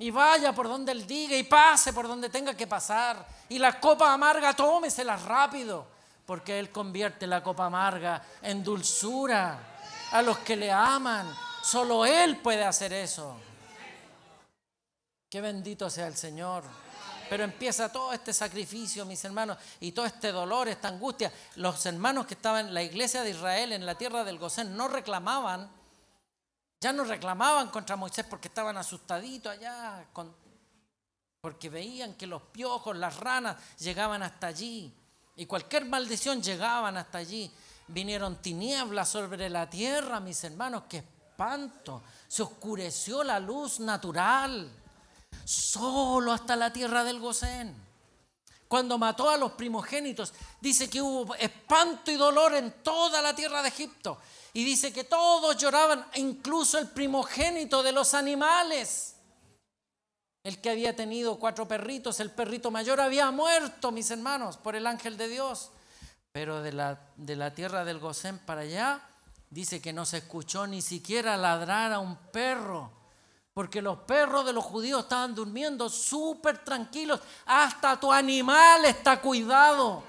Y 0.01 0.11
vaya 0.11 0.53
por 0.53 0.69
donde 0.69 0.93
Él 0.93 1.07
diga 1.07 1.37
y 1.37 1.45
pase 1.45 1.93
por 1.93 2.09
donde 2.09 2.29
tenga 2.29 2.55
que 2.55 2.67
pasar. 2.67 3.25
Y 3.49 3.59
la 3.59 3.79
copa 3.79 4.13
amarga 4.13 4.55
tómesela 4.55 5.17
rápido. 5.17 5.87
Porque 6.27 6.59
Él 6.59 6.71
convierte 6.71 7.27
la 7.27 7.43
copa 7.43 7.67
amarga 7.67 8.23
en 8.43 8.63
dulzura 8.63 9.59
a 10.11 10.23
los 10.23 10.39
que 10.39 10.57
le 10.57 10.71
aman. 10.71 11.33
Solo 11.63 12.05
Él 12.05 12.39
puede 12.39 12.65
hacer 12.65 12.93
eso. 12.93 13.37
Qué 15.31 15.41
bendito 15.41 15.89
sea 15.91 16.07
el 16.07 16.17
Señor. 16.17 16.65
Pero 17.29 17.45
empieza 17.45 17.93
todo 17.93 18.13
este 18.13 18.33
sacrificio, 18.33 19.05
mis 19.05 19.25
hermanos, 19.25 19.59
y 19.81 19.93
todo 19.93 20.07
este 20.07 20.33
dolor, 20.33 20.69
esta 20.69 20.89
angustia. 20.89 21.33
Los 21.57 21.85
hermanos 21.87 22.27
que 22.27 22.35
estaban 22.35 22.69
en 22.69 22.75
la 22.75 22.83
iglesia 22.83 23.23
de 23.23 23.31
Israel, 23.31 23.73
en 23.73 23.85
la 23.85 23.97
tierra 23.97 24.25
del 24.25 24.39
Gosén, 24.39 24.77
no 24.77 24.89
reclamaban, 24.89 25.71
ya 26.81 26.93
no 26.93 27.05
reclamaban 27.05 27.69
contra 27.69 27.97
Moisés 27.97 28.25
porque 28.29 28.49
estaban 28.49 28.77
asustaditos 28.77 29.53
allá, 29.53 30.07
porque 31.41 31.69
veían 31.69 32.15
que 32.15 32.27
los 32.27 32.43
piojos, 32.43 32.97
las 32.97 33.17
ranas 33.17 33.57
llegaban 33.79 34.23
hasta 34.23 34.47
allí, 34.47 34.93
y 35.37 35.47
cualquier 35.47 35.85
maldición 35.85 36.43
llegaban 36.43 36.97
hasta 36.97 37.19
allí. 37.19 37.51
Vinieron 37.89 38.43
tinieblas 38.43 39.09
sobre 39.09 39.49
la 39.49 39.69
tierra, 39.71 40.21
mis 40.21 40.43
hermanos, 40.45 40.85
qué 40.89 40.99
espanto. 40.99 42.03
Se 42.27 42.43
oscureció 42.43 43.23
la 43.23 43.39
luz 43.39 43.81
natural 43.81 44.71
solo 45.49 46.31
hasta 46.31 46.57
la 46.57 46.71
tierra 46.71 47.05
del 47.05 47.21
Gosén. 47.21 47.75
Cuando 48.69 48.99
mató 48.99 49.31
a 49.31 49.39
los 49.39 49.53
primogénitos, 49.53 50.35
dice 50.61 50.91
que 50.91 51.01
hubo 51.01 51.35
espanto 51.37 52.11
y 52.11 52.17
dolor 52.17 52.55
en 52.55 52.71
toda 52.83 53.23
la 53.23 53.35
tierra 53.35 53.63
de 53.63 53.69
Egipto. 53.69 54.19
Y 54.53 54.63
dice 54.63 54.93
que 54.93 55.05
todos 55.05 55.57
lloraban, 55.57 56.05
incluso 56.17 56.77
el 56.77 56.89
primogénito 56.89 57.83
de 57.83 57.93
los 57.93 58.13
animales. 58.13 59.15
El 60.45 60.61
que 60.61 60.69
había 60.69 60.95
tenido 60.95 61.39
cuatro 61.39 61.67
perritos, 61.67 62.21
el 62.21 62.31
perrito 62.31 62.71
mayor 62.71 63.01
había 63.01 63.31
muerto, 63.31 63.91
mis 63.91 64.11
hermanos, 64.11 64.59
por 64.59 64.77
el 64.77 64.87
ángel 64.87 65.17
de 65.17 65.29
Dios. 65.29 65.71
Pero 66.31 66.61
de 66.61 66.73
la, 66.73 67.01
de 67.17 67.37
la 67.37 67.55
tierra 67.55 67.87
del 67.87 68.01
Gosén 68.01 68.39
para 68.39 68.63
allá, 68.63 69.01
dice 69.49 69.81
que 69.81 69.95
no 69.95 70.05
se 70.05 70.19
escuchó 70.19 70.67
ni 70.67 70.83
siquiera 70.83 71.39
ladrar 71.39 71.95
a 71.95 72.01
un 72.01 72.17
perro 72.17 72.98
porque 73.59 73.83
los 73.83 73.99
perros 73.99 74.47
de 74.47 74.53
los 74.53 74.65
judíos 74.65 75.03
estaban 75.03 75.35
durmiendo 75.35 75.91
súper 75.91 76.59
tranquilos. 76.59 77.19
Hasta 77.45 77.99
tu 77.99 78.13
animal 78.13 78.85
está 78.85 79.21
cuidado. 79.21 80.05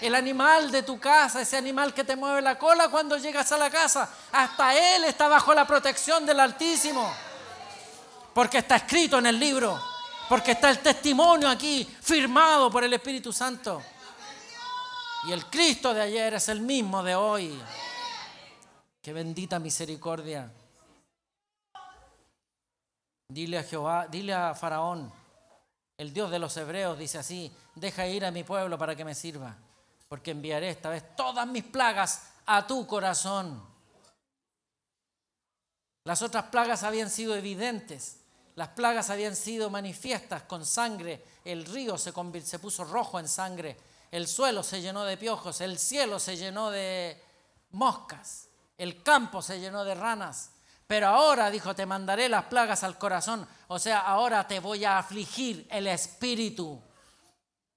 El 0.00 0.14
animal 0.14 0.70
de 0.70 0.84
tu 0.84 1.00
casa, 1.00 1.40
ese 1.40 1.56
animal 1.56 1.92
que 1.92 2.04
te 2.04 2.14
mueve 2.14 2.40
la 2.40 2.56
cola 2.56 2.88
cuando 2.88 3.18
llegas 3.18 3.50
a 3.50 3.58
la 3.58 3.68
casa, 3.68 4.08
hasta 4.30 4.94
él 4.94 5.02
está 5.02 5.26
bajo 5.26 5.52
la 5.54 5.66
protección 5.66 6.24
del 6.24 6.38
Altísimo. 6.38 7.12
Porque 8.32 8.58
está 8.58 8.76
escrito 8.76 9.18
en 9.18 9.26
el 9.26 9.40
libro. 9.40 9.76
Porque 10.28 10.52
está 10.52 10.70
el 10.70 10.78
testimonio 10.78 11.48
aquí 11.48 11.84
firmado 12.00 12.70
por 12.70 12.84
el 12.84 12.92
Espíritu 12.92 13.32
Santo. 13.32 13.82
Y 15.26 15.32
el 15.32 15.46
Cristo 15.46 15.92
de 15.92 16.02
ayer 16.02 16.34
es 16.34 16.48
el 16.48 16.60
mismo 16.60 17.02
de 17.02 17.16
hoy. 17.16 17.60
Qué 19.02 19.12
bendita 19.12 19.58
misericordia. 19.58 20.48
Dile 23.28 23.58
a 23.58 23.62
Jehová, 23.62 24.06
dile 24.08 24.32
a 24.32 24.54
Faraón, 24.54 25.12
el 25.98 26.14
Dios 26.14 26.30
de 26.30 26.38
los 26.38 26.56
hebreos 26.56 26.98
dice 26.98 27.18
así, 27.18 27.52
deja 27.74 28.06
ir 28.06 28.24
a 28.24 28.30
mi 28.30 28.42
pueblo 28.42 28.78
para 28.78 28.96
que 28.96 29.04
me 29.04 29.14
sirva, 29.14 29.54
porque 30.08 30.30
enviaré 30.30 30.70
esta 30.70 30.88
vez 30.88 31.14
todas 31.14 31.46
mis 31.46 31.64
plagas 31.64 32.22
a 32.46 32.66
tu 32.66 32.86
corazón. 32.86 33.62
Las 36.04 36.22
otras 36.22 36.44
plagas 36.44 36.84
habían 36.84 37.10
sido 37.10 37.34
evidentes, 37.34 38.20
las 38.54 38.68
plagas 38.68 39.10
habían 39.10 39.36
sido 39.36 39.68
manifiestas 39.68 40.44
con 40.44 40.64
sangre, 40.64 41.22
el 41.44 41.66
río 41.66 41.98
se, 41.98 42.12
se 42.42 42.58
puso 42.58 42.84
rojo 42.84 43.20
en 43.20 43.28
sangre, 43.28 43.76
el 44.10 44.26
suelo 44.26 44.62
se 44.62 44.80
llenó 44.80 45.04
de 45.04 45.18
piojos, 45.18 45.60
el 45.60 45.78
cielo 45.78 46.18
se 46.18 46.38
llenó 46.38 46.70
de 46.70 47.22
moscas, 47.72 48.48
el 48.78 49.02
campo 49.02 49.42
se 49.42 49.60
llenó 49.60 49.84
de 49.84 49.94
ranas, 49.94 50.52
pero 50.88 51.08
ahora, 51.08 51.50
dijo, 51.50 51.74
te 51.74 51.84
mandaré 51.84 52.30
las 52.30 52.46
plagas 52.46 52.82
al 52.82 52.96
corazón. 52.96 53.46
O 53.66 53.78
sea, 53.78 54.00
ahora 54.00 54.48
te 54.48 54.58
voy 54.58 54.86
a 54.86 54.98
afligir 54.98 55.68
el 55.70 55.86
espíritu. 55.86 56.82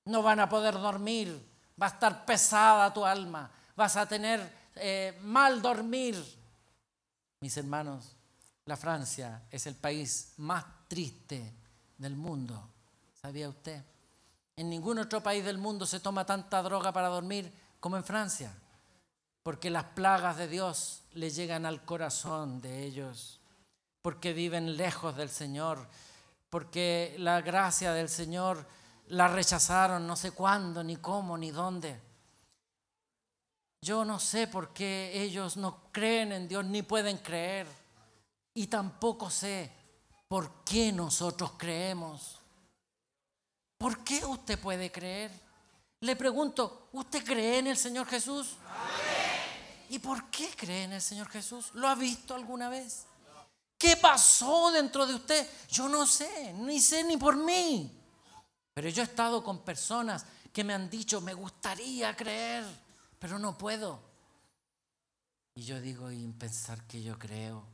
No 0.05 0.24
van 0.24 0.39
a 0.39 0.47
poder 0.47 0.76
dormir. 0.76 1.45
Va 1.80 1.88
a 1.88 1.89
estar 1.89 2.26
pesada 2.26 2.93
tu 2.93 3.05
alma. 3.05 3.51
Vas 3.76 3.97
a 3.97 4.05
tener 4.05 4.72
eh, 4.76 5.20
mal 5.24 5.62
dormir. 5.62 6.24
Mis 7.41 7.57
hermanos, 7.57 8.16
la 8.64 8.78
Francia 8.78 9.43
es 9.51 9.68
el 9.68 9.76
país 9.76 10.32
más 10.38 10.64
triste 10.88 11.53
del 11.97 12.16
mundo. 12.16 12.70
¿Sabía 13.22 13.49
usted? 13.49 13.84
En 14.55 14.70
ningún 14.70 14.99
otro 14.99 15.22
país 15.22 15.43
del 15.43 15.57
mundo 15.57 15.86
se 15.86 15.99
toma 15.99 16.26
tanta 16.26 16.62
droga 16.62 16.93
para 16.93 17.09
dormir 17.09 17.51
como 17.82 17.97
en 17.97 18.05
Francia. 18.05 18.53
Porque 19.43 19.69
las 19.69 19.85
plagas 19.85 20.37
de 20.37 20.47
Dios 20.47 21.03
le 21.13 21.29
llegan 21.29 21.65
al 21.65 21.83
corazón 21.83 22.61
de 22.61 22.83
ellos, 22.83 23.39
porque 24.01 24.33
viven 24.33 24.77
lejos 24.77 25.15
del 25.15 25.29
Señor, 25.29 25.87
porque 26.49 27.15
la 27.17 27.41
gracia 27.41 27.93
del 27.93 28.09
Señor 28.09 28.65
la 29.07 29.27
rechazaron 29.27 30.07
no 30.07 30.15
sé 30.15 30.31
cuándo, 30.31 30.83
ni 30.83 30.97
cómo, 30.97 31.37
ni 31.37 31.51
dónde. 31.51 31.99
Yo 33.83 34.05
no 34.05 34.19
sé 34.19 34.47
por 34.47 34.73
qué 34.73 35.11
ellos 35.13 35.57
no 35.57 35.91
creen 35.91 36.31
en 36.31 36.47
Dios 36.47 36.63
ni 36.65 36.83
pueden 36.83 37.17
creer. 37.17 37.67
Y 38.53 38.67
tampoco 38.67 39.29
sé 39.29 39.71
por 40.27 40.63
qué 40.63 40.91
nosotros 40.91 41.53
creemos. 41.57 42.39
¿Por 43.77 44.03
qué 44.03 44.23
usted 44.23 44.59
puede 44.59 44.91
creer? 44.91 45.31
Le 46.01 46.15
pregunto, 46.15 46.89
¿usted 46.91 47.23
cree 47.25 47.59
en 47.59 47.67
el 47.67 47.77
Señor 47.77 48.05
Jesús? 48.07 48.55
¿Y 49.91 49.99
por 49.99 50.31
qué 50.31 50.49
cree 50.55 50.85
en 50.85 50.93
el 50.93 51.01
Señor 51.01 51.27
Jesús? 51.27 51.71
¿Lo 51.73 51.85
ha 51.85 51.95
visto 51.95 52.33
alguna 52.33 52.69
vez? 52.69 53.05
¿Qué 53.77 53.97
pasó 53.97 54.71
dentro 54.71 55.05
de 55.05 55.15
usted? 55.15 55.45
Yo 55.69 55.89
no 55.89 56.07
sé, 56.07 56.53
ni 56.53 56.79
sé 56.79 57.03
ni 57.03 57.17
por 57.17 57.35
mí. 57.35 57.91
Pero 58.73 58.87
yo 58.87 59.01
he 59.01 59.05
estado 59.05 59.43
con 59.43 59.65
personas 59.65 60.25
que 60.53 60.63
me 60.63 60.73
han 60.73 60.89
dicho, 60.89 61.19
me 61.19 61.33
gustaría 61.33 62.15
creer, 62.15 62.63
pero 63.19 63.37
no 63.37 63.57
puedo. 63.57 63.99
Y 65.55 65.63
yo 65.63 65.81
digo, 65.81 66.09
y 66.09 66.25
pensar 66.39 66.87
que 66.87 67.03
yo 67.03 67.19
creo, 67.19 67.67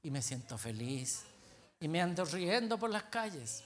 y 0.00 0.12
me 0.12 0.22
siento 0.22 0.56
feliz, 0.56 1.24
y 1.80 1.88
me 1.88 2.00
ando 2.00 2.24
riendo 2.24 2.78
por 2.78 2.90
las 2.90 3.02
calles, 3.04 3.64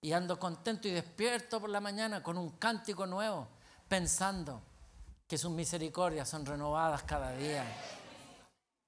y 0.00 0.12
ando 0.12 0.38
contento 0.38 0.86
y 0.86 0.92
despierto 0.92 1.60
por 1.60 1.70
la 1.70 1.80
mañana 1.80 2.22
con 2.22 2.38
un 2.38 2.50
cántico 2.50 3.06
nuevo, 3.06 3.48
pensando 3.88 4.62
que 5.26 5.38
sus 5.38 5.50
misericordias 5.50 6.28
son 6.28 6.44
renovadas 6.44 7.02
cada 7.02 7.32
día. 7.32 7.64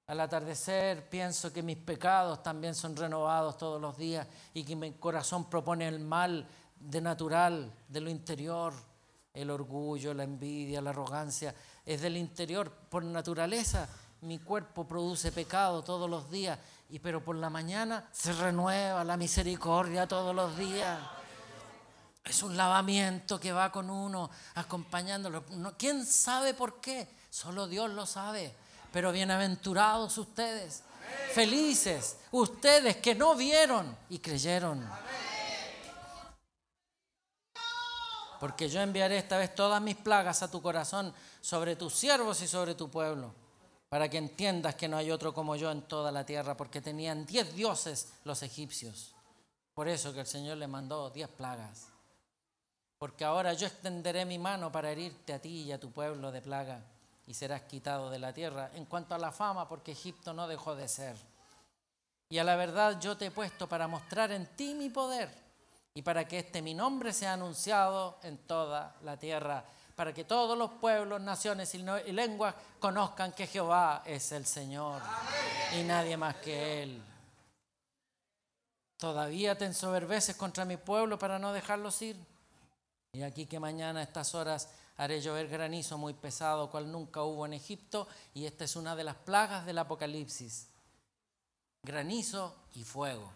Al 0.07 0.21
atardecer 0.21 1.09
pienso 1.09 1.51
que 1.51 1.61
mis 1.61 1.77
pecados 1.77 2.41
también 2.41 2.73
son 2.73 2.95
renovados 2.95 3.57
todos 3.57 3.81
los 3.81 3.97
días 3.97 4.25
y 4.53 4.63
que 4.63 4.75
mi 4.75 4.93
corazón 4.93 5.49
propone 5.49 5.87
el 5.87 5.99
mal 5.99 6.47
de 6.79 7.01
natural, 7.01 7.73
de 7.87 8.01
lo 8.01 8.09
interior, 8.09 8.73
el 9.33 9.49
orgullo, 9.49 10.13
la 10.13 10.23
envidia, 10.23 10.81
la 10.81 10.91
arrogancia, 10.91 11.53
es 11.85 12.01
del 12.01 12.17
interior. 12.17 12.71
Por 12.71 13.03
naturaleza, 13.03 13.89
mi 14.21 14.39
cuerpo 14.39 14.87
produce 14.87 15.31
pecado 15.31 15.83
todos 15.83 16.09
los 16.09 16.29
días, 16.31 16.57
y 16.89 16.99
pero 16.99 17.23
por 17.23 17.35
la 17.35 17.49
mañana 17.49 18.07
se 18.11 18.31
renueva 18.31 19.03
la 19.03 19.17
misericordia 19.17 20.07
todos 20.07 20.33
los 20.33 20.57
días. 20.57 20.99
Es 22.27 22.43
un 22.43 22.57
lavamiento 22.57 23.39
que 23.39 23.53
va 23.53 23.71
con 23.71 23.89
uno, 23.89 24.29
acompañándolo. 24.55 25.45
¿Quién 25.77 26.05
sabe 26.05 26.53
por 26.53 26.81
qué? 26.81 27.07
Solo 27.29 27.67
Dios 27.67 27.89
lo 27.91 28.05
sabe. 28.05 28.53
Pero 28.91 29.11
bienaventurados 29.11 30.17
ustedes, 30.17 30.83
felices, 31.33 32.17
ustedes 32.31 32.97
que 32.97 33.15
no 33.15 33.35
vieron 33.35 33.95
y 34.09 34.19
creyeron. 34.19 34.85
porque 38.39 38.69
yo 38.69 38.81
enviaré 38.81 39.17
esta 39.17 39.37
vez 39.37 39.55
todas 39.55 39.81
mis 39.81 39.95
plagas 39.95 40.43
a 40.43 40.51
tu 40.51 40.61
corazón 40.61 41.13
sobre 41.41 41.75
tus 41.75 41.93
siervos 41.93 42.41
y 42.41 42.47
sobre 42.47 42.75
tu 42.75 42.89
pueblo, 42.89 43.33
para 43.89 44.09
que 44.09 44.17
entiendas 44.17 44.75
que 44.75 44.87
no 44.87 44.97
hay 44.97 45.11
otro 45.11 45.33
como 45.33 45.55
yo 45.55 45.71
en 45.71 45.81
toda 45.83 46.11
la 46.11 46.25
tierra, 46.25 46.55
porque 46.55 46.81
tenían 46.81 47.25
diez 47.25 47.53
dioses 47.55 48.09
los 48.23 48.43
egipcios. 48.43 49.15
Por 49.73 49.87
eso 49.87 50.13
que 50.13 50.21
el 50.21 50.27
Señor 50.27 50.57
le 50.57 50.67
mandó 50.67 51.09
diez 51.09 51.29
plagas. 51.29 51.87
Porque 52.97 53.25
ahora 53.25 53.53
yo 53.53 53.67
extenderé 53.67 54.25
mi 54.25 54.39
mano 54.39 54.71
para 54.71 54.91
herirte 54.91 55.33
a 55.33 55.39
ti 55.39 55.63
y 55.63 55.71
a 55.71 55.79
tu 55.79 55.91
pueblo 55.91 56.31
de 56.31 56.41
plaga, 56.41 56.81
y 57.27 57.33
serás 57.33 57.61
quitado 57.63 58.09
de 58.09 58.19
la 58.19 58.33
tierra. 58.33 58.71
En 58.73 58.85
cuanto 58.85 59.13
a 59.13 59.19
la 59.19 59.31
fama, 59.31 59.67
porque 59.67 59.91
Egipto 59.91 60.33
no 60.33 60.47
dejó 60.47 60.75
de 60.75 60.87
ser. 60.87 61.15
Y 62.29 62.39
a 62.39 62.43
la 62.43 62.55
verdad 62.55 62.99
yo 62.99 63.15
te 63.15 63.27
he 63.27 63.31
puesto 63.31 63.69
para 63.69 63.87
mostrar 63.87 64.31
en 64.31 64.45
ti 64.55 64.73
mi 64.73 64.89
poder 64.89 65.29
y 65.93 66.01
para 66.01 66.27
que 66.27 66.39
este 66.39 66.61
mi 66.61 66.73
nombre 66.73 67.13
sea 67.13 67.33
anunciado 67.33 68.19
en 68.21 68.37
toda 68.39 68.95
la 69.03 69.17
tierra, 69.17 69.63
para 69.95 70.13
que 70.13 70.25
todos 70.25 70.57
los 70.57 70.71
pueblos, 70.73 71.21
naciones 71.21 71.73
y 71.73 72.11
lenguas 72.11 72.53
conozcan 72.79 73.31
que 73.31 73.47
Jehová 73.47 74.03
es 74.05 74.31
el 74.31 74.45
Señor 74.45 75.01
y 75.75 75.83
nadie 75.83 76.17
más 76.17 76.35
que 76.35 76.83
Él. 76.83 77.01
Todavía 78.97 79.57
te 79.57 79.65
ensoberbeces 79.65 80.35
contra 80.35 80.65
mi 80.65 80.77
pueblo 80.77 81.17
para 81.17 81.39
no 81.39 81.53
dejarlos 81.53 82.01
ir. 82.01 82.17
Y 83.17 83.23
aquí 83.23 83.47
que 83.47 83.59
mañana 83.59 84.01
a 84.01 84.03
estas 84.03 84.35
horas 84.35 84.69
haré 84.95 85.19
llover 85.21 85.47
granizo 85.47 85.97
muy 85.97 86.13
pesado, 86.13 86.69
cual 86.69 86.91
nunca 86.91 87.23
hubo 87.23 87.47
en 87.47 87.53
Egipto, 87.53 88.07
y 88.35 88.45
esta 88.45 88.63
es 88.63 88.75
una 88.75 88.95
de 88.95 89.03
las 89.03 89.15
plagas 89.15 89.65
del 89.65 89.79
Apocalipsis. 89.79 90.67
Granizo 91.81 92.55
y 92.75 92.83
fuego. 92.83 93.33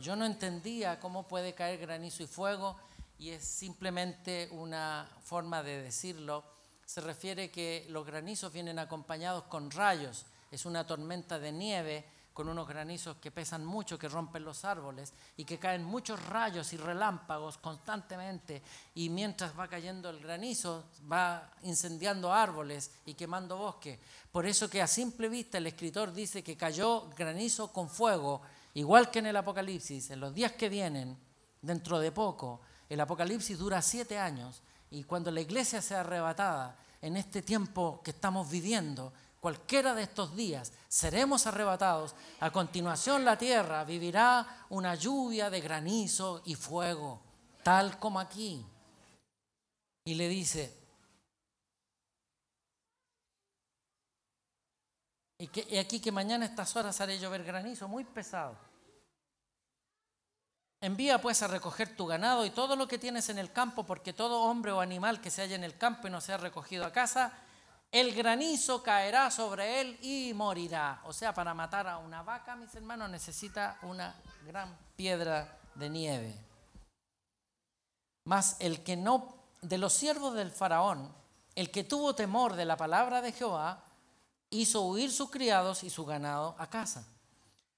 Yo 0.00 0.16
no 0.16 0.26
entendía 0.26 0.98
cómo 0.98 1.28
puede 1.28 1.54
caer 1.54 1.78
granizo 1.78 2.24
y 2.24 2.26
fuego 2.26 2.76
y 3.16 3.30
es 3.30 3.44
simplemente 3.44 4.48
una 4.50 5.08
forma 5.22 5.62
de 5.62 5.80
decirlo. 5.80 6.42
Se 6.84 7.00
refiere 7.00 7.52
que 7.52 7.86
los 7.90 8.04
granizos 8.04 8.52
vienen 8.52 8.80
acompañados 8.80 9.44
con 9.44 9.70
rayos. 9.70 10.26
Es 10.50 10.66
una 10.66 10.84
tormenta 10.84 11.38
de 11.38 11.52
nieve 11.52 12.04
con 12.32 12.48
unos 12.48 12.66
granizos 12.68 13.16
que 13.16 13.30
pesan 13.30 13.64
mucho, 13.64 13.98
que 13.98 14.08
rompen 14.08 14.44
los 14.44 14.64
árboles 14.64 15.12
y 15.36 15.44
que 15.44 15.58
caen 15.58 15.84
muchos 15.84 16.24
rayos 16.26 16.72
y 16.72 16.76
relámpagos 16.76 17.58
constantemente. 17.58 18.62
Y 18.94 19.08
mientras 19.10 19.58
va 19.58 19.68
cayendo 19.68 20.10
el 20.10 20.20
granizo, 20.20 20.84
va 21.10 21.50
incendiando 21.62 22.32
árboles 22.32 22.90
y 23.04 23.14
quemando 23.14 23.56
bosque. 23.56 24.00
Por 24.30 24.46
eso 24.46 24.68
que 24.68 24.82
a 24.82 24.86
simple 24.86 25.28
vista 25.28 25.58
el 25.58 25.66
escritor 25.66 26.12
dice 26.12 26.42
que 26.42 26.56
cayó 26.56 27.08
granizo 27.16 27.72
con 27.72 27.88
fuego 27.88 28.42
Igual 28.74 29.10
que 29.10 29.18
en 29.18 29.26
el 29.26 29.36
Apocalipsis, 29.36 30.10
en 30.10 30.20
los 30.20 30.34
días 30.34 30.52
que 30.52 30.68
vienen, 30.68 31.18
dentro 31.60 31.98
de 31.98 32.10
poco, 32.10 32.60
el 32.88 33.00
Apocalipsis 33.00 33.58
dura 33.58 33.82
siete 33.82 34.18
años 34.18 34.62
y 34.90 35.04
cuando 35.04 35.30
la 35.30 35.40
iglesia 35.40 35.82
sea 35.82 36.00
arrebatada, 36.00 36.78
en 37.02 37.16
este 37.16 37.42
tiempo 37.42 38.00
que 38.02 38.12
estamos 38.12 38.48
viviendo, 38.48 39.12
cualquiera 39.42 39.92
de 39.92 40.04
estos 40.04 40.36
días, 40.36 40.72
seremos 40.86 41.48
arrebatados. 41.48 42.14
A 42.38 42.52
continuación 42.52 43.24
la 43.24 43.36
tierra 43.36 43.82
vivirá 43.82 44.66
una 44.68 44.94
lluvia 44.94 45.50
de 45.50 45.60
granizo 45.60 46.42
y 46.44 46.54
fuego, 46.54 47.20
tal 47.64 47.98
como 47.98 48.20
aquí. 48.20 48.64
Y 50.04 50.14
le 50.14 50.28
dice, 50.28 50.78
Y, 55.42 55.76
aquí 55.76 55.98
que 55.98 56.12
mañana 56.12 56.44
a 56.44 56.48
estas 56.48 56.76
horas 56.76 57.00
haré 57.00 57.18
llover 57.18 57.42
granizo 57.42 57.88
muy 57.88 58.04
pesado. 58.04 58.56
Envía 60.80 61.20
pues 61.20 61.42
a 61.42 61.48
recoger 61.48 61.96
tu 61.96 62.06
ganado 62.06 62.46
y 62.46 62.50
todo 62.50 62.76
lo 62.76 62.86
que 62.86 62.96
tienes 62.96 63.28
en 63.28 63.38
el 63.38 63.52
campo, 63.52 63.84
porque 63.84 64.12
todo 64.12 64.42
hombre 64.42 64.70
o 64.70 64.80
animal 64.80 65.20
que 65.20 65.32
se 65.32 65.42
halla 65.42 65.56
en 65.56 65.64
el 65.64 65.76
campo 65.76 66.06
y 66.06 66.12
no 66.12 66.20
sea 66.20 66.36
recogido 66.36 66.84
a 66.84 66.92
casa, 66.92 67.32
el 67.92 68.14
granizo 68.14 68.82
caerá 68.82 69.30
sobre 69.30 69.82
él 69.82 69.98
y 70.00 70.32
morirá. 70.32 71.02
O 71.04 71.12
sea, 71.12 71.34
para 71.34 71.52
matar 71.52 71.86
a 71.86 71.98
una 71.98 72.22
vaca, 72.22 72.56
mis 72.56 72.74
hermanos, 72.74 73.10
necesita 73.10 73.78
una 73.82 74.14
gran 74.46 74.74
piedra 74.96 75.58
de 75.74 75.90
nieve. 75.90 76.34
Mas 78.24 78.56
el 78.60 78.82
que 78.82 78.96
no, 78.96 79.36
de 79.60 79.76
los 79.76 79.92
siervos 79.92 80.34
del 80.34 80.50
faraón, 80.50 81.14
el 81.54 81.70
que 81.70 81.84
tuvo 81.84 82.14
temor 82.14 82.54
de 82.54 82.64
la 82.64 82.78
palabra 82.78 83.20
de 83.20 83.30
Jehová, 83.30 83.84
hizo 84.48 84.80
huir 84.80 85.12
sus 85.12 85.30
criados 85.30 85.84
y 85.84 85.90
su 85.90 86.06
ganado 86.06 86.56
a 86.58 86.70
casa. 86.70 87.06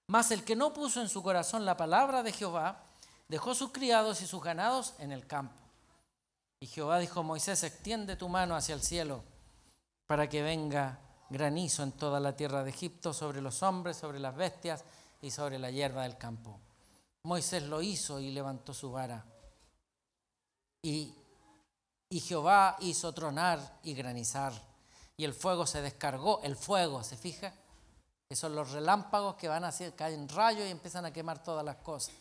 Mas 0.07 0.31
el 0.31 0.45
que 0.45 0.55
no 0.55 0.73
puso 0.73 1.01
en 1.01 1.09
su 1.09 1.25
corazón 1.25 1.65
la 1.65 1.77
palabra 1.77 2.23
de 2.23 2.33
Jehová, 2.33 2.85
dejó 3.27 3.53
sus 3.57 3.73
criados 3.73 4.23
y 4.23 4.29
sus 4.29 4.41
ganados 4.45 4.95
en 4.99 5.11
el 5.11 5.27
campo. 5.27 5.57
Y 6.61 6.69
Jehová 6.69 7.01
dijo 7.01 7.21
a 7.21 7.25
Moisés, 7.25 7.65
extiende 7.65 8.15
tu 8.15 8.29
mano 8.29 8.55
hacia 8.55 8.77
el 8.77 8.83
cielo 8.83 9.34
para 10.07 10.29
que 10.29 10.43
venga 10.43 10.99
granizo 11.31 11.83
en 11.83 11.93
toda 11.93 12.21
la 12.21 12.37
tierra 12.37 12.63
de 12.63 12.71
Egipto 12.71 13.13
sobre 13.13 13.41
los 13.41 13.63
hombres, 13.63 13.97
sobre 13.97 14.21
las 14.21 14.37
bestias 14.37 14.85
y 15.21 15.31
sobre 15.31 15.59
la 15.59 15.71
hierba 15.71 16.03
del 16.03 16.19
campo. 16.19 16.61
Moisés 17.25 17.63
lo 17.63 17.81
hizo 17.81 18.21
y 18.21 18.31
levantó 18.31 18.75
su 18.75 18.93
vara. 18.93 19.25
Y, 20.83 21.15
y 22.11 22.21
Jehová 22.21 22.77
hizo 22.81 23.13
tronar 23.13 23.81
y 23.83 23.95
granizar 23.95 24.53
y 25.17 25.25
el 25.25 25.35
fuego 25.35 25.67
se 25.67 25.83
descargó. 25.83 26.41
El 26.43 26.57
fuego, 26.57 27.03
¿se 27.05 27.17
fija? 27.17 27.53
Que 28.29 28.37
son 28.37 28.55
los 28.55 28.73
relámpagos 28.73 29.37
que 29.37 29.49
van 29.49 29.65
a 29.65 29.69
hacer, 29.69 29.95
caen 29.95 30.29
rayos 30.29 30.67
y 30.67 30.71
empiezan 30.71 31.05
a 31.05 31.13
quemar 31.13 31.43
todas 31.43 31.65
las 31.65 31.77
cosas. 31.77 32.15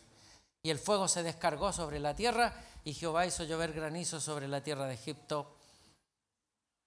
Y 0.62 0.70
el 0.70 0.78
fuego 0.78 1.08
se 1.08 1.22
descargó 1.22 1.72
sobre 1.72 1.98
la 1.98 2.14
tierra 2.14 2.54
y 2.84 2.94
Jehová 2.94 3.26
hizo 3.26 3.44
llover 3.44 3.72
granizo 3.72 4.20
sobre 4.20 4.48
la 4.48 4.62
tierra 4.62 4.86
de 4.86 4.94
Egipto. 4.94 5.53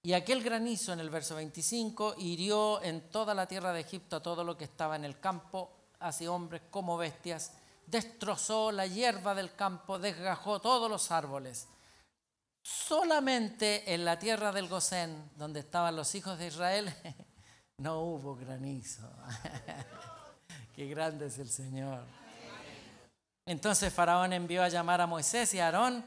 Y 0.08 0.14
aquel 0.14 0.42
granizo 0.42 0.94
en 0.94 1.02
el 1.02 1.10
verso 1.10 1.36
25 1.36 2.16
hirió 2.20 2.82
en 2.82 3.12
toda 3.12 3.34
la 3.34 3.46
tierra 3.46 3.74
de 3.74 3.82
Egipto 3.82 4.16
a 4.16 4.24
todo 4.24 4.42
lo 4.42 4.56
que 4.56 4.64
estaba 4.64 4.96
en 4.96 5.04
el 5.04 5.20
campo, 5.20 5.70
así 6.00 6.26
hombres 6.26 6.62
como 6.70 6.96
bestias, 6.96 7.52
destrozó 7.86 8.72
la 8.72 8.88
hierba 8.88 9.36
del 9.36 9.54
campo, 9.54 10.00
desgajó 10.00 10.62
todos 10.62 10.90
los 10.90 11.12
árboles 11.12 11.68
solamente 12.64 13.94
en 13.94 14.06
la 14.06 14.18
tierra 14.18 14.54
del 14.54 14.70
Gosén, 14.70 15.30
donde 15.36 15.60
estaban 15.60 15.98
los 15.98 16.16
hijos 16.16 16.40
de 16.40 16.48
Israel, 16.48 16.94
no 17.78 18.00
hubo 18.00 18.34
granizo. 18.38 19.12
Qué 20.74 20.88
grande 20.88 21.26
es 21.26 21.38
el 21.38 21.50
Señor. 21.50 22.06
Entonces 23.46 23.94
Faraón 23.94 24.32
envió 24.32 24.64
a 24.64 24.70
llamar 24.70 25.02
a 25.02 25.06
Moisés 25.06 25.54
y 25.54 25.60
a 25.60 25.66
Aarón 25.66 26.06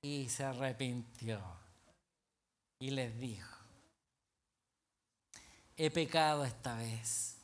y 0.00 0.28
se 0.28 0.44
arrepintió. 0.44 1.55
Y 2.78 2.90
les 2.90 3.18
dijo, 3.18 3.56
he 5.76 5.90
pecado 5.90 6.44
esta 6.44 6.76
vez. 6.76 7.36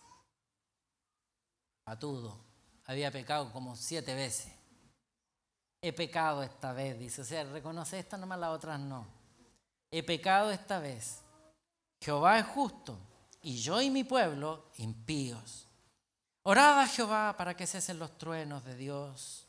Patudo, 1.85 2.39
había 2.87 3.11
pecado 3.11 3.51
como 3.53 3.77
siete 3.77 4.15
veces. 4.15 4.53
He 5.81 5.93
pecado 5.93 6.43
esta 6.43 6.73
vez, 6.73 6.99
dice. 6.99 7.23
O 7.23 7.25
sea, 7.25 7.45
reconoce 7.45 7.99
esta 7.99 8.17
nomás, 8.17 8.39
las 8.39 8.51
otras 8.51 8.79
no. 8.79 9.07
He 9.91 10.03
pecado 10.03 10.51
esta 10.51 10.79
vez. 10.79 11.23
Jehová 12.01 12.39
es 12.39 12.47
justo 12.47 12.99
y 13.43 13.59
yo 13.59 13.81
y 13.81 13.91
mi 13.91 14.05
pueblo 14.05 14.71
impíos. 14.79 15.67
Orad 16.45 16.81
a 16.81 16.87
Jehová 16.87 17.37
para 17.37 17.57
que 17.57 17.67
cesen 17.67 17.99
los 17.99 18.17
truenos 18.19 18.65
de 18.65 18.77
Dios 18.77 19.47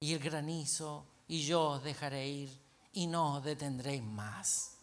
y 0.00 0.14
el 0.14 0.18
granizo, 0.18 1.06
y 1.28 1.44
yo 1.44 1.62
os 1.62 1.82
dejaré 1.82 2.28
ir 2.28 2.60
y 2.92 3.06
no 3.06 3.36
os 3.36 3.44
detendréis 3.44 4.02
más. 4.02 4.75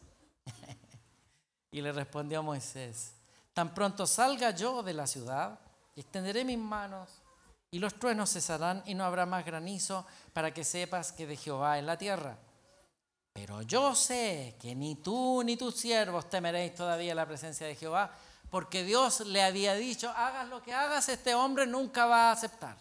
y 1.72 1.82
le 1.82 1.92
respondió 1.92 2.44
Moisés, 2.44 3.14
tan 3.54 3.74
pronto 3.74 4.06
salga 4.08 4.52
yo 4.52 4.84
de 4.84 4.94
la 4.94 5.08
ciudad, 5.08 5.60
extenderé 5.96 6.44
mis 6.44 6.58
manos 6.58 7.10
y 7.72 7.80
los 7.80 7.96
truenos 7.96 8.32
cesarán 8.32 8.84
y 8.86 8.94
no 8.94 9.04
habrá 9.04 9.26
más 9.26 9.46
granizo 9.46 10.06
para 10.32 10.54
que 10.54 10.64
sepas 10.64 11.12
que 11.12 11.26
de 11.26 11.38
Jehová 11.38 11.80
es 11.80 11.84
la 11.84 11.98
tierra. 11.98 12.38
Pero 13.34 13.64
yo 13.64 13.96
sé 13.96 14.56
que 14.62 14.76
ni 14.76 14.96
tú 14.96 15.42
ni 15.44 15.58
tus 15.58 15.76
siervos 15.76 16.30
temeréis 16.30 16.76
todavía 16.76 17.16
la 17.16 17.26
presencia 17.26 17.66
de 17.66 17.76
Jehová, 17.76 18.12
porque 18.52 18.84
Dios 18.84 19.22
le 19.22 19.42
había 19.42 19.74
dicho, 19.74 20.12
hagas 20.12 20.48
lo 20.48 20.62
que 20.62 20.72
hagas, 20.72 21.10
este 21.10 21.34
hombre 21.34 21.66
nunca 21.66 22.06
va 22.06 22.30
a 22.30 22.34
aceptar. 22.34 22.78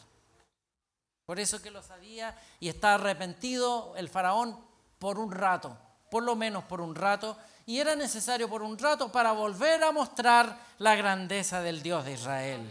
Por 1.25 1.41
eso 1.41 1.63
que 1.63 1.71
lo 1.71 1.83
sabía 1.83 2.39
y 2.61 2.69
está 2.69 2.95
arrepentido 2.95 3.95
el 3.97 4.11
faraón 4.11 4.63
por 4.99 5.19
un 5.19 5.33
rato, 5.33 5.75
por 6.11 6.23
lo 6.23 6.37
menos 6.37 6.65
por 6.65 6.83
un 6.83 6.95
rato, 6.95 7.39
y 7.67 7.79
era 7.79 7.95
necesario 7.95 8.49
por 8.49 8.63
un 8.63 8.79
rato 8.79 9.11
para 9.11 9.33
volver 9.33 9.83
a 9.85 9.93
mostrar 9.93 10.59
la 10.79 10.95
grandeza 10.95 11.61
del 11.61 11.83
Dios 11.83 12.05
de 12.05 12.13
Israel. 12.13 12.71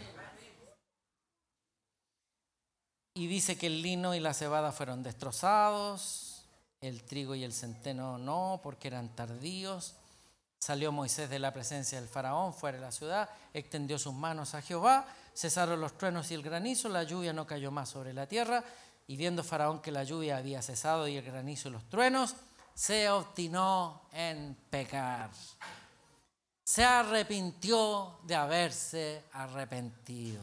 Y 3.14 3.26
dice 3.26 3.58
que 3.58 3.66
el 3.66 3.82
lino 3.82 4.14
y 4.14 4.20
la 4.20 4.34
cebada 4.34 4.72
fueron 4.72 5.02
destrozados, 5.02 6.44
el 6.80 7.04
trigo 7.04 7.34
y 7.34 7.44
el 7.44 7.52
centeno 7.52 8.18
no, 8.18 8.60
porque 8.62 8.88
eran 8.88 9.14
tardíos. 9.14 9.94
Salió 10.58 10.92
Moisés 10.92 11.28
de 11.28 11.38
la 11.38 11.52
presencia 11.52 12.00
del 12.00 12.08
faraón 12.08 12.54
fuera 12.54 12.78
de 12.78 12.84
la 12.84 12.92
ciudad, 12.92 13.28
extendió 13.52 13.98
sus 13.98 14.14
manos 14.14 14.54
a 14.54 14.62
Jehová, 14.62 15.06
cesaron 15.34 15.80
los 15.80 15.98
truenos 15.98 16.30
y 16.30 16.34
el 16.34 16.42
granizo, 16.42 16.88
la 16.88 17.02
lluvia 17.02 17.32
no 17.32 17.46
cayó 17.46 17.70
más 17.70 17.88
sobre 17.88 18.12
la 18.12 18.26
tierra, 18.26 18.64
y 19.06 19.16
viendo 19.16 19.42
faraón 19.42 19.82
que 19.82 19.90
la 19.90 20.04
lluvia 20.04 20.36
había 20.36 20.62
cesado 20.62 21.08
y 21.08 21.16
el 21.16 21.24
granizo 21.24 21.68
y 21.68 21.72
los 21.72 21.88
truenos, 21.88 22.36
se 22.74 23.08
obstinó 23.10 24.02
en 24.12 24.56
pecar. 24.70 25.30
Se 26.64 26.84
arrepintió 26.84 28.18
de 28.24 28.34
haberse 28.34 29.24
arrepentido 29.32 30.42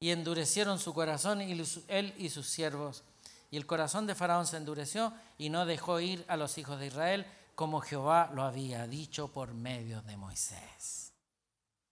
y 0.00 0.10
endurecieron 0.10 0.78
su 0.78 0.94
corazón 0.94 1.42
y 1.42 1.52
él 1.88 2.14
y 2.16 2.30
sus 2.30 2.48
siervos. 2.48 3.02
Y 3.50 3.56
el 3.56 3.66
corazón 3.66 4.06
de 4.06 4.14
Faraón 4.14 4.46
se 4.46 4.56
endureció 4.56 5.12
y 5.38 5.48
no 5.48 5.66
dejó 5.66 6.00
ir 6.00 6.24
a 6.28 6.36
los 6.36 6.58
hijos 6.58 6.78
de 6.78 6.86
Israel 6.86 7.26
como 7.54 7.80
Jehová 7.80 8.30
lo 8.34 8.42
había 8.44 8.86
dicho 8.86 9.32
por 9.32 9.54
medio 9.54 10.02
de 10.02 10.16
Moisés. 10.16 11.12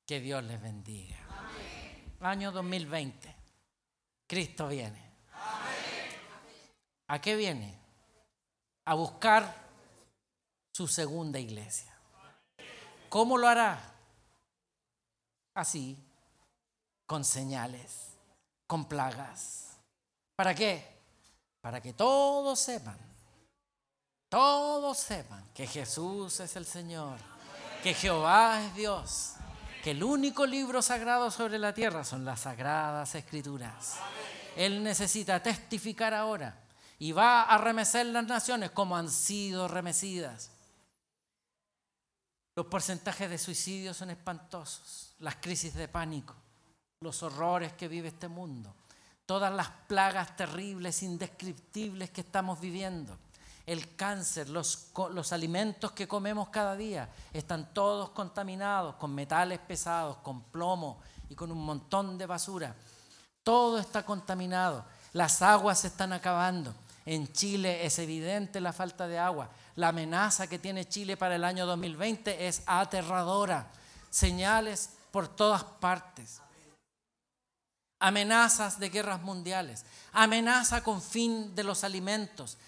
Que 0.06 0.20
Dios 0.20 0.44
les 0.44 0.62
bendiga. 0.62 1.16
Año 2.20 2.52
2020. 2.52 3.34
Cristo 4.26 4.68
viene. 4.68 5.02
¿A 7.08 7.20
qué 7.20 7.36
viene? 7.36 7.85
A 8.86 8.94
buscar 8.94 9.66
su 10.72 10.88
segunda 10.88 11.38
iglesia. 11.38 11.92
¿Cómo 13.08 13.38
lo 13.38 13.48
hará? 13.48 13.80
Así, 15.54 15.96
con 17.06 17.24
señales, 17.24 18.16
con 18.66 18.86
plagas. 18.86 19.78
¿Para 20.34 20.54
qué? 20.54 20.84
Para 21.60 21.80
que 21.80 21.94
todos 21.94 22.60
sepan, 22.60 22.98
todos 24.28 24.98
sepan 24.98 25.48
que 25.54 25.66
Jesús 25.66 26.40
es 26.40 26.56
el 26.56 26.66
Señor, 26.66 27.18
que 27.82 27.94
Jehová 27.94 28.62
es 28.62 28.74
Dios, 28.74 29.32
que 29.82 29.92
el 29.92 30.04
único 30.04 30.44
libro 30.46 30.82
sagrado 30.82 31.30
sobre 31.30 31.58
la 31.58 31.72
tierra 31.72 32.04
son 32.04 32.24
las 32.24 32.40
sagradas 32.40 33.14
escrituras. 33.14 33.96
Él 34.56 34.82
necesita 34.82 35.42
testificar 35.42 36.12
ahora 36.12 36.65
y 36.98 37.12
va 37.12 37.42
a 37.42 37.58
remecer 37.58 38.06
las 38.06 38.26
naciones 38.26 38.70
como 38.70 38.96
han 38.96 39.10
sido 39.10 39.68
remecidas. 39.68 40.50
Los 42.54 42.66
porcentajes 42.66 43.28
de 43.28 43.36
suicidio 43.36 43.92
son 43.92 44.10
espantosos, 44.10 45.14
las 45.18 45.36
crisis 45.36 45.74
de 45.74 45.88
pánico, 45.88 46.34
los 47.00 47.22
horrores 47.22 47.74
que 47.74 47.86
vive 47.86 48.08
este 48.08 48.28
mundo, 48.28 48.74
todas 49.26 49.52
las 49.52 49.68
plagas 49.86 50.36
terribles, 50.36 51.02
indescriptibles 51.02 52.10
que 52.10 52.22
estamos 52.22 52.58
viviendo, 52.58 53.18
el 53.66 53.94
cáncer, 53.94 54.48
los, 54.48 54.90
los, 55.10 55.32
alimentos 55.32 55.92
que 55.92 56.08
comemos 56.08 56.48
cada 56.48 56.76
día, 56.76 57.10
están 57.34 57.74
todos 57.74 58.10
contaminados 58.10 58.94
con 58.94 59.14
metales 59.14 59.58
pesados, 59.58 60.16
con 60.18 60.40
plomo 60.44 61.00
y 61.28 61.34
con 61.34 61.52
un 61.52 61.62
montón 61.62 62.16
de 62.16 62.24
basura. 62.24 62.74
Todo 63.42 63.78
está 63.78 64.04
contaminado, 64.06 64.84
las 65.12 65.42
aguas 65.42 65.80
se 65.80 65.88
están 65.88 66.14
acabando. 66.14 66.74
En 67.06 67.32
Chile 67.32 67.86
es 67.86 67.98
evidente 67.98 68.60
la 68.60 68.72
falta 68.72 69.08
de 69.08 69.18
agua. 69.18 69.50
La 69.76 69.88
amenaza 69.88 70.46
que 70.48 70.58
tiene 70.58 70.88
Chile 70.88 71.16
para 71.16 71.36
el 71.36 71.44
año 71.44 71.64
2020 71.64 72.46
es 72.46 72.62
aterradora. 72.66 73.70
Señales 74.10 74.90
por 75.10 75.28
todas 75.28 75.64
partes 75.64 76.42
amenazas 77.98 78.78
de 78.78 78.90
guerras 78.90 79.22
mundiales, 79.22 79.84
amenaza 80.12 80.82
con 80.82 81.00
fin 81.00 81.54
de 81.54 81.64
los 81.64 81.84
alimentos, 81.84 82.58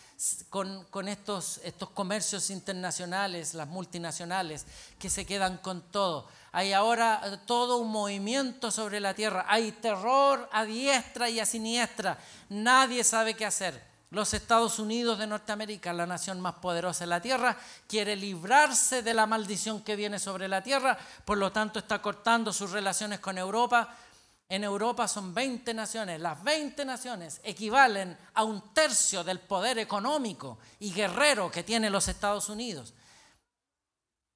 con, 0.49 1.07
estos, 1.07 1.61
estos 1.63 1.91
comercios 1.91 2.51
internacionales, 2.51 3.55
las 3.55 3.69
multinacionales, 3.69 4.67
que 4.99 5.11
se 5.11 5.27
quedan 5.27 5.59
con 5.59 5.83
todo. 5.83 6.27
Hay 6.51 6.73
ahora 6.73 7.21
eh, 7.25 7.39
todo 7.47 7.77
un 7.77 7.91
movimiento 7.91 8.71
sobre 8.71 9.01
la 9.01 9.15
tierra, 9.15 9.45
hay 9.49 9.71
terror 9.73 10.49
a 10.51 10.65
diestra 10.65 11.29
y 11.29 11.41
a 11.41 11.47
siniestra, 11.47 12.19
nadie 12.49 13.05
sabe 13.05 13.35
qué 13.35 13.47
hacer. 13.47 13.88
Los 14.11 14.33
Estados 14.33 14.79
Unidos 14.79 15.19
de 15.19 15.27
Norteamérica, 15.27 15.93
la 15.93 16.07
nación 16.07 16.41
más 16.41 16.55
poderosa 16.55 17.05
de 17.05 17.11
la 17.11 17.21
tierra, 17.21 17.57
quiere 17.87 18.17
librarse 18.17 19.03
de 19.03 19.13
la 19.13 19.27
maldición 19.27 19.83
que 19.83 19.97
viene 19.97 20.19
sobre 20.19 20.49
la 20.49 20.63
tierra, 20.63 20.99
por 21.25 21.37
lo 21.37 21.53
tanto 21.53 21.79
está 21.79 22.01
cortando 22.01 22.53
sus 22.53 22.71
relaciones 22.71 23.21
con 23.21 23.37
Europa, 23.37 23.95
en 24.51 24.65
Europa 24.65 25.07
son 25.07 25.35
20 25.35 25.75
naciones. 25.75 26.21
Las 26.21 26.43
20 26.43 26.85
naciones 26.87 27.41
equivalen 27.45 28.17
a 28.33 28.45
un 28.45 28.73
tercio 28.73 29.23
del 29.23 29.41
poder 29.41 29.79
económico 29.79 30.59
y 30.81 30.91
guerrero 30.91 31.51
que 31.51 31.63
tiene 31.63 31.91
los 31.91 32.09
Estados 32.09 32.49
Unidos. 32.49 32.95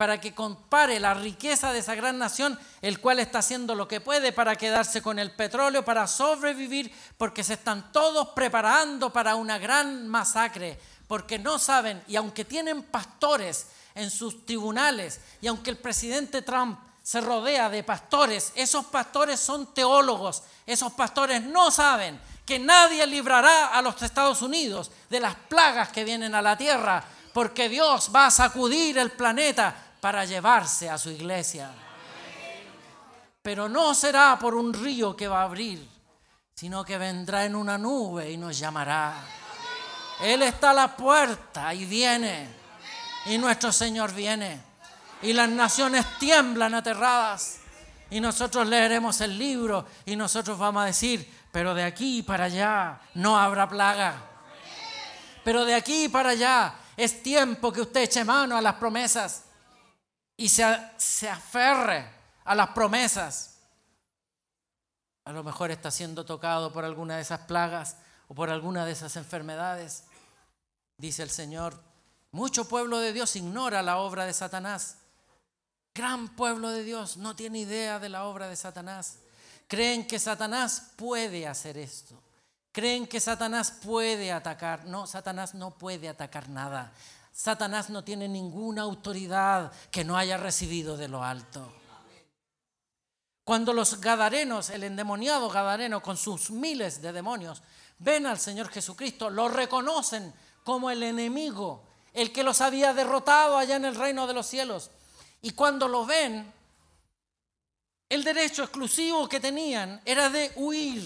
Para 0.03 0.21
que 0.21 0.35
compare 0.35 0.99
la 0.99 1.15
riqueza 1.15 1.73
de 1.73 1.79
esa 1.79 1.95
gran 1.95 2.19
nación, 2.19 2.59
el 2.81 2.99
cual 2.99 3.21
está 3.21 3.39
haciendo 3.39 3.77
lo 3.77 3.87
que 3.87 4.01
puede 4.01 4.33
para 4.33 4.57
quedarse 4.57 5.01
con 5.01 5.21
el 5.21 5.31
petróleo, 5.31 5.85
para 5.85 6.09
sobrevivir, 6.09 6.93
porque 7.17 7.45
se 7.45 7.53
están 7.53 7.93
todos 7.93 8.31
preparando 8.31 9.13
para 9.13 9.37
una 9.37 9.59
gran 9.59 10.09
masacre, 10.09 10.77
porque 11.07 11.39
no 11.39 11.57
saben, 11.61 12.03
y 12.09 12.17
aunque 12.17 12.45
tienen 12.45 12.83
pastores 12.83 13.69
en 13.95 14.11
sus 14.11 14.45
tribunales, 14.45 15.21
y 15.41 15.47
aunque 15.47 15.71
el 15.71 15.79
presidente 15.79 16.43
Trump 16.43 16.81
se 17.01 17.21
rodea 17.21 17.71
de 17.71 17.85
pastores. 17.85 18.51
Esos 18.57 18.87
pastores 18.87 19.39
son 19.39 19.73
teólogos. 19.73 20.43
Esos 20.67 20.93
pastores 20.95 21.45
no 21.45 21.71
saben 21.71 22.21
que 22.45 22.59
nadie 22.59 23.07
librará 23.07 23.69
a 23.69 23.81
los 23.81 24.03
Estados 24.03 24.43
Unidos 24.43 24.91
de 25.09 25.21
las 25.21 25.37
plagas 25.37 25.91
que 25.91 26.03
vienen 26.03 26.35
a 26.35 26.43
la 26.43 26.59
tierra, 26.59 27.05
porque 27.33 27.69
Dios 27.69 28.11
va 28.13 28.27
a 28.27 28.31
sacudir 28.33 28.99
el 28.99 29.13
planeta 29.13 29.91
para 30.03 30.25
llevarse 30.25 30.91
a 30.91 30.99
su 30.99 31.11
iglesia. 31.11 31.71
Pero 33.41 33.69
no 33.69 33.95
será 33.95 34.37
por 34.37 34.57
un 34.57 34.75
río 34.75 35.15
que 35.15 35.29
va 35.29 35.43
a 35.43 35.45
abrir, 35.45 35.89
sino 36.57 36.85
que 36.85 36.99
vendrá 36.99 37.45
en 37.45 37.55
una 37.55 37.79
nube 37.79 38.29
y 38.29 38.37
nos 38.37 38.59
llamará. 38.59 39.15
Él 40.21 40.43
está 40.43 40.71
a 40.71 40.75
la 40.75 40.97
puerta 40.97 41.73
y 41.73 41.85
viene. 41.85 42.49
Y 43.27 43.39
nuestro 43.39 43.71
Señor 43.71 44.13
viene 44.13 44.61
y 45.23 45.33
las 45.33 45.49
naciones 45.49 46.05
tiemblan 46.19 46.75
aterradas. 46.75 47.61
Y 48.11 48.19
nosotros 48.19 48.67
leeremos 48.67 49.21
el 49.21 49.39
libro 49.39 49.87
y 50.05 50.17
nosotros 50.17 50.59
vamos 50.59 50.83
a 50.83 50.87
decir, 50.87 51.33
pero 51.53 51.75
de 51.75 51.85
aquí 51.85 52.25
para 52.25 52.47
allá 52.47 53.01
no 53.15 53.39
habrá 53.39 53.69
plaga. 53.69 54.17
Pero 55.45 55.65
de 55.65 55.77
aquí 55.77 56.09
para 56.09 56.31
allá 56.31 56.75
Es 56.97 57.23
tiempo 57.23 57.73
que 57.73 57.81
usted 57.81 58.03
eche 58.03 58.25
mano 58.25 58.57
a 58.57 58.61
las 58.61 58.75
promesas 58.75 59.45
y 60.37 60.49
se, 60.49 60.65
se 60.97 61.29
aferre 61.29 62.09
a 62.45 62.55
las 62.55 62.71
promesas. 62.71 63.59
A 65.25 65.33
lo 65.33 65.45
mejor 65.45 65.71
está 65.71 65.91
siendo 65.91 66.25
tocado 66.25 66.73
por 66.73 66.85
alguna 66.85 67.17
de 67.17 67.23
esas 67.23 67.41
plagas 67.41 67.97
o 68.29 68.35
por 68.35 68.51
alguna 68.51 68.85
de 68.85 68.93
esas 68.93 69.17
enfermedades. 69.17 70.05
Dice 70.97 71.23
el 71.23 71.31
Señor, 71.31 71.81
mucho 72.33 72.69
pueblo 72.69 72.99
de 72.99 73.13
Dios 73.13 73.37
ignora 73.37 73.83
la 73.83 73.99
obra 73.99 74.25
de 74.25 74.33
Satanás. 74.33 74.97
Gran 75.95 76.35
pueblo 76.35 76.71
de 76.71 76.83
Dios 76.83 77.19
no 77.19 77.37
tiene 77.37 77.59
idea 77.61 77.99
de 77.99 78.09
la 78.09 78.25
obra 78.25 78.49
de 78.49 78.57
Satanás. 78.57 79.19
Creen 79.69 80.07
que 80.07 80.19
Satanás 80.19 80.93
puede 80.97 81.47
hacer 81.47 81.77
esto. 81.77 82.21
Creen 82.73 83.07
que 83.07 83.21
Satanás 83.21 83.71
puede 83.71 84.33
atacar. 84.33 84.87
No, 84.87 85.07
Satanás 85.07 85.55
no 85.55 85.73
puede 85.77 86.09
atacar 86.09 86.49
nada. 86.49 86.93
Satanás 87.33 87.89
no 87.89 88.05
tiene 88.05 88.29
ninguna 88.29 88.83
autoridad 88.83 89.73
que 89.91 90.05
no 90.05 90.17
haya 90.17 90.37
recibido 90.37 90.97
de 90.97 91.09
lo 91.09 91.25
alto. 91.25 91.73
Cuando 93.45 93.73
los 93.73 94.01
gadarenos, 94.01 94.71
el 94.71 94.85
endemoniado 94.85 95.49
gadareno 95.49 96.03
con 96.03 96.17
sus 96.17 96.51
miles 96.51 97.03
de 97.03 97.13
demonios, 97.13 97.63
ven 97.99 98.27
al 98.27 98.39
Señor 98.39 98.69
Jesucristo, 98.69 99.31
lo 99.31 99.49
reconocen 99.49 100.33
como 100.63 100.91
el 100.91 101.03
enemigo, 101.03 101.83
el 102.13 102.33
que 102.33 102.45
los 102.45 102.61
había 102.61 102.95
derrotado 102.95 103.57
allá 103.57 103.77
en 103.77 103.87
el 103.87 103.97
reino 103.97 104.27
de 104.27 104.35
los 104.35 104.47
cielos. 104.47 104.91
Y 105.41 105.53
cuando 105.53 105.89
lo 105.89 106.07
ven, 106.07 106.53
el 108.09 108.23
derecho 108.23 108.63
exclusivo 108.63 109.29
que 109.29 109.41
tenían 109.41 110.01
era 110.05 110.29
de 110.29 110.53
huir. 110.57 111.03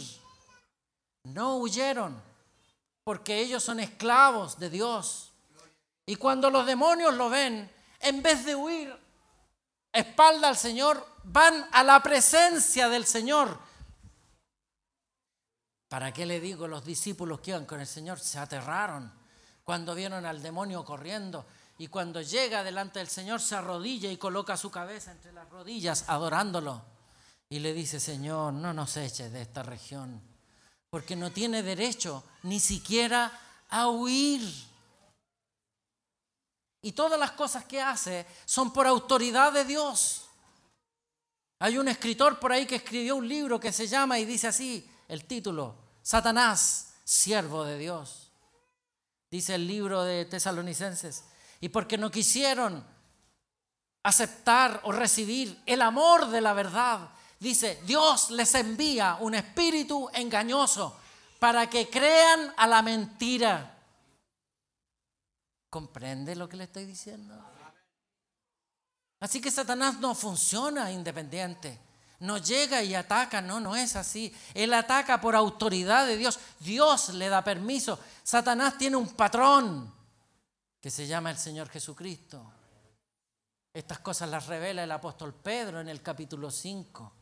No 1.22 1.56
huyeron, 1.56 2.20
porque 3.04 3.38
ellos 3.38 3.62
son 3.62 3.80
esclavos 3.80 4.58
de 4.58 4.68
Dios. 4.68 5.32
Y 6.06 6.16
cuando 6.16 6.48
los 6.50 6.64
demonios 6.64 7.14
lo 7.14 7.28
ven, 7.28 7.70
en 8.00 8.22
vez 8.22 8.44
de 8.44 8.54
huir 8.54 8.96
espalda 9.92 10.48
al 10.48 10.56
Señor, 10.56 11.04
van 11.24 11.66
a 11.72 11.82
la 11.82 12.00
presencia 12.02 12.88
del 12.88 13.04
Señor. 13.04 13.58
¿Para 15.88 16.12
qué 16.12 16.26
le 16.26 16.40
digo? 16.40 16.68
Los 16.68 16.84
discípulos 16.84 17.40
que 17.40 17.50
iban 17.50 17.66
con 17.66 17.80
el 17.80 17.86
Señor 17.86 18.20
se 18.20 18.38
aterraron 18.38 19.12
cuando 19.64 19.94
vieron 19.94 20.24
al 20.24 20.42
demonio 20.42 20.84
corriendo 20.84 21.46
y 21.78 21.88
cuando 21.88 22.22
llega 22.22 22.62
delante 22.62 23.00
del 23.00 23.08
Señor 23.08 23.40
se 23.40 23.56
arrodilla 23.56 24.10
y 24.10 24.16
coloca 24.16 24.56
su 24.56 24.70
cabeza 24.70 25.12
entre 25.12 25.32
las 25.32 25.48
rodillas 25.50 26.04
adorándolo. 26.08 26.82
Y 27.48 27.60
le 27.60 27.72
dice, 27.72 28.00
Señor, 28.00 28.52
no 28.52 28.72
nos 28.72 28.96
eches 28.96 29.32
de 29.32 29.42
esta 29.42 29.62
región, 29.62 30.20
porque 30.90 31.14
no 31.14 31.30
tiene 31.30 31.62
derecho 31.62 32.24
ni 32.42 32.58
siquiera 32.58 33.32
a 33.68 33.88
huir. 33.88 34.42
Y 36.86 36.92
todas 36.92 37.18
las 37.18 37.32
cosas 37.32 37.64
que 37.64 37.82
hace 37.82 38.24
son 38.44 38.72
por 38.72 38.86
autoridad 38.86 39.52
de 39.52 39.64
Dios. 39.64 40.28
Hay 41.58 41.78
un 41.78 41.88
escritor 41.88 42.38
por 42.38 42.52
ahí 42.52 42.64
que 42.64 42.76
escribió 42.76 43.16
un 43.16 43.26
libro 43.26 43.58
que 43.58 43.72
se 43.72 43.88
llama 43.88 44.20
y 44.20 44.24
dice 44.24 44.46
así, 44.46 44.88
el 45.08 45.24
título, 45.24 45.74
Satanás, 46.00 46.92
siervo 47.02 47.64
de 47.64 47.76
Dios. 47.76 48.30
Dice 49.28 49.56
el 49.56 49.66
libro 49.66 50.04
de 50.04 50.26
Tesalonicenses, 50.26 51.24
y 51.60 51.70
porque 51.70 51.98
no 51.98 52.08
quisieron 52.08 52.86
aceptar 54.04 54.80
o 54.84 54.92
recibir 54.92 55.60
el 55.66 55.82
amor 55.82 56.28
de 56.28 56.40
la 56.40 56.52
verdad, 56.52 57.08
dice, 57.40 57.82
Dios 57.84 58.30
les 58.30 58.54
envía 58.54 59.16
un 59.18 59.34
espíritu 59.34 60.08
engañoso 60.14 60.96
para 61.40 61.68
que 61.68 61.90
crean 61.90 62.54
a 62.56 62.68
la 62.68 62.80
mentira. 62.80 63.75
¿Comprende 65.76 66.34
lo 66.34 66.48
que 66.48 66.56
le 66.56 66.64
estoy 66.64 66.86
diciendo? 66.86 67.38
Así 69.20 69.42
que 69.42 69.50
Satanás 69.50 70.00
no 70.00 70.14
funciona 70.14 70.90
independiente. 70.90 71.78
No 72.20 72.38
llega 72.38 72.82
y 72.82 72.94
ataca, 72.94 73.42
no, 73.42 73.60
no 73.60 73.76
es 73.76 73.94
así. 73.94 74.34
Él 74.54 74.72
ataca 74.72 75.20
por 75.20 75.36
autoridad 75.36 76.06
de 76.06 76.16
Dios. 76.16 76.40
Dios 76.60 77.10
le 77.10 77.28
da 77.28 77.44
permiso. 77.44 78.00
Satanás 78.22 78.78
tiene 78.78 78.96
un 78.96 79.08
patrón 79.08 79.92
que 80.80 80.90
se 80.90 81.06
llama 81.06 81.30
el 81.30 81.36
Señor 81.36 81.68
Jesucristo. 81.68 82.42
Estas 83.74 83.98
cosas 83.98 84.30
las 84.30 84.46
revela 84.46 84.82
el 84.82 84.92
apóstol 84.92 85.34
Pedro 85.34 85.82
en 85.82 85.90
el 85.90 86.00
capítulo 86.00 86.50
5, 86.50 87.12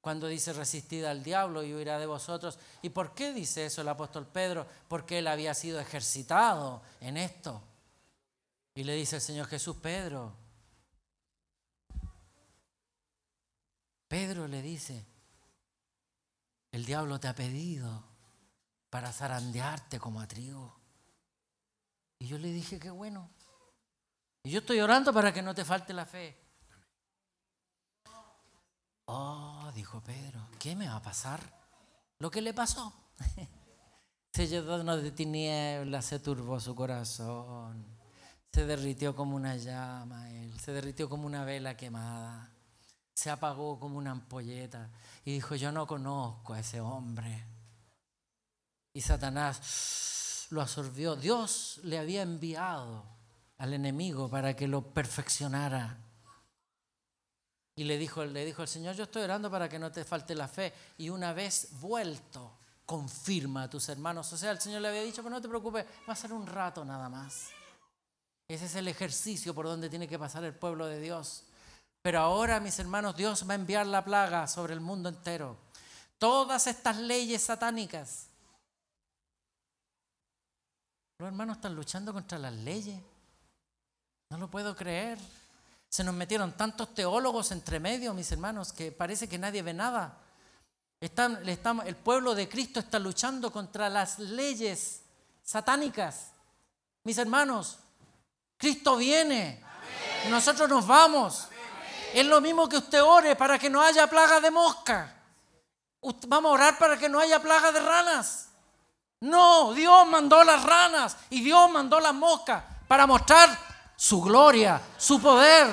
cuando 0.00 0.26
dice 0.26 0.54
resistid 0.54 1.04
al 1.04 1.22
diablo 1.22 1.62
y 1.62 1.74
huirá 1.74 1.98
de 1.98 2.06
vosotros. 2.06 2.58
¿Y 2.80 2.88
por 2.88 3.14
qué 3.14 3.34
dice 3.34 3.66
eso 3.66 3.82
el 3.82 3.88
apóstol 3.88 4.26
Pedro? 4.26 4.66
Porque 4.88 5.18
él 5.18 5.26
había 5.26 5.52
sido 5.52 5.78
ejercitado 5.78 6.80
en 7.02 7.18
esto. 7.18 7.64
Y 8.74 8.84
le 8.84 8.94
dice 8.94 9.16
el 9.16 9.22
Señor 9.22 9.46
Jesús, 9.46 9.76
Pedro, 9.76 10.36
Pedro 14.08 14.48
le 14.48 14.60
dice, 14.60 15.06
el 16.72 16.84
diablo 16.84 17.20
te 17.20 17.28
ha 17.28 17.34
pedido 17.34 18.04
para 18.90 19.12
zarandearte 19.12 20.00
como 20.00 20.20
a 20.20 20.26
trigo. 20.26 20.76
Y 22.18 22.26
yo 22.26 22.38
le 22.38 22.52
dije, 22.52 22.78
qué 22.78 22.90
bueno. 22.90 23.30
Y 24.42 24.50
yo 24.50 24.60
estoy 24.60 24.80
orando 24.80 25.12
para 25.12 25.32
que 25.32 25.42
no 25.42 25.54
te 25.54 25.64
falte 25.64 25.92
la 25.92 26.06
fe. 26.06 26.36
Oh, 29.06 29.70
dijo 29.74 30.00
Pedro, 30.00 30.48
¿qué 30.58 30.74
me 30.76 30.88
va 30.88 30.96
a 30.96 31.02
pasar? 31.02 31.40
Lo 32.18 32.30
que 32.30 32.40
le 32.40 32.54
pasó. 32.54 32.92
se 34.32 34.46
llenó 34.46 34.96
de 34.96 35.10
tinieblas, 35.10 36.04
se 36.04 36.18
turbó 36.18 36.60
su 36.60 36.74
corazón, 36.74 37.86
se 38.52 38.66
derritió 38.66 39.14
como 39.14 39.36
una 39.36 39.56
llama, 39.56 40.30
él, 40.32 40.58
se 40.58 40.72
derritió 40.72 41.08
como 41.08 41.26
una 41.26 41.44
vela 41.44 41.76
quemada, 41.76 42.50
se 43.14 43.30
apagó 43.30 43.78
como 43.78 43.98
una 43.98 44.10
ampolleta 44.10 44.90
y 45.24 45.32
dijo, 45.32 45.54
yo 45.54 45.70
no 45.70 45.86
conozco 45.86 46.54
a 46.54 46.60
ese 46.60 46.80
hombre. 46.80 47.46
Y 48.92 49.00
Satanás 49.02 50.48
lo 50.50 50.62
absorbió. 50.62 51.14
Dios 51.14 51.80
le 51.84 51.98
había 51.98 52.22
enviado 52.22 53.04
al 53.58 53.72
enemigo 53.74 54.28
para 54.28 54.54
que 54.54 54.66
lo 54.66 54.82
perfeccionara. 54.82 55.98
Y 57.76 57.84
le 57.84 57.98
dijo, 57.98 58.24
le 58.24 58.44
dijo 58.44 58.62
el 58.62 58.68
Señor, 58.68 58.96
yo 58.96 59.04
estoy 59.04 59.22
orando 59.22 59.50
para 59.50 59.68
que 59.68 59.78
no 59.78 59.92
te 59.92 60.04
falte 60.04 60.34
la 60.34 60.48
fe. 60.48 60.72
Y 60.98 61.08
una 61.08 61.32
vez 61.32 61.68
vuelto, 61.80 62.58
confirma 62.84 63.64
a 63.64 63.70
tus 63.70 63.88
hermanos. 63.88 64.32
O 64.32 64.36
sea, 64.36 64.50
el 64.50 64.60
Señor 64.60 64.82
le 64.82 64.88
había 64.88 65.02
dicho, 65.02 65.22
pero 65.22 65.34
no 65.34 65.40
te 65.40 65.48
preocupes, 65.48 65.86
va 66.08 66.12
a 66.12 66.16
ser 66.16 66.32
un 66.32 66.46
rato 66.46 66.84
nada 66.84 67.08
más. 67.08 67.50
Ese 68.50 68.66
es 68.66 68.74
el 68.74 68.88
ejercicio 68.88 69.54
por 69.54 69.66
donde 69.66 69.88
tiene 69.88 70.08
que 70.08 70.18
pasar 70.18 70.42
el 70.42 70.54
pueblo 70.54 70.86
de 70.86 71.00
Dios. 71.00 71.44
Pero 72.02 72.18
ahora, 72.18 72.58
mis 72.58 72.76
hermanos, 72.80 73.16
Dios 73.16 73.48
va 73.48 73.52
a 73.52 73.54
enviar 73.54 73.86
la 73.86 74.04
plaga 74.04 74.48
sobre 74.48 74.74
el 74.74 74.80
mundo 74.80 75.08
entero. 75.08 75.56
Todas 76.18 76.66
estas 76.66 76.96
leyes 76.96 77.42
satánicas 77.42 78.26
los 81.18 81.28
hermanos 81.28 81.58
están 81.58 81.76
luchando 81.76 82.12
contra 82.12 82.38
las 82.38 82.52
leyes. 82.54 82.98
No 84.30 84.38
lo 84.38 84.50
puedo 84.50 84.74
creer. 84.74 85.18
Se 85.88 86.02
nos 86.02 86.14
metieron 86.14 86.52
tantos 86.56 86.92
teólogos 86.92 87.52
entre 87.52 87.78
medio, 87.78 88.14
mis 88.14 88.32
hermanos, 88.32 88.72
que 88.72 88.90
parece 88.90 89.28
que 89.28 89.38
nadie 89.38 89.62
ve 89.62 89.74
nada. 89.74 90.18
El 90.98 91.96
pueblo 91.96 92.34
de 92.34 92.48
Cristo 92.48 92.80
está 92.80 92.98
luchando 92.98 93.52
contra 93.52 93.88
las 93.88 94.18
leyes 94.18 95.02
satánicas. 95.44 96.32
Mis 97.04 97.18
hermanos, 97.18 97.78
Cristo 98.60 98.96
viene. 98.96 99.58
Nosotros 100.28 100.68
nos 100.68 100.86
vamos. 100.86 101.48
Es 102.12 102.26
lo 102.26 102.42
mismo 102.42 102.68
que 102.68 102.76
usted 102.76 103.02
ore 103.02 103.34
para 103.34 103.58
que 103.58 103.70
no 103.70 103.80
haya 103.80 104.06
plaga 104.06 104.38
de 104.38 104.50
mosca. 104.50 105.16
Vamos 106.28 106.50
a 106.50 106.54
orar 106.54 106.78
para 106.78 106.98
que 106.98 107.08
no 107.08 107.18
haya 107.18 107.40
plaga 107.40 107.72
de 107.72 107.80
ranas. 107.80 108.48
No, 109.20 109.72
Dios 109.72 110.06
mandó 110.06 110.44
las 110.44 110.62
ranas 110.62 111.16
y 111.30 111.40
Dios 111.40 111.70
mandó 111.70 112.00
las 112.00 112.12
moscas 112.12 112.62
para 112.86 113.06
mostrar 113.06 113.48
su 113.96 114.20
gloria, 114.20 114.78
su 114.98 115.20
poder, 115.22 115.68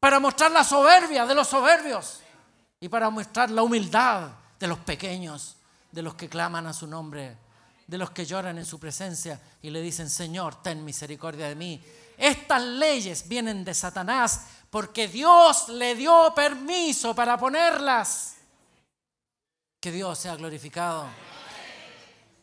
para 0.00 0.18
mostrar 0.18 0.50
la 0.50 0.64
soberbia 0.64 1.26
de 1.26 1.34
los 1.34 1.48
soberbios 1.48 2.20
y 2.80 2.88
para 2.88 3.10
mostrar 3.10 3.50
la 3.50 3.62
humildad 3.62 4.30
de 4.58 4.66
los 4.68 4.78
pequeños, 4.78 5.56
de 5.92 6.02
los 6.02 6.14
que 6.14 6.30
claman 6.30 6.66
a 6.66 6.72
su 6.72 6.86
nombre, 6.86 7.36
de 7.86 7.98
los 7.98 8.10
que 8.10 8.26
lloran 8.26 8.58
en 8.58 8.66
su 8.66 8.80
presencia 8.80 9.40
y 9.62 9.70
le 9.70 9.80
dicen, 9.80 10.10
Señor, 10.10 10.62
ten 10.62 10.84
misericordia 10.84 11.48
de 11.48 11.54
mí. 11.54 11.82
Estas 12.18 12.62
leyes 12.62 13.28
vienen 13.28 13.64
de 13.64 13.74
Satanás 13.74 14.46
porque 14.70 15.08
Dios 15.08 15.68
le 15.68 15.94
dio 15.94 16.32
permiso 16.34 17.14
para 17.14 17.36
ponerlas. 17.38 18.36
Que 19.80 19.92
Dios 19.92 20.18
sea 20.18 20.34
glorificado. 20.36 21.06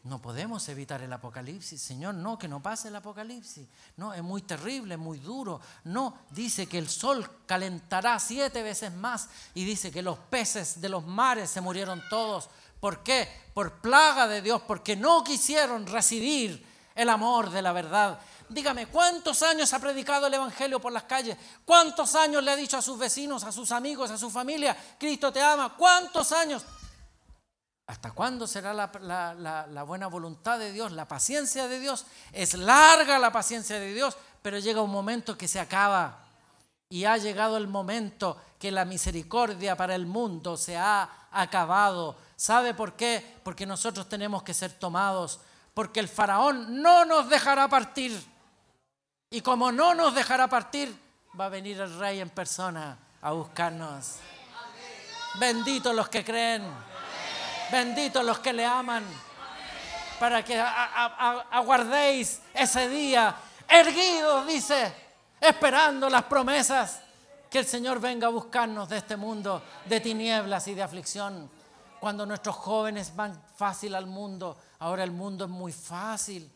No 0.04 0.22
podemos 0.22 0.68
evitar 0.68 1.02
el 1.02 1.14
apocalipsis. 1.14 1.82
Señor, 1.82 2.16
no, 2.16 2.38
que 2.38 2.50
no 2.50 2.62
pase 2.62 2.90
el 2.90 2.96
apocalipsis. 2.98 3.66
No, 3.96 4.14
es 4.14 4.22
muy 4.22 4.42
terrible, 4.42 4.98
muy 4.98 5.18
duro. 5.18 5.62
No, 5.86 6.18
dice 6.30 6.68
que 6.68 6.78
el 6.78 6.90
sol 6.90 7.44
calentará 7.46 8.20
siete 8.20 8.62
veces 8.64 8.94
más 8.94 9.30
y 9.54 9.64
dice 9.64 9.92
que 9.92 10.02
los 10.02 10.20
peces 10.20 10.82
de 10.82 10.90
los 10.90 11.06
mares 11.06 11.50
se 11.50 11.62
murieron 11.62 12.04
todos. 12.10 12.50
¿Por 12.84 13.02
qué? 13.02 13.30
Por 13.54 13.80
plaga 13.80 14.28
de 14.28 14.42
Dios, 14.42 14.62
porque 14.68 14.98
no 14.98 15.24
quisieron 15.24 15.88
recibir 15.88 16.68
el 16.94 17.08
amor 17.08 17.50
de 17.50 17.62
la 17.62 17.72
verdad. 17.72 18.20
dígame, 18.50 18.88
¿cuántos 18.88 19.42
años 19.42 19.72
ha 19.72 19.80
predicado 19.80 20.28
el 20.28 20.34
Evangelio 20.34 20.82
por 20.82 20.92
las 20.92 21.04
calles? 21.04 21.38
¿Cuántos 21.64 22.14
años 22.14 22.44
le 22.44 22.52
ha 22.52 22.58
dicho 22.58 22.76
a 22.76 22.82
sus 22.82 23.00
vecinos, 23.00 23.46
a 23.46 23.54
sus 23.54 23.72
amigos, 23.72 24.12
a 24.12 24.18
su 24.18 24.30
familia, 24.30 24.76
Cristo 25.00 25.32
te 25.32 25.42
ama? 25.42 25.78
¿Cuántos 25.78 26.34
años? 26.34 26.66
¿Hasta 27.88 28.12
cuándo 28.12 28.48
será 28.48 28.74
la, 28.74 29.84
buena 29.88 30.08
voluntad 30.08 30.60
de 30.60 30.74
Dios, 30.74 30.92
la 30.92 31.08
paciencia 31.08 31.70
de 31.70 31.80
Dios? 31.80 32.06
Es 32.34 32.54
larga 32.54 33.18
la 33.18 33.32
paciencia 33.32 33.80
de 33.80 33.94
Dios, 33.94 34.18
pero 34.42 34.60
llega 34.60 34.82
un 34.82 34.92
momento 34.92 35.38
que 35.38 35.48
se 35.48 35.62
acaba. 35.62 36.20
Y 36.90 37.06
ha 37.06 37.16
llegado 37.16 37.56
el 37.56 37.70
momento 37.70 38.36
que 38.60 38.72
la 38.72 38.84
misericordia 38.84 39.78
para 39.78 39.96
el 39.96 40.06
mundo 40.06 40.58
se 40.58 40.76
ha 40.76 41.28
acabado. 41.32 42.18
¿Sabe 42.44 42.74
por 42.74 42.92
qué? 42.98 43.38
Porque 43.42 43.66
nosotros 43.66 44.10
tenemos 44.10 44.44
que 44.44 44.54
ser 44.54 44.74
tomados, 44.74 45.40
porque 45.74 46.02
el 46.02 46.10
faraón 46.10 46.82
no 46.82 47.06
nos 47.06 47.30
dejará 47.30 47.70
partir. 47.70 48.22
Y 49.30 49.40
como 49.40 49.72
no 49.72 49.94
nos 49.94 50.14
dejará 50.14 50.50
partir, 50.50 50.94
va 51.40 51.46
a 51.46 51.48
venir 51.48 51.80
el 51.80 51.98
rey 51.98 52.20
en 52.20 52.30
persona 52.30 52.98
a 53.22 53.32
buscarnos. 53.32 54.18
Benditos 55.36 55.96
los 55.96 56.10
que 56.10 56.26
creen. 56.26 56.64
Benditos 57.72 58.26
los 58.26 58.40
que 58.40 58.52
le 58.52 58.66
aman. 58.66 59.06
Para 60.20 60.44
que 60.44 60.60
aguardéis 60.60 62.42
ese 62.54 62.90
día 62.90 63.34
erguidos, 63.70 64.46
dice, 64.48 64.94
esperando 65.40 66.10
las 66.10 66.24
promesas 66.24 67.00
que 67.50 67.60
el 67.60 67.66
Señor 67.66 68.02
venga 68.02 68.28
a 68.28 68.32
buscarnos 68.32 68.90
de 68.90 68.98
este 68.98 69.16
mundo 69.16 69.64
de 69.86 70.02
tinieblas 70.02 70.68
y 70.68 70.74
de 70.74 70.84
aflicción. 70.84 71.63
Cuando 72.04 72.26
nuestros 72.26 72.58
jóvenes 72.58 73.16
van 73.16 73.42
fácil 73.56 73.96
al 73.96 74.08
mundo, 74.08 74.58
ahora 74.80 75.06
el 75.06 75.12
mundo 75.12 75.46
es 75.46 75.50
muy 75.50 75.72
fácil. 75.72 76.52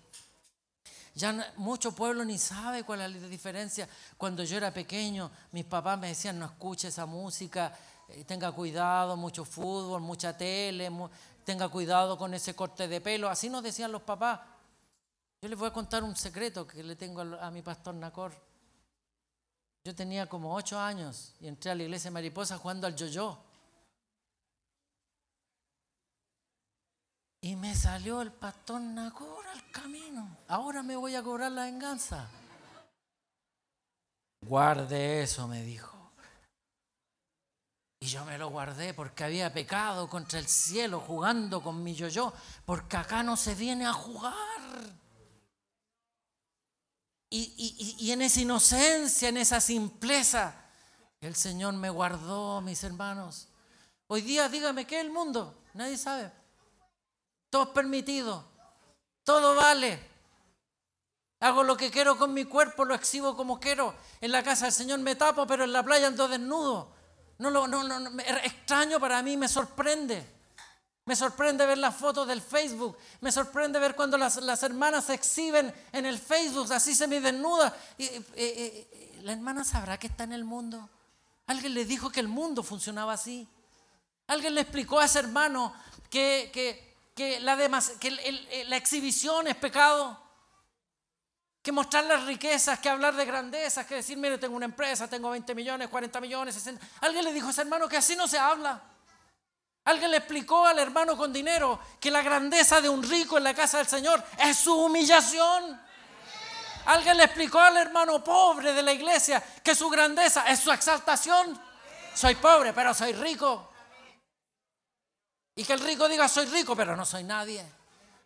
Ya 1.15 1.53
mucho 1.55 1.93
pueblo 1.93 2.25
ni 2.25 2.37
sabe 2.37 2.83
cuál 2.83 2.99
es 3.03 3.21
la 3.21 3.27
diferencia. 3.29 3.87
Cuando 4.17 4.43
yo 4.43 4.57
era 4.57 4.73
pequeño, 4.73 5.31
mis 5.53 5.63
papás 5.63 5.97
me 5.97 6.09
decían, 6.09 6.37
no 6.37 6.47
escuche 6.47 6.89
esa 6.89 7.05
música, 7.05 7.73
eh, 8.09 8.25
tenga 8.25 8.51
cuidado, 8.51 9.15
mucho 9.15 9.45
fútbol, 9.45 10.01
mucha 10.01 10.35
tele, 10.35 10.91
tenga 11.45 11.69
cuidado 11.69 12.17
con 12.17 12.33
ese 12.33 12.53
corte 12.53 12.89
de 12.89 12.99
pelo. 12.99 13.29
Así 13.29 13.49
nos 13.49 13.63
decían 13.63 13.89
los 13.89 14.01
papás. 14.01 14.41
Yo 15.41 15.47
les 15.47 15.57
voy 15.57 15.69
a 15.69 15.71
contar 15.71 16.03
un 16.03 16.17
secreto 16.17 16.67
que 16.67 16.83
le 16.83 16.97
tengo 16.97 17.21
a 17.21 17.49
mi 17.51 17.61
pastor 17.61 17.95
Nacor. 17.95 18.33
Yo 19.85 19.95
tenía 19.95 20.27
como 20.27 20.53
ocho 20.53 20.77
años 20.77 21.35
y 21.39 21.47
entré 21.47 21.71
a 21.71 21.75
la 21.75 21.83
iglesia 21.83 22.11
Mariposa 22.11 22.57
jugando 22.57 22.85
al 22.85 22.97
yo-yo. 22.97 23.46
Y 27.47 27.55
me 27.55 27.73
salió 27.73 28.21
el 28.21 28.33
pastor 28.33 28.81
Nacor 28.81 29.47
al 29.47 29.71
camino. 29.71 30.37
Ahora 30.49 30.83
me 30.83 30.97
voy 30.97 31.15
a 31.15 31.23
cobrar 31.23 31.49
la 31.49 31.63
venganza. 31.63 32.27
Guarde 34.41 35.23
eso, 35.23 35.47
me 35.47 35.63
dijo. 35.63 36.11
Y 38.01 38.07
yo 38.07 38.25
me 38.25 38.37
lo 38.37 38.49
guardé 38.49 38.93
porque 38.93 39.23
había 39.23 39.53
pecado 39.53 40.09
contra 40.09 40.39
el 40.39 40.47
cielo 40.49 40.99
jugando 40.99 41.63
con 41.63 41.81
mi 41.81 41.95
yo-yo, 41.95 42.33
porque 42.65 42.97
acá 42.97 43.23
no 43.23 43.37
se 43.37 43.55
viene 43.55 43.85
a 43.85 43.93
jugar. 43.93 44.35
Y, 47.29 48.11
en 48.11 48.23
esa 48.23 48.41
inocencia, 48.41 49.29
en 49.29 49.37
esa 49.37 49.61
simpleza, 49.61 50.53
el 51.21 51.37
Señor 51.37 51.75
me 51.75 51.89
guardó, 51.89 52.59
mis 52.59 52.83
hermanos. 52.83 53.47
Hoy 54.07 54.21
día, 54.21 54.49
dígame, 54.49 54.85
¿qué 54.85 54.99
es 54.99 55.05
el 55.05 55.13
mundo? 55.13 55.63
Nadie 55.73 55.97
sabe. 55.97 56.36
Todo 57.49 57.63
es 57.63 57.69
permitido. 57.69 58.45
Todo 59.23 59.55
vale. 59.55 60.17
Hago 61.39 61.63
lo 61.63 61.77
que 61.77 61.91
quiero 61.91 62.17
con 62.17 62.33
mi 62.33 62.45
cuerpo, 62.45 62.83
lo 62.83 62.95
exhibo 62.95 63.35
como 63.35 63.59
quiero. 63.59 63.93
En 64.21 64.31
la 64.31 64.43
casa 64.43 64.65
del 64.65 64.73
Señor 64.73 64.99
me 64.99 65.15
tapo, 65.15 65.45
pero 65.45 65.63
en 65.63 65.71
la 65.71 65.83
playa 65.83 66.07
ando 66.07 66.27
desnudo. 66.27 66.91
No, 67.37 67.51
no, 67.51 67.67
no, 67.67 67.83
no, 67.83 68.21
extraño 68.43 68.99
para 68.99 69.21
mí, 69.21 69.37
me 69.37 69.47
sorprende. 69.47 70.37
Me 71.05 71.15
sorprende 71.15 71.65
ver 71.65 71.77
las 71.77 71.95
fotos 71.95 72.27
del 72.27 72.41
Facebook. 72.41 72.97
Me 73.21 73.31
sorprende 73.31 73.79
ver 73.79 73.95
cuando 73.95 74.17
las, 74.17 74.63
hermanas 74.63 75.05
se 75.05 75.13
exhiben 75.13 75.73
en 75.93 76.05
el 76.05 76.17
Facebook, 76.17 76.71
así 76.73 76.95
se 76.95 77.07
me 77.07 77.21
desnuda. 77.21 77.75
Y, 77.97 78.09
la 79.21 79.33
hermana 79.33 79.63
sabrá 79.63 79.97
que 79.97 80.07
está 80.07 80.23
en 80.23 80.33
el 80.33 80.43
mundo. 80.43 80.89
Alguien 81.45 81.75
le 81.75 81.85
dijo 81.85 82.09
que 82.09 82.19
el 82.19 82.27
mundo 82.27 82.63
funcionaba 82.63 83.13
así. 83.13 83.47
Alguien 84.27 84.55
le 84.55 84.61
explicó 84.61 84.99
a 84.99 85.05
ese 85.05 85.19
hermano 85.19 85.73
que, 86.09 86.49
que, 86.53 86.86
que 87.18 87.39
la 87.41 88.78
exhibición 88.78 89.47
es 89.47 89.55
pecado 89.55 90.28
que 91.68 91.74
mostrar 91.74 92.05
las 92.05 92.24
riquezas, 92.24 92.80
que 92.80 92.88
hablar 92.88 93.13
de 93.13 93.26
grandezas, 93.26 93.86
que 93.86 93.95
decir, 93.95 94.18
mire, 94.18 94.38
tengo 94.38 94.55
una 94.55 94.63
empresa, 94.63 95.09
tengo 95.09 95.30
20 95.32 95.53
millones, 95.53 95.89
40 95.89 96.22
millones, 96.22 96.55
60. 96.55 96.82
Alguien 97.01 97.26
le 97.26 97.34
dijo 97.34 97.47
a 97.47 97.51
ese 97.51 97.59
hermano 97.59 97.89
que 97.89 97.97
así 97.97 98.15
no 98.15 98.26
se 98.26 98.39
habla. 98.39 98.82
Alguien 99.84 100.11
le 100.11 100.15
explicó 100.15 100.65
al 100.65 100.80
hermano 100.80 101.18
con 101.18 101.34
dinero 101.34 101.78
que 101.99 102.09
la 102.09 102.22
grandeza 102.22 102.80
de 102.80 102.88
un 102.88 103.03
rico 103.03 103.38
en 103.38 103.43
la 103.43 103.53
casa 103.53 103.80
del 103.80 103.88
Señor 103.88 104.24
es 104.38 104.57
su 104.57 104.74
humillación. 104.74 105.78
Alguien 106.86 107.18
le 107.18 107.26
explicó 107.26 107.59
al 107.59 107.76
hermano 107.76 108.24
pobre 108.24 108.72
de 108.72 108.82
la 108.82 108.93
iglesia 108.93 109.43
que 109.61 109.76
su 109.76 109.89
grandeza 109.89 110.47
es 110.47 110.61
su 110.61 110.72
exaltación. 110.72 111.59
Soy 112.15 112.36
pobre, 112.36 112.72
pero 112.72 112.93
soy 112.93 113.11
rico. 113.11 113.74
Y 115.57 115.65
que 115.65 115.73
el 115.73 115.79
rico 115.79 116.07
diga, 116.07 116.29
soy 116.29 116.45
rico, 116.45 116.75
pero 116.75 116.95
no 116.95 117.03
soy 117.03 117.23
nadie. 117.23 117.65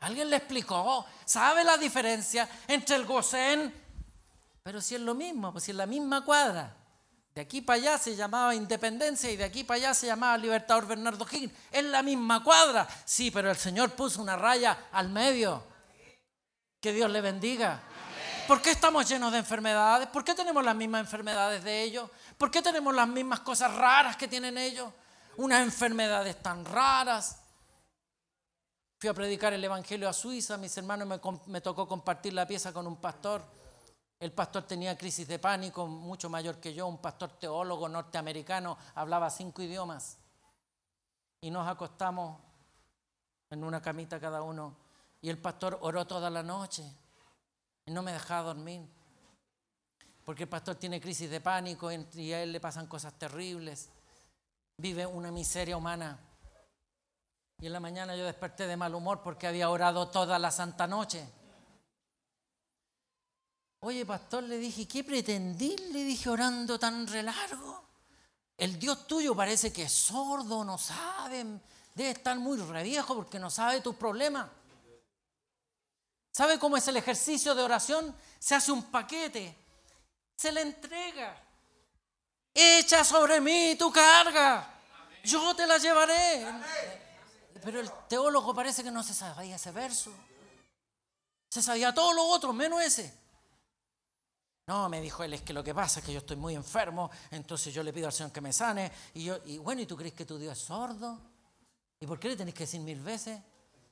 Alguien 0.02 0.30
le 0.30 0.36
explicó, 0.36 1.06
¿sabe 1.24 1.64
la 1.64 1.78
diferencia 1.78 2.48
entre 2.68 2.98
el 2.98 3.06
Gosén? 3.06 3.74
Pero 4.62 4.82
si 4.82 4.96
es 4.96 5.02
lo 5.02 5.16
mismo, 5.16 5.54
pues 5.54 5.64
si 5.64 5.72
es 5.72 5.78
la 5.78 5.86
misma 5.86 6.26
cuadra. 6.26 6.76
De 7.34 7.40
aquí 7.40 7.62
para 7.62 7.78
allá 7.78 7.98
se 7.98 8.18
llamaba 8.18 8.54
Independencia 8.54 9.32
y 9.32 9.38
de 9.38 9.46
aquí 9.46 9.64
para 9.64 9.78
allá 9.78 9.94
se 9.94 10.08
llamaba 10.08 10.38
Libertador 10.38 10.86
Bernardo 10.86 11.26
Higgins. 11.32 11.54
Es 11.72 11.86
la 11.86 12.04
misma 12.04 12.44
cuadra. 12.44 12.86
Sí, 13.06 13.32
pero 13.32 13.50
el 13.50 13.56
Señor 13.56 13.92
puso 13.92 14.22
una 14.22 14.36
raya 14.36 14.88
al 14.92 15.08
medio. 15.08 15.64
Que 16.82 16.92
Dios 16.92 17.10
le 17.10 17.22
bendiga. 17.22 17.82
¿Por 18.46 18.62
qué 18.62 18.72
estamos 18.72 19.08
llenos 19.08 19.32
de 19.32 19.38
enfermedades? 19.38 20.10
¿Por 20.10 20.26
qué 20.26 20.36
tenemos 20.36 20.66
las 20.66 20.76
mismas 20.76 21.00
enfermedades 21.00 21.64
de 21.64 21.82
ellos? 21.82 22.10
¿Por 22.38 22.52
qué 22.52 22.62
tenemos 22.62 22.94
las 22.94 23.08
mismas 23.08 23.40
cosas 23.40 23.74
raras 23.74 24.18
que 24.18 24.28
tienen 24.28 24.58
ellos? 24.58 24.92
Unas 25.38 25.62
enfermedades 25.62 26.42
tan 26.42 26.66
raras. 26.66 27.42
Fui 29.00 29.10
a 29.10 29.14
predicar 29.14 29.54
el 29.54 29.64
Evangelio 29.64 30.08
a 30.08 30.14
Suiza, 30.14 30.58
mis 30.58 30.78
hermanos 30.78 31.08
me, 31.48 31.62
tocó 31.62 31.88
compartir 31.88 32.34
la 32.34 32.46
pieza 32.46 32.72
con 32.72 32.86
un 32.86 32.98
pastor. 32.98 33.42
El 34.20 34.32
pastor 34.32 34.64
tenía 34.64 34.96
crisis 34.96 35.28
de 35.28 35.40
pánico, 35.40 35.88
mucho 35.88 36.30
mayor 36.30 36.60
que 36.60 36.74
yo, 36.74 36.86
un 36.86 37.00
pastor 37.00 37.40
teólogo 37.40 37.90
norteamericano, 37.90 38.78
hablaba 38.94 39.32
cinco 39.32 39.64
idiomas. 39.64 40.18
Y 41.42 41.50
nos 41.50 41.68
acostamos 41.68 42.40
en 43.50 43.64
una 43.64 43.82
camita 43.82 44.20
cada 44.20 44.44
uno. 44.44 44.76
Y 45.22 45.30
el 45.30 45.40
pastor 45.40 45.80
oró 45.82 46.06
toda 46.06 46.30
la 46.30 46.44
noche 46.44 46.84
y 47.86 47.92
no 47.92 48.04
me 48.04 48.12
dejaba 48.12 48.54
dormir. 48.54 48.88
Porque 50.24 50.44
el 50.44 50.50
pastor 50.50 50.76
tiene 50.76 51.02
crisis 51.02 51.32
de 51.32 51.42
pánico 51.42 51.90
y 51.92 52.34
a 52.34 52.44
él 52.44 52.52
le 52.52 52.60
pasan 52.60 52.86
cosas 52.86 53.18
terribles. 53.18 53.90
Vive 54.82 55.06
una 55.06 55.30
miseria 55.30 55.78
humana. 55.78 56.20
Y 57.60 57.68
en 57.68 57.74
la 57.74 57.80
mañana 57.80 58.16
yo 58.16 58.26
desperté 58.26 58.66
de 58.66 58.76
mal 58.76 58.96
humor 58.96 59.22
porque 59.22 59.46
había 59.46 59.70
orado 59.70 60.10
toda 60.10 60.40
la 60.40 60.50
santa 60.50 60.88
noche. 60.88 61.24
Oye, 63.82 64.04
pastor, 64.08 64.42
le 64.42 64.58
dije, 64.58 64.88
¿qué 64.88 65.04
pretendí? 65.04 65.78
Le 65.94 66.04
dije 66.04 66.30
orando 66.30 66.80
tan 66.80 67.06
relargo. 67.06 67.84
El 68.58 68.80
Dios 68.80 69.06
tuyo 69.06 69.36
parece 69.36 69.72
que 69.72 69.84
es 69.84 69.92
sordo, 69.92 70.64
no 70.64 70.80
sabe, 70.80 71.46
debe 71.94 72.10
estar 72.10 72.40
muy 72.40 72.58
reviejo 72.58 73.16
porque 73.16 73.38
no 73.38 73.52
sabe 73.52 73.82
tus 73.82 73.96
problemas. 73.96 74.50
¿Sabe 76.32 76.58
cómo 76.58 76.76
es 76.78 76.88
el 76.88 76.98
ejercicio 76.98 77.54
de 77.54 77.62
oración? 77.62 78.16
Se 78.40 78.56
hace 78.56 78.72
un 78.72 78.86
paquete, 78.86 79.56
se 80.36 80.52
le 80.52 80.62
entrega. 80.62 81.40
Echa 82.54 83.04
sobre 83.04 83.40
mí 83.40 83.76
tu 83.78 83.92
carga, 83.92 84.71
yo 85.24 85.56
te 85.56 85.68
la 85.68 85.78
llevaré. 85.78 86.46
Pero 87.64 87.80
el 87.80 87.92
teólogo 88.08 88.54
parece 88.54 88.84
que 88.84 88.92
no 88.92 89.04
se 89.04 89.14
sabía 89.14 89.56
ese 89.56 89.72
verso. 89.72 90.12
Se 91.50 91.62
sabía 91.62 91.94
todo 91.94 92.14
lo 92.14 92.26
otro, 92.26 92.54
menos 92.54 92.82
ese. 92.82 93.14
No, 94.68 94.88
me 94.88 95.02
dijo 95.02 95.24
él, 95.24 95.34
es 95.34 95.42
que 95.42 95.54
lo 95.54 95.64
que 95.64 95.74
pasa 95.74 96.00
es 96.00 96.06
que 96.06 96.14
yo 96.14 96.20
estoy 96.20 96.38
muy 96.38 96.56
enfermo, 96.56 97.12
entonces 97.30 97.74
yo 97.74 97.84
le 97.84 97.92
pido 97.92 98.08
al 98.08 98.14
Señor 98.14 98.32
que 98.32 98.42
me 98.42 98.54
sane. 98.54 98.92
Y 99.14 99.26
yo, 99.26 99.38
y 99.46 99.58
bueno, 99.58 99.82
¿y 99.82 99.86
tú 99.86 99.98
crees 99.98 100.14
que 100.14 100.26
tu 100.26 100.38
Dios 100.38 100.58
es 100.58 100.64
sordo? 100.64 101.20
¿Y 102.00 102.08
por 102.08 102.20
qué 102.20 102.30
le 102.30 102.38
tenés 102.38 102.54
que 102.54 102.64
decir 102.64 102.80
mil 102.80 103.02
veces? 103.02 103.40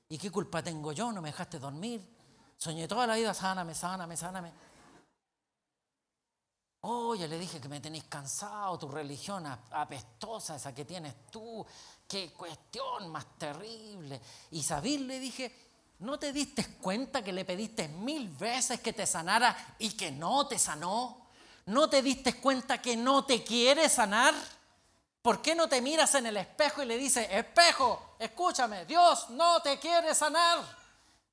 ¿Y 0.07 0.17
qué 0.17 0.31
culpa 0.31 0.63
tengo 0.63 0.91
yo? 0.93 1.11
No 1.11 1.21
me 1.21 1.29
dejaste 1.29 1.59
dormir. 1.59 2.01
Soñé 2.57 2.87
toda 2.87 3.05
la 3.05 3.15
vida, 3.15 3.33
sáname, 3.33 3.75
sáname, 3.75 4.17
sáname. 4.17 4.53
Oye, 6.81 7.27
le 7.27 7.37
dije 7.37 7.59
que 7.59 7.67
me 7.67 7.81
tenéis 7.81 8.05
cansado, 8.05 8.79
tu 8.79 8.87
religión 8.87 9.45
apestosa, 9.45 10.55
esa 10.55 10.73
que 10.73 10.85
tienes 10.85 11.13
tú, 11.29 11.65
qué 12.07 12.31
cuestión 12.31 13.09
más 13.09 13.37
terrible. 13.37 14.21
Y 14.51 14.63
Sabir 14.63 15.01
le 15.01 15.19
dije, 15.19 15.69
¿No 15.99 16.17
te 16.17 16.31
diste 16.31 16.65
cuenta 16.81 17.21
que 17.21 17.33
le 17.33 17.43
pediste 17.43 17.89
mil 17.89 18.29
veces 18.29 18.79
que 18.79 18.93
te 18.93 19.05
sanara 19.05 19.75
y 19.79 19.91
que 19.91 20.11
no 20.11 20.47
te 20.47 20.57
sanó? 20.57 21.27
¿No 21.65 21.89
te 21.89 22.01
diste 22.01 22.39
cuenta 22.39 22.81
que 22.81 22.95
no 22.95 23.25
te 23.25 23.43
quiere 23.43 23.89
sanar? 23.89 24.33
¿Por 25.21 25.41
qué 25.41 25.55
no 25.55 25.67
te 25.67 25.81
miras 25.81 26.15
en 26.15 26.25
el 26.27 26.37
espejo 26.37 26.81
y 26.81 26.85
le 26.85 26.97
dices, 26.97 27.27
espejo, 27.29 28.15
escúchame, 28.17 28.85
Dios 28.85 29.29
no 29.31 29.61
te 29.61 29.77
quiere 29.77 30.15
sanar? 30.15 30.59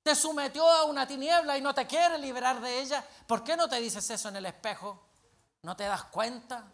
Te 0.03 0.17
sometió 0.17 0.69
a 0.69 0.85
una 0.85 1.07
tiniebla 1.07 1.57
y 1.57 1.61
no 1.61 1.73
te 1.73 1.87
quiere 1.87 2.19
liberar 2.19 2.61
de 2.61 2.81
ella. 2.81 3.05
¿Por 3.29 3.45
qué 3.45 3.57
no 3.57 3.69
te 3.69 3.81
dices 3.81 4.11
eso 4.11 4.29
en 4.29 4.37
el 4.37 4.47
espejo? 4.47 5.01
¿No 5.67 5.75
te 5.75 5.83
das 5.83 6.05
cuenta? 6.05 6.65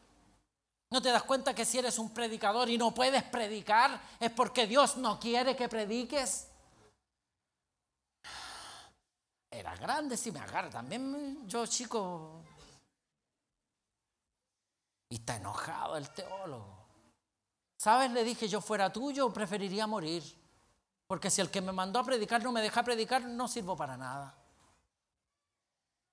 ¿No 0.91 1.01
te 1.01 1.11
das 1.11 1.23
cuenta 1.23 1.55
que 1.55 1.65
si 1.65 1.79
eres 1.79 1.99
un 1.99 2.13
predicador 2.13 2.69
y 2.69 2.77
no 2.77 2.93
puedes 2.93 3.23
predicar 3.23 3.99
es 4.21 4.31
porque 4.33 4.67
Dios 4.67 4.99
no 4.99 5.19
quiere 5.19 5.57
que 5.57 5.67
prediques? 5.67 6.47
Era 9.51 9.75
grande 9.77 10.19
si 10.19 10.31
me 10.31 10.41
agarra. 10.41 10.69
También 10.69 11.49
yo 11.49 11.65
chico. 11.65 12.43
Y 15.09 15.15
está 15.15 15.37
enojado 15.37 15.97
el 15.97 16.11
teólogo. 16.11 16.87
¿Sabes? 17.79 18.11
Le 18.11 18.25
dije, 18.25 18.47
yo 18.47 18.61
fuera 18.61 18.93
tuyo, 18.93 19.33
preferiría 19.33 19.87
morir. 19.87 20.23
Porque 21.07 21.31
si 21.31 21.41
el 21.41 21.51
que 21.51 21.63
me 21.63 21.73
mandó 21.73 21.99
a 21.99 22.05
predicar 22.05 22.43
no 22.43 22.53
me 22.53 22.61
deja 22.61 22.83
predicar, 22.83 23.23
no 23.23 23.49
sirvo 23.49 23.75
para 23.75 23.97
nada. 23.97 24.42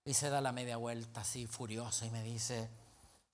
Y 0.09 0.15
se 0.15 0.31
da 0.31 0.41
la 0.41 0.51
media 0.51 0.75
vuelta 0.77 1.21
así, 1.21 1.45
furioso, 1.45 2.03
y 2.03 2.09
me 2.09 2.23
dice, 2.23 2.67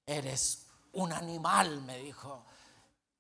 eres 0.05 0.67
un 0.91 1.13
animal, 1.13 1.81
me 1.83 1.99
dijo. 1.99 2.45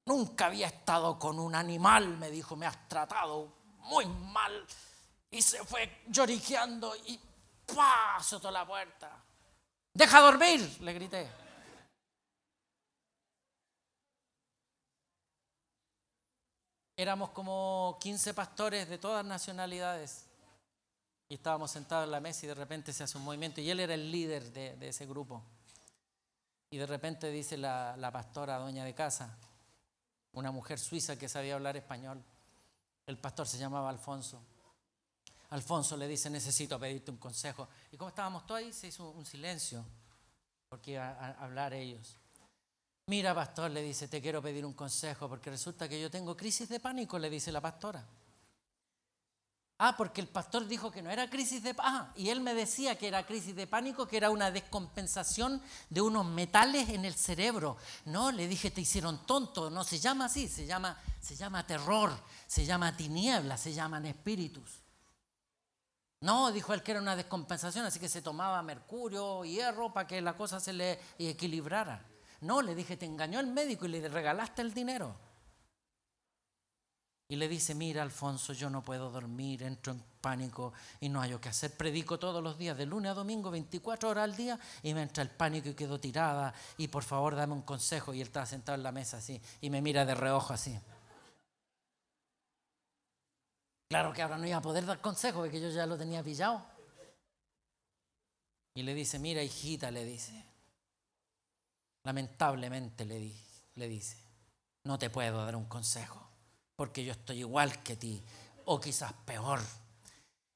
Nunca 0.07 0.47
había 0.47 0.67
estado 0.67 1.17
con 1.17 1.39
un 1.39 1.55
animal, 1.55 2.17
me 2.17 2.29
dijo, 2.29 2.57
me 2.57 2.65
has 2.65 2.89
tratado 2.89 3.53
muy 3.77 4.07
mal 4.07 4.67
y 5.31 5.41
se 5.41 5.63
fue 5.63 6.03
lloriqueando 6.07 6.97
y 7.07 7.17
¡pah! 7.73 8.21
soltó 8.21 8.51
la 8.51 8.67
puerta. 8.67 9.23
¡Deja 9.93 10.19
dormir! 10.19 10.77
le 10.81 10.93
grité. 10.93 11.31
Éramos 16.97 17.29
como 17.29 17.97
15 18.01 18.33
pastores 18.33 18.89
de 18.89 18.97
todas 18.97 19.23
nacionalidades 19.23 20.24
y 21.27 21.35
estábamos 21.35 21.71
sentados 21.71 22.05
en 22.05 22.11
la 22.11 22.19
mesa 22.19 22.45
y 22.45 22.49
de 22.49 22.55
repente 22.55 22.93
se 22.93 23.03
hace 23.03 23.17
un 23.17 23.23
movimiento 23.23 23.61
y 23.61 23.69
él 23.69 23.79
era 23.79 23.93
el 23.93 24.11
líder 24.11 24.51
de, 24.51 24.87
ese 24.87 25.05
grupo. 25.05 25.43
Y 26.69 26.77
de 26.77 26.85
repente 26.85 27.31
dice 27.31 27.57
la, 27.57 27.95
la 27.97 28.11
pastora, 28.11 28.57
doña 28.57 28.83
de 28.83 28.93
casa, 28.93 29.37
una 30.33 30.51
mujer 30.51 30.79
suiza 30.79 31.17
que 31.17 31.29
sabía 31.29 31.55
hablar 31.55 31.77
español, 31.77 32.23
el 33.07 33.17
pastor 33.17 33.47
se 33.47 33.57
llamaba 33.57 33.89
Alfonso. 33.89 34.41
Alfonso 35.51 35.95
le 35.95 36.07
dice, 36.07 36.29
necesito 36.29 36.79
pedirte 36.79 37.11
un 37.11 37.17
consejo. 37.17 37.69
Y 37.91 37.97
como 37.97 38.09
estábamos 38.09 38.45
todos 38.45 38.59
ahí, 38.59 38.73
se 38.73 38.87
hizo 38.87 39.11
un 39.11 39.25
silencio, 39.25 39.85
porque 40.67 40.91
iban 40.91 41.15
a 41.17 41.31
hablar 41.43 41.73
ellos. 41.73 42.17
Mira, 43.07 43.35
pastor, 43.35 43.69
le 43.69 43.83
dice, 43.83 44.07
te 44.07 44.21
quiero 44.21 44.41
pedir 44.41 44.65
un 44.65 44.73
consejo, 44.73 45.29
porque 45.29 45.51
resulta 45.51 45.87
que 45.87 46.01
yo 46.01 46.09
tengo 46.09 46.35
crisis 46.35 46.67
de 46.67 46.79
pánico, 46.79 47.19
le 47.19 47.29
dice 47.29 47.51
la 47.51 47.61
pastora. 47.61 48.03
Ah, 49.77 49.97
porque 49.97 50.21
el 50.21 50.27
pastor 50.27 50.67
dijo 50.67 50.89
que 50.89 51.01
no 51.01 51.11
era 51.11 51.29
crisis 51.29 51.61
de 51.61 51.73
pánico. 51.73 51.97
Ah, 51.97 52.13
y 52.15 52.29
él 52.29 52.39
me 52.39 52.53
decía 52.53 52.97
que 52.97 53.09
era 53.09 53.25
crisis 53.25 53.55
de 53.55 53.67
pánico, 53.67 54.07
que 54.07 54.15
era 54.15 54.29
una 54.29 54.49
descompensación 54.49 55.61
de 55.89 55.99
unos 55.99 56.25
metales 56.25 56.89
en 56.89 57.03
el 57.03 57.13
cerebro. 57.13 57.75
No, 58.05 58.31
le 58.31 58.47
dije, 58.47 58.71
te 58.71 58.79
hicieron 58.79 59.25
tonto. 59.25 59.69
No 59.69 59.83
se 59.83 59.99
llama 59.99 60.25
así, 60.25 60.47
se 60.47 60.65
llama, 60.65 60.97
se 61.19 61.35
llama 61.35 61.67
terror, 61.67 62.17
se 62.47 62.65
llama 62.65 62.95
tiniebla, 62.95 63.57
se 63.57 63.73
llaman 63.73 64.05
espíritus. 64.05 64.85
No, 66.21 66.53
dijo 66.53 66.73
él 66.73 66.81
que 66.81 66.91
era 66.91 67.01
una 67.01 67.17
descompensación, 67.17 67.85
así 67.85 67.99
que 67.99 68.07
se 68.07 68.21
tomaba 68.21 68.61
mercurio, 68.63 69.43
hierro, 69.43 69.91
para 69.91 70.07
que 70.07 70.21
la 70.21 70.37
cosa 70.37 70.61
se 70.61 70.71
le 70.71 70.99
equilibrara. 71.19 72.05
No, 72.39 72.61
le 72.61 72.75
dije, 72.75 72.95
te 72.95 73.05
engañó 73.05 73.41
el 73.41 73.47
médico 73.47 73.85
y 73.85 73.89
le 73.89 74.07
regalaste 74.07 74.61
el 74.61 74.73
dinero. 74.73 75.17
Y 77.27 77.37
le 77.37 77.47
dice, 77.47 77.73
mira 77.73 78.03
Alfonso, 78.03 78.53
yo 78.53 78.69
no 78.69 78.83
puedo 78.83 79.09
dormir, 79.09 79.63
entro 79.63 79.93
en 79.93 80.03
pánico 80.21 80.73
y 80.99 81.09
no 81.09 81.21
hay 81.21 81.35
qué 81.39 81.49
hacer. 81.49 81.71
Predico 81.75 82.19
todos 82.19 82.43
los 82.43 82.57
días, 82.57 82.77
de 82.77 82.85
lunes 82.85 83.11
a 83.11 83.15
domingo, 83.15 83.49
24 83.49 84.09
horas 84.09 84.25
al 84.25 84.35
día, 84.35 84.59
y 84.83 84.93
me 84.93 85.01
entra 85.01 85.23
el 85.23 85.31
pánico 85.31 85.69
y 85.69 85.73
quedo 85.73 85.99
tirada. 85.99 86.53
Y 86.77 86.87
por 86.87 87.03
favor, 87.03 87.35
dame 87.35 87.53
un 87.53 87.63
consejo. 87.63 88.13
Y 88.13 88.21
él 88.21 88.27
estaba 88.27 88.45
sentado 88.45 88.75
en 88.75 88.83
la 88.83 88.91
mesa 88.91 89.17
así, 89.17 89.41
y 89.61 89.71
me 89.71 89.81
mira 89.81 90.05
de 90.05 90.13
reojo 90.13 90.53
así. 90.53 90.79
Claro 93.89 94.13
que 94.13 94.21
ahora 94.21 94.37
no 94.37 94.45
iba 94.45 94.57
a 94.57 94.61
poder 94.61 94.85
dar 94.85 95.01
consejo, 95.01 95.39
porque 95.39 95.59
yo 95.59 95.69
ya 95.69 95.87
lo 95.87 95.97
tenía 95.97 96.21
pillado. 96.21 96.63
Y 98.75 98.83
le 98.83 98.93
dice, 98.93 99.17
mira 99.17 99.41
hijita, 99.41 99.89
le 99.89 100.05
dice, 100.05 100.45
lamentablemente 102.03 103.05
le, 103.05 103.33
le 103.75 103.87
dice, 103.87 104.17
no 104.83 104.99
te 104.99 105.09
puedo 105.09 105.43
dar 105.43 105.55
un 105.55 105.65
consejo, 105.65 106.24
porque 106.75 107.05
yo 107.05 107.13
estoy 107.13 107.39
igual 107.39 107.81
que 107.83 107.95
ti, 107.95 108.23
o 108.65 108.79
quizás 108.79 109.13
peor. 109.25 109.61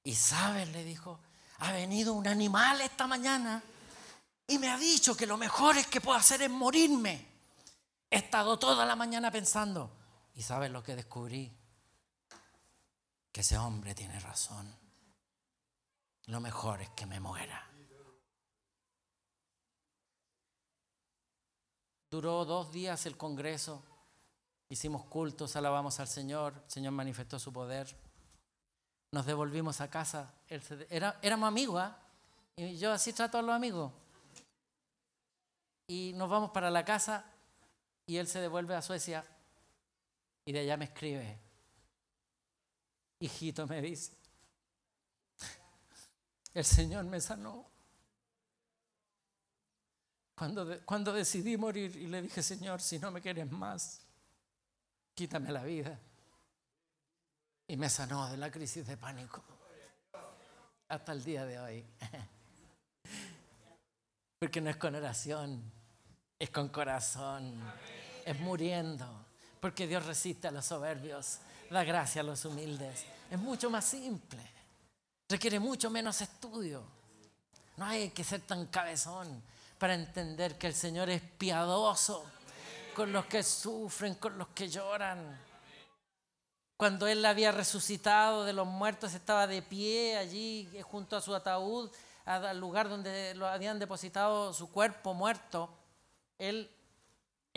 Y 0.04 0.16
sabes, 0.16 0.68
le 0.70 0.84
dijo, 0.84 1.20
ha 1.60 1.72
venido 1.72 2.14
un 2.14 2.28
animal 2.28 2.82
esta 2.82 3.08
mañana 3.08 3.62
y 4.48 4.58
me 4.58 4.70
ha 4.70 4.78
dicho 4.78 5.16
que 5.16 5.28
lo 5.28 5.38
mejor 5.38 5.78
es 5.78 5.88
que 5.88 6.02
puedo 6.02 6.18
hacer 6.18 6.42
es 6.42 6.50
morirme. 6.50 7.26
He 8.10 8.18
estado 8.18 8.58
toda 8.58 8.86
la 8.86 8.96
mañana 8.96 9.32
pensando, 9.32 9.92
y 10.34 10.42
sabes 10.42 10.72
lo 10.72 10.84
que 10.84 10.96
descubrí, 10.96 11.52
que 13.32 13.42
ese 13.42 13.58
hombre 13.58 13.94
tiene 13.94 14.20
razón. 14.20 14.76
Lo 16.26 16.40
mejor 16.40 16.82
es 16.82 16.90
que 16.90 17.06
me 17.06 17.20
muera. 17.20 17.70
Duró 22.10 22.44
dos 22.44 22.72
días 22.72 23.06
el 23.06 23.18
Congreso, 23.18 23.84
hicimos 24.70 25.04
cultos, 25.06 25.56
alabamos 25.56 26.00
al 26.00 26.08
Señor, 26.08 26.54
el 26.64 26.72
Señor 26.72 26.94
manifestó 26.94 27.40
su 27.40 27.52
poder. 27.52 27.94
Nos 29.12 29.26
devolvimos 29.26 29.82
a 29.82 29.90
casa, 29.90 30.32
era, 30.90 31.20
éramos 31.24 31.48
amigos, 31.48 31.82
¿ah? 31.82 31.98
y 32.56 32.78
yo 32.78 32.92
así 32.92 33.12
trato 33.12 33.40
a 33.40 33.42
los 33.42 33.56
amigos. 33.56 33.92
Y 35.88 36.14
nos 36.16 36.30
vamos 36.30 36.52
para 36.52 36.70
la 36.70 36.86
casa 36.86 37.26
y 38.06 38.18
él 38.18 38.28
se 38.28 38.40
devuelve 38.40 38.76
a 38.76 38.82
Suecia 38.84 39.26
y 40.46 40.52
de 40.52 40.60
allá 40.60 40.78
me 40.78 40.86
escribe, 40.86 41.40
Hijito 43.20 43.68
me 43.68 43.82
dice, 43.82 44.14
el 46.54 46.64
Señor 46.64 47.06
me 47.06 47.20
sanó. 47.20 47.66
Cuando, 50.36 50.80
cuando 50.86 51.12
decidí 51.12 51.58
morir 51.58 51.96
y 51.98 52.08
le 52.08 52.22
dije, 52.22 52.42
Señor, 52.42 52.80
si 52.82 52.98
no 52.98 53.12
me 53.12 53.22
quieres 53.22 53.52
más, 53.52 54.02
quítame 55.20 55.52
la 55.52 55.64
vida. 55.64 56.00
Y 57.68 57.76
me 57.76 57.90
sanó 57.90 58.30
de 58.30 58.38
la 58.38 58.50
crisis 58.50 58.88
de 58.88 58.96
pánico. 58.96 59.44
Hasta 60.88 61.12
el 61.12 61.22
día 61.26 61.46
de 61.46 61.60
hoy. 61.60 61.86
Porque 64.40 64.62
no 64.62 64.70
es 64.70 64.78
con 64.78 64.96
oración, 64.96 65.62
es 66.40 66.50
con 66.52 66.70
corazón, 66.70 67.54
es 68.26 68.40
muriendo. 68.40 69.26
Porque 69.60 69.88
Dios 69.88 70.06
resiste 70.06 70.48
a 70.48 70.52
los 70.52 70.66
soberbios 70.66 71.40
da 71.70 71.84
gracia 71.84 72.22
a 72.22 72.24
los 72.24 72.46
humildes. 72.46 73.04
Es 73.30 73.38
mucho 73.38 73.70
más 73.70 73.84
simple. 73.84 74.42
Requiere 75.28 75.60
mucho 75.60 75.90
menos 75.90 76.22
estudio. 76.22 76.82
No 77.76 77.86
hay 77.86 78.12
que 78.12 78.24
ser 78.24 78.40
tan 78.40 78.68
cabezón 78.68 79.44
para 79.78 79.96
entender 79.96 80.58
que 80.58 80.68
el 80.68 80.74
Señor 80.74 81.10
es 81.10 81.22
piadoso 81.22 82.26
con 83.00 83.14
los 83.14 83.28
que 83.28 83.44
sufren, 83.44 84.16
con 84.16 84.38
los 84.38 84.50
que 84.50 84.68
lloran. 84.68 85.40
Cuando 86.76 87.08
Él 87.08 87.24
había 87.24 87.54
resucitado 87.54 88.44
de 88.44 88.52
los 88.52 88.68
muertos, 88.68 89.14
estaba 89.14 89.48
de 89.48 89.62
pie 89.62 90.18
allí 90.18 90.70
eh, 90.74 90.82
junto 90.82 91.16
a 91.16 91.22
su 91.22 91.34
ataúd, 91.34 91.90
al 92.26 92.60
lugar 92.60 92.90
donde 92.90 93.36
lo 93.36 93.48
habían 93.48 93.80
depositado 93.80 94.52
su 94.54 94.70
cuerpo 94.70 95.14
muerto. 95.14 95.70
Él 96.40 96.70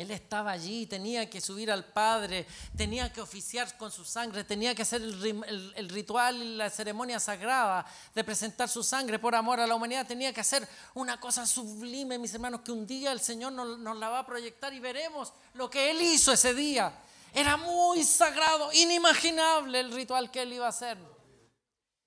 él 0.02 0.10
estaba 0.10 0.52
allí, 0.52 0.86
tenía 0.86 1.28
que 1.28 1.40
subir 1.40 1.70
al 1.70 1.84
Padre, 1.84 2.46
tenía 2.76 3.12
que 3.12 3.20
oficiar 3.20 3.76
con 3.76 3.90
su 3.90 4.04
sangre, 4.04 4.44
tenía 4.44 4.74
que 4.74 4.82
hacer 4.82 5.00
el, 5.02 5.88
ritual 5.88 6.42
y 6.42 6.56
la 6.56 6.70
ceremonia 6.70 7.18
sagrada 7.18 7.86
de 8.14 8.24
presentar 8.24 8.68
su 8.68 8.82
sangre 8.82 9.18
por 9.18 9.34
amor 9.34 9.60
a 9.60 9.66
la 9.66 9.74
humanidad. 9.74 10.06
Tenía 10.06 10.32
que 10.32 10.40
hacer 10.40 10.68
una 10.94 11.18
cosa 11.18 11.46
sublime, 11.46 12.18
mis 12.18 12.34
hermanos, 12.34 12.60
que 12.60 12.72
un 12.72 12.86
día 12.86 13.12
el 13.12 13.20
Señor 13.20 13.52
nos, 13.52 13.96
la 13.96 14.08
va 14.08 14.20
a 14.20 14.26
proyectar 14.26 14.72
y 14.74 14.80
veremos 14.80 15.32
lo 15.54 15.70
que 15.70 15.90
Él 15.90 16.02
hizo 16.02 16.32
ese 16.32 16.54
día. 16.54 16.92
Era 17.32 17.56
muy 17.56 18.04
sagrado, 18.04 18.72
inimaginable 18.72 19.80
el 19.80 19.92
ritual 19.92 20.30
que 20.30 20.42
Él 20.42 20.52
iba 20.52 20.66
a 20.66 20.70
hacer. 20.70 20.98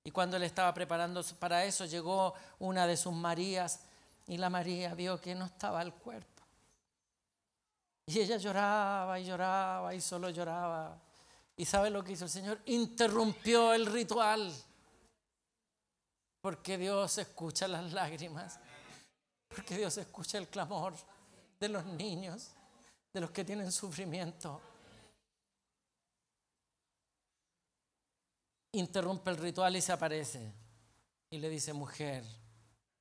Y 0.03 0.11
cuando 0.11 0.37
Él 0.37 0.43
estaba 0.43 0.73
preparando 0.73 1.23
para 1.39 1.65
eso, 1.65 1.85
llegó 1.85 2.35
una 2.59 2.85
de 2.85 2.95
sus 2.95 3.13
Marías 3.13 3.79
y 4.27 4.37
la 4.37 4.49
María 4.49 4.93
vio 4.93 5.19
que 5.19 5.33
no 5.33 5.45
estaba 5.45 5.81
el 5.81 5.93
cuerpo. 5.93 6.34
Y 8.07 8.19
ella 8.19 8.37
lloraba 8.37 9.19
y 9.19 9.25
lloraba 9.25 9.95
y 9.95 10.01
solo 10.01 10.29
lloraba. 10.29 11.01
¿Y 11.57 11.65
sabe 11.65 11.89
lo 11.89 12.03
que 12.03 12.13
hizo 12.13 12.25
el 12.25 12.29
Señor? 12.29 12.61
Interrumpió 12.65 13.73
el 13.73 13.85
ritual 13.85 14.53
Porque 16.41 16.77
Dios 16.77 17.17
escucha 17.17 17.67
las 17.67 17.91
lágrimas. 17.93 18.59
Porque 19.47 19.77
Dios 19.77 19.97
escucha 19.97 20.37
el 20.37 20.47
clamor 20.47 20.93
de 21.59 21.69
los 21.69 21.85
niños, 21.85 22.51
de 23.13 23.21
los 23.21 23.31
que 23.31 23.43
tienen 23.43 23.71
sufrimiento. 23.71 24.61
Interrumpe 28.73 29.31
el 29.31 29.37
ritual 29.37 29.75
y 29.77 29.81
se 29.81 29.93
aparece. 29.93 30.53
Y 31.31 31.39
le 31.39 31.49
dice, 31.49 31.73
mujer, 31.73 32.23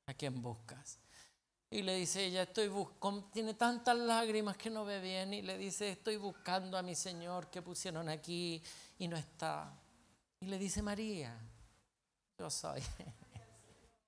¿a 0.06 0.14
quién 0.14 0.40
buscas? 0.40 1.03
Y 1.74 1.82
le 1.82 1.96
dice 1.96 2.24
ella, 2.24 2.42
estoy 2.42 2.68
buscando, 2.68 3.24
tiene 3.32 3.54
tantas 3.54 3.98
lágrimas 3.98 4.56
que 4.56 4.70
no 4.70 4.84
ve 4.84 5.00
bien. 5.00 5.34
Y 5.34 5.42
le 5.42 5.58
dice, 5.58 5.90
estoy 5.90 6.16
buscando 6.16 6.78
a 6.78 6.82
mi 6.82 6.94
Señor 6.94 7.48
que 7.48 7.62
pusieron 7.62 8.08
aquí 8.08 8.62
y 8.96 9.08
no 9.08 9.16
está. 9.16 9.76
Y 10.38 10.46
le 10.46 10.56
dice 10.56 10.82
María, 10.82 11.36
yo 12.38 12.48
soy. 12.48 12.80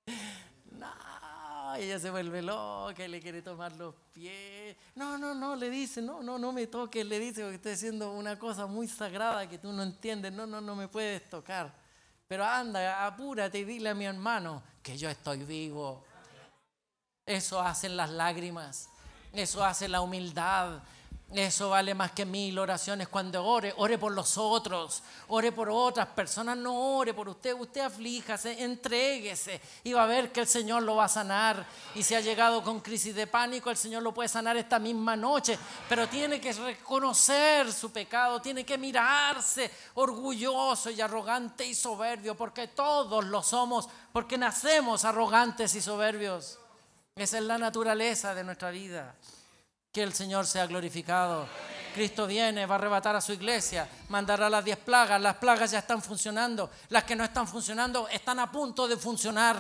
no, 0.79 1.75
ella 1.75 1.99
se 1.99 2.09
vuelve 2.09 2.41
loca 2.41 3.05
y 3.05 3.09
le 3.09 3.21
quiere 3.21 3.43
tomar 3.43 3.73
los 3.73 3.97
pies. 4.13 4.77
No, 4.95 5.19
no, 5.19 5.35
no, 5.35 5.57
le 5.57 5.69
dice, 5.69 6.01
no, 6.01 6.23
no, 6.23 6.39
no 6.39 6.53
me 6.53 6.69
toques, 6.69 7.05
le 7.05 7.19
dice, 7.19 7.41
porque 7.41 7.57
estoy 7.57 7.73
haciendo 7.73 8.13
una 8.13 8.39
cosa 8.39 8.67
muy 8.67 8.87
sagrada 8.87 9.49
que 9.49 9.59
tú 9.59 9.73
no 9.73 9.83
entiendes. 9.83 10.33
No, 10.33 10.47
no, 10.47 10.61
no 10.61 10.77
me 10.77 10.87
puedes 10.87 11.29
tocar. 11.29 11.75
Pero 12.29 12.45
anda, 12.45 13.05
apúrate 13.05 13.59
y 13.59 13.65
dile 13.65 13.89
a 13.89 13.95
mi 13.95 14.05
hermano 14.05 14.63
que 14.85 14.97
yo 14.97 15.11
estoy 15.11 15.39
vivo. 15.43 16.05
Eso 17.27 17.61
hacen 17.61 17.97
las 17.97 18.11
lágrimas, 18.11 18.89
eso 19.33 19.65
hace 19.65 19.89
la 19.89 20.01
humildad, 20.01 20.81
eso 21.35 21.71
vale 21.71 21.93
más 21.93 22.13
que 22.13 22.25
mil 22.25 22.57
oraciones 22.57 23.09
cuando 23.09 23.45
ore. 23.45 23.75
Ore 23.79 23.99
por 23.99 24.13
los 24.13 24.39
otros, 24.39 25.03
ore 25.27 25.51
por 25.51 25.69
otras 25.69 26.07
personas, 26.07 26.57
no 26.57 26.99
ore 26.99 27.13
por 27.15 27.29
usted. 27.29 27.53
Usted 27.53 27.81
aflíjase, 27.81 28.63
entréguese 28.63 29.61
y 29.83 29.93
va 29.93 30.05
a 30.05 30.07
ver 30.07 30.31
que 30.31 30.39
el 30.39 30.47
Señor 30.47 30.85
lo 30.85 30.95
va 30.95 31.07
a 31.07 31.09
sanar. 31.09 31.67
Y 31.97 32.05
si 32.05 32.15
ha 32.15 32.21
llegado 32.21 32.63
con 32.63 32.79
crisis 32.79 33.13
de 33.13 33.27
pánico, 33.27 33.71
el 33.71 33.77
Señor 33.77 34.05
lo 34.05 34.15
puede 34.15 34.29
sanar 34.29 34.57
esta 34.57 34.79
misma 34.79 35.17
noche. 35.17 35.59
Pero 35.89 36.09
tiene 36.09 36.41
que 36.41 36.53
reconocer 36.53 37.73
su 37.73 37.91
pecado, 37.91 38.41
tiene 38.41 38.65
que 38.65 38.79
mirarse 38.79 39.69
orgulloso 39.95 40.91
y 40.91 41.01
arrogante 41.01 41.67
y 41.67 41.75
soberbio, 41.75 42.37
porque 42.37 42.69
todos 42.69 43.25
lo 43.25 43.43
somos, 43.43 43.89
porque 44.13 44.39
nacemos 44.39 45.05
arrogantes 45.05 45.75
y 45.75 45.83
soberbios. 45.83 46.61
Esa 47.17 47.39
es 47.39 47.45
la 47.45 47.57
naturaleza 47.57 48.35
de 48.35 48.45
nuestra 48.45 48.71
vida. 48.71 49.15
Que 49.91 50.03
el 50.03 50.13
Señor 50.13 50.47
sea 50.47 50.67
glorificado. 50.67 51.49
Cristo 51.95 52.27
viene, 52.27 52.67
va 52.67 52.75
a 52.75 52.79
arrebatar 52.79 53.17
a 53.17 53.23
su 53.23 53.33
iglesia, 53.33 53.89
mandará 54.11 54.51
las 54.51 54.63
diez 54.63 54.77
plagas. 54.77 55.19
Las 55.19 55.37
plagas 55.37 55.71
ya 55.71 55.79
están 55.79 56.03
funcionando. 56.03 56.71
Las 56.91 57.05
que 57.05 57.17
no 57.17 57.25
están 57.25 57.49
funcionando 57.49 58.07
están 58.09 58.39
a 58.39 58.53
punto 58.53 58.87
de 58.87 58.99
funcionar. 58.99 59.57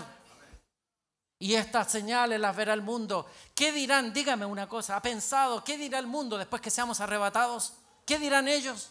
Y 1.38 1.54
estas 1.54 1.90
señales 1.90 2.38
las 2.38 2.54
verá 2.54 2.74
el 2.74 2.82
mundo. 2.82 3.26
¿Qué 3.54 3.72
dirán? 3.72 4.12
Dígame 4.12 4.44
una 4.44 4.68
cosa. 4.68 4.94
¿Ha 4.96 5.00
pensado 5.00 5.64
qué 5.64 5.78
dirá 5.78 5.98
el 5.98 6.06
mundo 6.06 6.36
después 6.36 6.60
que 6.60 6.70
seamos 6.70 7.00
arrebatados? 7.00 7.72
¿Qué 8.04 8.18
dirán 8.18 8.48
ellos? 8.48 8.90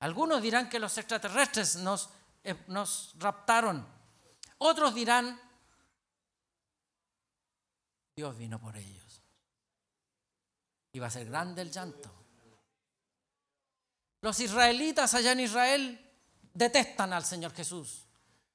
Algunos 0.00 0.42
dirán 0.42 0.68
que 0.68 0.78
los 0.78 0.98
extraterrestres 0.98 1.76
nos, 1.76 2.10
eh, 2.44 2.56
nos 2.66 3.14
raptaron. 3.18 3.86
Otros 4.58 4.94
dirán 4.94 5.40
Dios 8.14 8.36
vino 8.36 8.60
por 8.60 8.76
ellos. 8.76 9.22
Va 11.00 11.06
a 11.06 11.10
ser 11.10 11.26
grande 11.26 11.62
el 11.62 11.70
llanto. 11.70 12.10
Los 14.20 14.38
israelitas 14.40 15.14
allá 15.14 15.32
en 15.32 15.40
Israel 15.40 16.12
detestan 16.54 17.12
al 17.12 17.24
Señor 17.24 17.52
Jesús. 17.54 18.04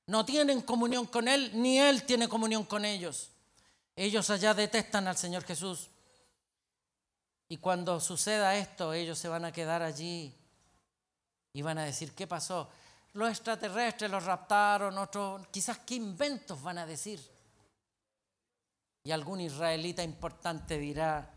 No 0.06 0.24
tienen 0.24 0.62
comunión 0.62 1.08
con 1.08 1.28
Él, 1.28 1.52
ni 1.56 1.80
Él 1.80 2.04
tiene 2.04 2.30
comunión 2.30 2.64
con 2.64 2.86
ellos. 2.86 3.32
Ellos 3.96 4.30
allá 4.30 4.54
detestan 4.54 5.08
al 5.08 5.18
Señor 5.18 5.44
Jesús. 5.44 5.90
Y 7.50 7.58
cuando 7.58 8.00
suceda 8.00 8.56
esto, 8.56 8.94
ellos 8.94 9.18
se 9.18 9.28
van 9.28 9.46
a 9.46 9.52
quedar 9.52 9.82
allí 9.82 10.34
y 11.52 11.62
van 11.62 11.80
a 11.80 11.86
decir, 11.86 12.14
¿qué 12.14 12.28
pasó? 12.28 12.70
Los 13.14 13.30
extraterrestres 13.30 14.12
los 14.12 14.24
raptaron, 14.24 14.98
otros, 14.98 15.48
quizás 15.48 15.80
qué 15.80 15.96
inventos 15.96 16.62
van 16.62 16.78
a 16.78 16.86
decir. 16.86 17.20
Y 19.08 19.14
algún 19.14 19.40
israelita 19.40 20.04
importante 20.04 20.78
dirá, 20.78 21.34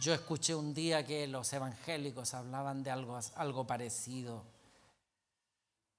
yo 0.00 0.12
escuché 0.12 0.52
un 0.52 0.74
día 0.74 1.06
que 1.06 1.28
los 1.28 1.52
evangélicos 1.52 2.34
hablaban 2.34 2.82
de 2.82 2.90
algo, 2.90 3.20
algo 3.36 3.64
parecido. 3.64 4.42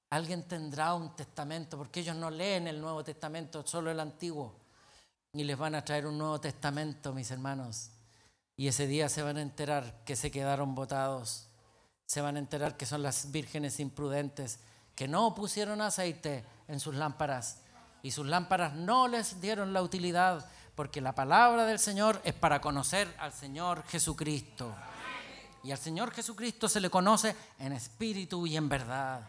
Alguien 0.10 0.46
tendrá 0.46 0.94
un 0.94 1.16
testamento, 1.16 1.78
porque 1.78 2.02
ellos 2.02 2.18
no 2.18 2.30
leen 2.30 2.68
el 2.68 2.82
Nuevo 2.82 3.02
Testamento, 3.02 3.66
solo 3.66 3.92
el 3.92 4.00
Antiguo. 4.02 4.60
Y 5.32 5.46
les 5.46 5.58
van 5.58 5.74
a 5.76 5.86
traer 5.86 6.06
un 6.06 6.18
Nuevo 6.18 6.42
Testamento, 6.42 7.14
mis 7.14 7.32
hermanos. 7.32 7.92
Y 8.58 8.68
ese 8.68 8.86
día 8.86 9.08
se 9.08 9.22
van 9.22 9.38
a 9.38 9.42
enterar 9.42 10.04
que 10.04 10.18
se 10.18 10.32
quedaron 10.32 10.76
votados. 10.76 11.48
Se 12.06 12.20
van 12.20 12.36
a 12.36 12.40
enterar 12.40 12.76
que 12.76 12.86
son 12.86 13.04
las 13.04 13.32
vírgenes 13.32 13.80
imprudentes 13.80 14.60
que 14.96 15.08
no 15.08 15.34
pusieron 15.34 15.80
aceite 15.80 16.44
en 16.68 16.82
sus 16.82 16.96
lámparas. 16.96 17.60
Y 18.02 18.12
sus 18.12 18.28
lámparas 18.28 18.74
no 18.74 19.08
les 19.08 19.40
dieron 19.40 19.72
la 19.72 19.82
utilidad 19.82 20.46
porque 20.76 21.02
la 21.02 21.14
palabra 21.14 21.66
del 21.66 21.80
Señor 21.80 22.22
es 22.24 22.34
para 22.34 22.62
conocer 22.62 23.14
al 23.20 23.34
Señor 23.34 23.84
Jesucristo. 23.88 24.74
Y 25.64 25.72
al 25.72 25.78
Señor 25.78 26.12
Jesucristo 26.12 26.68
se 26.68 26.82
le 26.82 26.90
conoce 26.90 27.36
en 27.60 27.74
espíritu 27.74 28.46
y 28.46 28.58
en 28.58 28.68
verdad. 28.68 29.22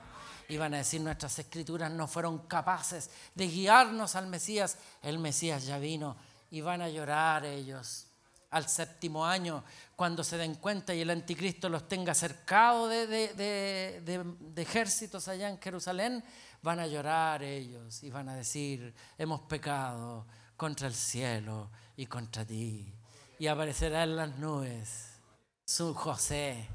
Iban 0.49 0.75
a 0.75 0.79
decir, 0.79 1.01
nuestras 1.01 1.39
escrituras 1.39 1.91
no 1.91 2.07
fueron 2.07 2.47
capaces 2.47 3.11
de 3.35 3.47
guiarnos 3.47 4.17
al 4.17 4.27
Mesías. 4.27 4.79
El 5.03 5.19
Mesías 5.19 5.65
ya 5.67 5.79
vino. 5.79 6.17
Y 6.51 6.61
van 6.61 6.83
a 6.83 6.89
llorar 6.89 7.45
ellos 7.45 8.07
al 8.55 8.69
séptimo 8.69 9.27
año, 9.27 9.65
cuando 9.97 10.23
se 10.23 10.37
den 10.37 10.55
cuenta 10.55 10.95
y 10.95 11.01
el 11.01 11.11
anticristo 11.11 11.69
los 11.69 11.89
tenga 11.89 12.15
cercado 12.15 12.87
de, 12.87 14.13
ejércitos 14.55 15.27
allá 15.27 15.49
en 15.49 15.59
Jerusalén, 15.59 16.23
van 16.63 16.79
a 16.79 16.87
llorar 16.87 17.43
ellos 17.43 18.01
y 18.05 18.11
van 18.11 18.29
a 18.29 18.37
decir, 18.37 18.95
hemos 19.19 19.41
pecado, 19.43 20.25
contra 20.57 20.89
el 20.89 20.95
cielo 20.95 21.71
y 21.97 22.07
contra 22.07 22.45
ti. 22.45 22.93
Y 23.39 23.47
aparecerá 23.47 24.05
en 24.05 24.17
las 24.17 24.37
nubes 24.39 25.21
su 25.65 25.95
José, 25.95 26.69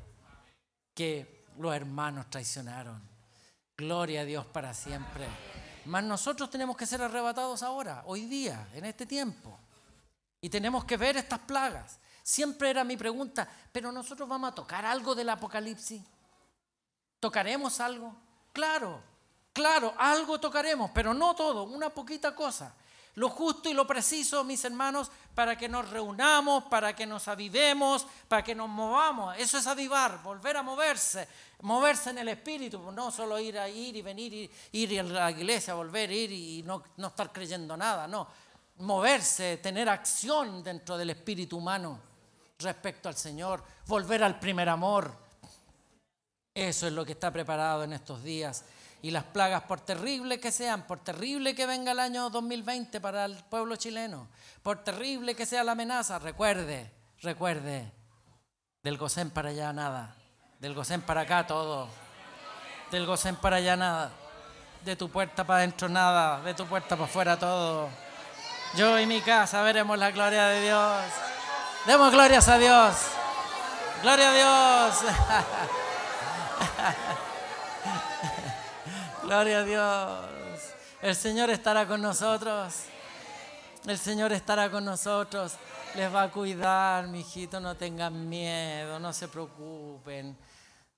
que 0.94 1.46
los 1.58 1.74
hermanos 1.74 2.30
traicionaron. 2.30 3.02
Gloria 3.78 4.22
a 4.22 4.26
Dios 4.26 4.46
para 4.46 4.74
siempre. 4.74 5.26
Mas 5.86 6.04
nosotros 6.04 6.50
tenemos 6.50 6.76
que 6.76 6.86
ser 6.86 7.02
arrebatados 7.02 7.64
ahora, 7.64 8.04
hoy 8.06 8.26
día, 8.26 8.68
en 8.74 8.86
este 8.86 9.06
tiempo. 9.06 9.58
Y 10.42 10.50
tenemos 10.50 10.86
que 10.86 10.98
ver 10.98 11.18
estas 11.18 11.40
plagas. 11.40 12.00
Siempre 12.24 12.70
era 12.70 12.84
mi 12.84 12.98
pregunta, 12.98 13.48
pero 13.72 13.92
nosotros 13.92 14.28
vamos 14.28 14.52
a 14.52 14.56
tocar 14.56 14.86
algo 14.86 15.16
del 15.16 15.30
Apocalipsis. 15.30 16.04
¿Tocaremos 17.20 17.80
algo? 17.80 18.16
Claro, 18.54 19.02
claro, 19.54 19.94
algo 19.98 20.40
tocaremos, 20.40 20.92
pero 20.94 21.14
no 21.14 21.36
todo, 21.36 21.64
una 21.64 21.90
poquita 21.90 22.36
cosa 22.36 22.74
lo 23.16 23.30
justo 23.30 23.70
y 23.70 23.74
lo 23.74 23.86
preciso, 23.86 24.44
mis 24.44 24.64
hermanos, 24.64 25.12
para 25.36 25.58
que 25.58 25.68
nos 25.68 25.90
reunamos, 25.90 26.66
para 26.66 26.96
que 26.96 27.06
nos 27.06 27.28
avivemos, 27.28 28.06
para 28.28 28.44
que 28.44 28.56
nos 28.56 28.70
movamos. 28.70 29.36
Eso 29.38 29.58
es 29.58 29.68
avivar, 29.68 30.22
volver 30.24 30.58
a 30.58 30.64
moverse, 30.64 31.28
moverse 31.62 32.12
en 32.12 32.20
el 32.20 32.30
espíritu, 32.30 32.92
no 32.92 33.12
solo 33.12 33.40
ir 33.40 33.58
a 33.58 33.68
ir 33.68 33.96
y 33.96 34.02
venir, 34.02 34.50
ir, 34.72 35.00
a 35.00 35.04
la 35.04 35.32
iglesia, 35.32 35.74
volver, 35.74 36.12
ir 36.12 36.32
y 36.32 36.64
no, 36.64 36.84
no 36.98 37.08
estar 37.08 37.32
creyendo 37.32 37.76
nada, 37.76 38.08
no. 38.08 38.28
Moverse, 38.78 39.58
tener 39.58 39.90
acción 39.90 40.64
dentro 40.64 40.98
del 40.98 41.10
espíritu 41.10 41.58
humano 41.58 42.00
respecto 42.60 43.10
al 43.10 43.16
Señor, 43.16 43.64
volver 43.88 44.24
al 44.24 44.40
primer 44.40 44.70
amor. 44.70 45.12
Eso 46.54 46.88
es 46.88 46.94
lo 46.94 47.06
que 47.06 47.14
está 47.14 47.32
preparado 47.32 47.84
en 47.84 47.94
estos 47.94 48.24
días 48.24 48.64
y 49.02 49.12
las 49.12 49.24
plagas, 49.24 49.64
por 49.64 49.80
terrible 49.80 50.40
que 50.40 50.52
sean, 50.52 50.84
por 50.84 51.00
terrible 51.00 51.56
que 51.56 51.66
venga 51.66 51.92
el 51.92 52.00
año 52.00 52.30
2020 52.30 53.00
para 53.00 53.26
el 53.26 53.36
pueblo 53.36 53.76
chileno, 53.76 54.28
por 54.62 54.84
terrible 54.84 55.36
que 55.36 55.46
sea 55.46 55.64
la 55.64 55.72
amenaza, 55.72 56.20
recuerde, 56.20 56.92
recuerde, 57.22 57.92
del 58.84 58.98
Gosén 58.98 59.30
para 59.30 59.50
allá 59.50 59.72
nada, 59.72 60.16
del 60.60 60.74
Gosén 60.74 61.02
para 61.02 61.22
acá 61.22 61.48
todo, 61.48 61.88
del 62.92 63.06
Gosén 63.06 63.36
para 63.38 63.58
allá 63.58 63.78
nada, 63.78 64.12
de 64.84 64.96
tu 64.96 65.10
puerta 65.10 65.46
para 65.46 65.60
adentro 65.60 65.88
nada, 65.88 66.42
de 66.42 66.54
tu 66.54 66.66
puerta 66.66 66.96
para 66.96 67.06
afuera 67.06 67.38
todo. 67.40 67.90
Yo 68.76 69.00
y 69.00 69.06
mi 69.06 69.22
casa 69.22 69.62
veremos 69.62 69.98
la 69.98 70.12
gloria 70.12 70.46
de 70.48 70.62
Dios. 70.62 71.04
Demos 71.86 72.12
glorias 72.12 72.48
a 72.48 72.58
Dios. 72.58 72.96
Gloria 74.04 74.30
a 74.30 74.34
Dios. 74.34 75.14
Gloria 79.30 79.60
a 79.60 79.64
Dios. 79.64 80.74
El 81.04 81.16
Señor 81.16 81.52
estará 81.52 81.86
con 81.86 82.02
nosotros. 82.02 82.74
El 83.86 84.00
Señor 84.00 84.34
estará 84.34 84.72
con 84.72 84.84
nosotros. 84.84 85.54
Les 85.94 86.12
va 86.12 86.24
a 86.24 86.32
cuidar, 86.32 87.08
mi 87.08 87.20
hijito. 87.20 87.60
No 87.60 87.78
tengan 87.78 88.28
miedo, 88.28 88.98
no 88.98 89.14
se 89.14 89.28
preocupen. 89.28 90.36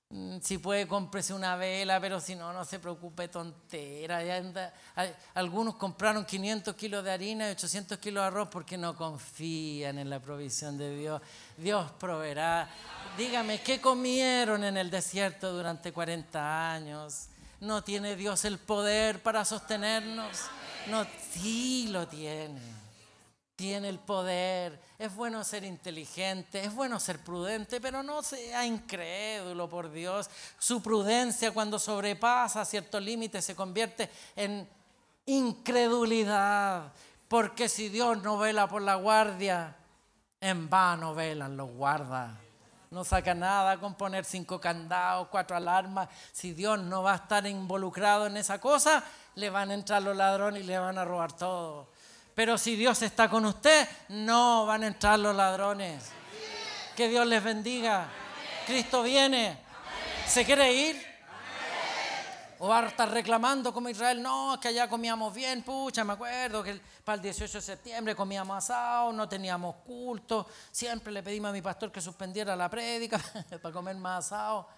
Mm, 0.08 0.38
si 0.40 0.56
puede, 0.56 0.88
cómprese 0.88 1.34
una 1.34 1.56
vela, 1.56 2.00
pero 2.00 2.20
si 2.20 2.34
no, 2.34 2.54
no 2.54 2.64
se 2.64 2.78
preocupe, 2.78 3.28
tontera. 3.28 4.22
Algunos 5.34 5.74
compraron 5.74 6.24
500 6.24 6.74
kilos 6.74 7.04
de 7.04 7.12
harina 7.12 7.48
y 7.48 7.52
800 7.52 7.98
kilos 7.98 8.22
de 8.22 8.28
arroz 8.28 8.48
porque 8.48 8.78
no 8.78 8.96
confían 8.96 9.98
en 9.98 10.08
la 10.08 10.20
provisión 10.20 10.78
de 10.78 10.96
Dios. 10.96 11.20
Dios 11.58 11.90
proveerá. 12.00 12.66
Dígame, 13.18 13.60
¿qué 13.60 13.78
comieron 13.78 14.64
en 14.64 14.78
el 14.78 14.90
desierto 14.90 15.52
durante 15.52 15.92
40 15.92 16.72
años? 16.72 17.28
¿No 17.62 17.82
tiene 17.82 18.16
Dios 18.16 18.44
el 18.44 18.58
poder 18.58 19.22
para 19.22 19.44
sostenernos? 19.44 20.36
No, 20.88 21.06
sí 21.32 21.88
lo 21.88 22.06
tiene 22.06 22.60
tiene 23.62 23.90
el 23.90 24.00
poder, 24.00 24.80
es 24.98 25.14
bueno 25.14 25.44
ser 25.44 25.62
inteligente, 25.62 26.64
es 26.64 26.74
bueno 26.74 26.98
ser 26.98 27.20
prudente, 27.20 27.80
pero 27.80 28.02
no 28.02 28.20
sea 28.20 28.66
incrédulo 28.66 29.68
por 29.68 29.92
Dios. 29.92 30.28
Su 30.58 30.82
prudencia 30.82 31.52
cuando 31.52 31.78
sobrepasa 31.78 32.64
ciertos 32.64 33.00
límites 33.00 33.44
se 33.44 33.54
convierte 33.54 34.10
en 34.34 34.68
incredulidad, 35.26 36.92
porque 37.28 37.68
si 37.68 37.88
Dios 37.88 38.20
no 38.20 38.36
vela 38.36 38.68
por 38.68 38.82
la 38.82 38.96
guardia, 38.96 39.76
en 40.40 40.68
vano 40.68 41.14
velan 41.14 41.56
los 41.56 41.70
guardas. 41.70 42.41
No 42.92 43.04
saca 43.04 43.32
nada 43.34 43.80
con 43.80 43.94
poner 43.94 44.22
cinco 44.22 44.60
candados, 44.60 45.28
cuatro 45.30 45.56
alarmas. 45.56 46.10
Si 46.30 46.52
Dios 46.52 46.78
no 46.78 47.02
va 47.02 47.14
a 47.14 47.16
estar 47.16 47.46
involucrado 47.46 48.26
en 48.26 48.36
esa 48.36 48.60
cosa, 48.60 49.02
le 49.34 49.48
van 49.48 49.70
a 49.70 49.74
entrar 49.74 50.02
los 50.02 50.14
ladrones 50.14 50.62
y 50.62 50.66
le 50.66 50.78
van 50.78 50.98
a 50.98 51.04
robar 51.06 51.32
todo. 51.32 51.88
Pero 52.34 52.58
si 52.58 52.76
Dios 52.76 53.00
está 53.00 53.30
con 53.30 53.46
usted, 53.46 53.88
no 54.10 54.66
van 54.66 54.82
a 54.82 54.88
entrar 54.88 55.18
los 55.18 55.34
ladrones. 55.34 56.10
Que 56.94 57.08
Dios 57.08 57.26
les 57.26 57.42
bendiga. 57.42 58.08
Cristo 58.66 59.02
viene. 59.02 59.58
¿Se 60.26 60.44
quiere 60.44 60.70
ir? 60.70 61.11
¿O 62.64 62.68
va 62.68 62.78
a 62.78 62.86
estar 62.86 63.10
reclamando 63.10 63.74
como 63.74 63.88
Israel? 63.88 64.22
No, 64.22 64.54
es 64.54 64.60
que 64.60 64.68
allá 64.68 64.88
comíamos 64.88 65.34
bien, 65.34 65.64
pucha, 65.64 66.04
me 66.04 66.12
acuerdo 66.12 66.62
que 66.62 66.80
para 67.02 67.16
el 67.16 67.22
18 67.22 67.58
de 67.58 67.60
septiembre 67.60 68.14
comíamos 68.14 68.56
asado, 68.56 69.12
no 69.12 69.28
teníamos 69.28 69.74
culto, 69.84 70.46
siempre 70.70 71.12
le 71.12 71.24
pedimos 71.24 71.48
a 71.48 71.52
mi 71.52 71.60
pastor 71.60 71.90
que 71.90 72.00
suspendiera 72.00 72.54
la 72.54 72.70
prédica 72.70 73.20
para 73.60 73.74
comer 73.74 73.96
más 73.96 74.26
asado. 74.26 74.68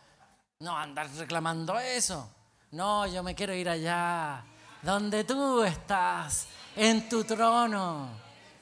No, 0.61 0.75
andar 0.75 1.11
reclamando 1.11 1.79
eso. 1.79 2.27
No, 2.71 3.07
yo 3.07 3.23
me 3.23 3.35
quiero 3.35 3.53
ir 3.53 3.69
allá, 3.69 4.43
donde 4.81 5.25
tú 5.25 5.63
estás 5.63 6.47
en 6.77 7.07
tu 7.07 7.23
trono, 7.25 8.09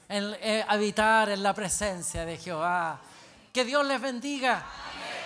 en, 0.09 0.35
eh, 0.41 0.65
habitar 0.67 1.29
en 1.29 1.41
la 1.41 1.53
presencia 1.53 2.25
de 2.25 2.35
Jehová. 2.35 2.99
Que 3.53 3.63
Dios 3.63 3.85
les 3.85 4.01
bendiga, 4.01 4.65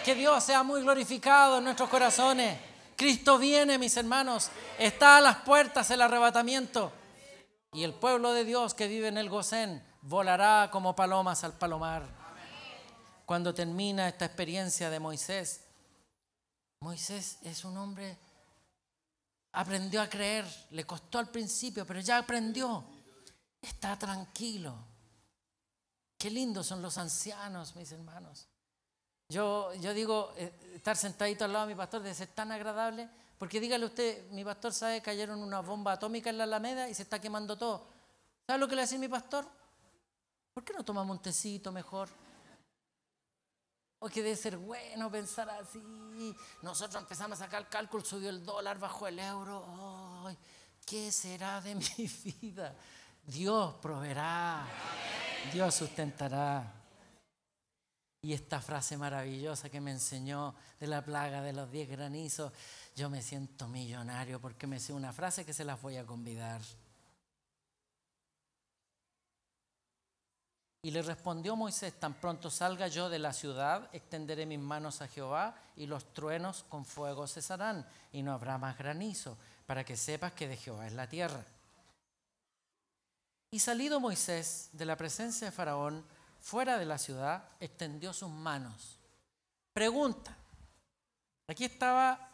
que 0.06 0.14
Dios 0.14 0.44
sea 0.44 0.62
muy 0.62 0.84
glorificado 0.84 1.58
en 1.58 1.64
nuestros 1.64 1.90
corazones. 1.90 2.67
Cristo 2.98 3.38
viene, 3.38 3.78
mis 3.78 3.96
hermanos, 3.96 4.50
está 4.78 5.18
a 5.18 5.22
las 5.22 5.38
puertas 5.38 5.90
el 5.92 6.02
arrebatamiento. 6.02 6.92
Y 7.72 7.84
el 7.84 7.94
pueblo 7.94 8.34
de 8.34 8.44
Dios 8.44 8.74
que 8.74 8.90
vive 8.90 9.08
en 9.08 9.18
el 9.18 9.30
Gosén 9.30 9.82
volará 10.02 10.70
como 10.72 10.96
palomas 10.96 11.46
al 11.46 11.54
palomar. 11.54 12.04
Cuando 13.26 13.54
termina 13.54 14.10
esta 14.10 14.26
experiencia 14.26 14.90
de 14.90 15.00
Moisés, 15.00 15.62
Moisés 16.82 17.38
es 17.44 17.64
un 17.64 17.78
hombre 17.78 18.18
aprendió 19.58 20.04
a 20.04 20.10
creer, 20.10 20.46
le 20.72 20.86
costó 20.86 21.18
al 21.18 21.30
principio, 21.30 21.86
pero 21.86 22.00
ya 22.00 22.20
aprendió. 22.20 22.84
Está 23.60 23.98
tranquilo. 23.98 24.78
Qué 26.18 26.30
lindos 26.30 26.68
son 26.68 26.82
los 26.82 26.98
ancianos, 26.98 27.76
mis 27.76 27.92
hermanos. 27.92 28.48
Yo, 29.30 29.74
yo 29.76 29.94
digo, 29.94 30.34
eh, 30.38 30.54
estar 30.76 30.96
sentadito 30.96 31.46
al 31.46 31.54
lado 31.54 31.68
de 31.68 31.74
mi 31.74 31.78
pastor 31.78 32.02
debe 32.02 32.16
ser 32.16 32.30
tan 32.30 32.52
agradable, 32.52 33.10
porque 33.38 33.60
dígale 33.60 33.86
usted, 33.86 34.30
mi 34.32 34.44
pastor 34.44 34.74
sabe 34.74 34.96
que 34.96 35.02
cayeron 35.04 35.42
una 35.42 35.60
bomba 35.60 35.94
atómica 35.94 36.30
en 36.30 36.38
la 36.38 36.46
Alameda 36.46 36.90
y 36.90 36.94
se 36.94 37.04
está 37.04 37.20
quemando 37.20 37.58
todo. 37.58 37.88
¿Sabe 38.46 38.60
lo 38.60 38.68
que 38.68 38.76
le 38.76 38.82
decía 38.82 38.98
mi 38.98 39.10
pastor? 39.10 39.46
¿Por 40.54 40.64
qué 40.64 40.74
no 40.74 40.84
tomamos 40.84 41.18
un 41.18 41.22
tecito 41.22 41.72
mejor? 41.72 42.10
O 44.00 44.08
que 44.08 44.24
debe 44.24 44.36
ser 44.36 44.58
bueno 44.58 45.12
pensar 45.12 45.50
así. 45.50 46.36
Nosotros 46.62 47.02
empezamos 47.02 47.40
a 47.42 47.46
sacar 47.46 47.68
cálculo, 47.68 48.06
subió 48.06 48.30
el 48.30 48.46
dólar, 48.46 48.80
bajó 48.80 49.08
el 49.08 49.20
euro. 49.20 50.24
Ay, 50.26 50.38
¿Qué 50.86 51.12
será 51.12 51.60
de 51.60 51.76
mi 51.76 51.84
vida? 52.42 52.74
Dios 53.26 53.76
proveerá. 53.82 54.66
Dios 55.52 55.76
sustentará. 55.76 56.77
Y 58.22 58.34
esta 58.34 58.62
frase 58.62 58.98
maravillosa 58.98 59.70
que 59.70 59.80
me 59.80 59.92
enseñó 59.92 60.56
de 60.80 60.88
la 60.88 61.04
plaga 61.04 61.42
de 61.42 61.54
los 61.54 61.72
diez 61.72 61.90
granizos, 61.90 62.52
yo 62.96 63.10
me 63.10 63.22
siento 63.22 63.68
millonario 63.68 64.42
porque 64.42 64.68
me 64.68 64.80
sé 64.80 64.94
una 64.94 65.14
frase 65.14 65.46
que 65.46 65.54
se 65.54 65.64
las 65.64 65.82
voy 65.82 65.98
a 65.98 66.06
convidar. 66.06 66.62
Y 70.82 70.92
le 70.92 71.02
respondió 71.02 71.56
Moisés, 71.56 72.00
tan 72.00 72.14
pronto 72.14 72.50
salga 72.50 72.88
yo 72.88 73.10
de 73.10 73.20
la 73.20 73.34
ciudad, 73.34 73.90
extenderé 73.92 74.46
mis 74.46 74.60
manos 74.60 75.02
a 75.02 75.08
Jehová 75.08 75.56
y 75.76 75.86
los 75.86 76.14
truenos 76.14 76.64
con 76.70 76.86
fuego 76.86 77.28
cesarán 77.28 77.86
y 78.12 78.22
no 78.22 78.32
habrá 78.32 78.58
más 78.58 78.78
granizo, 78.78 79.38
para 79.66 79.84
que 79.84 79.98
sepas 79.98 80.32
que 80.32 80.48
de 80.48 80.56
Jehová 80.56 80.88
es 80.88 80.94
la 80.94 81.10
tierra. 81.10 81.44
Y 83.52 83.60
salido 83.60 84.00
Moisés 84.00 84.70
de 84.72 84.86
la 84.86 84.96
presencia 84.96 85.48
de 85.48 85.52
Faraón, 85.52 86.06
fuera 86.48 86.78
de 86.78 86.86
la 86.86 86.98
ciudad, 86.98 87.44
extendió 87.60 88.14
sus 88.14 88.30
manos. 88.30 88.98
Pregunta, 89.74 90.34
aquí 91.46 91.66
estaba 91.66 92.32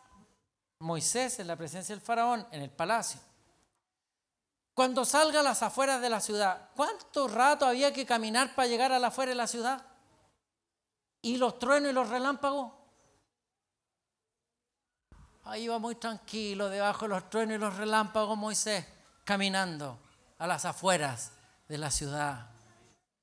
Moisés 0.77 1.39
en 1.39 1.47
la 1.47 1.55
presencia 1.55 1.95
del 1.95 2.05
Faraón, 2.05 2.45
en 2.51 2.61
el 2.61 2.69
palacio. 2.69 3.19
Cuando 4.75 5.03
salga 5.03 5.39
a 5.39 5.43
las 5.43 5.63
afueras 5.63 5.99
de 5.99 6.11
la 6.11 6.19
ciudad, 6.19 6.69
¿cuánto 6.75 7.27
rato 7.27 7.65
había 7.65 7.91
que 7.91 8.05
caminar 8.05 8.53
para 8.53 8.67
llegar 8.67 8.91
a 8.91 8.99
la 8.99 9.07
afuera 9.07 9.29
de 9.29 9.35
la 9.35 9.47
ciudad? 9.47 9.83
¿Y 11.23 11.37
los 11.37 11.57
truenos 11.57 11.89
y 11.89 11.93
los 11.93 12.07
relámpagos? 12.07 12.71
Ahí 15.45 15.67
va 15.67 15.79
muy 15.79 15.95
tranquilo, 15.95 16.69
debajo 16.69 17.05
de 17.05 17.09
los 17.09 17.29
truenos 17.31 17.55
y 17.55 17.59
los 17.59 17.77
relámpagos, 17.77 18.37
Moisés, 18.37 18.85
caminando 19.23 19.97
a 20.37 20.45
las 20.45 20.65
afueras 20.65 21.31
de 21.67 21.79
la 21.79 21.89
ciudad. 21.89 22.51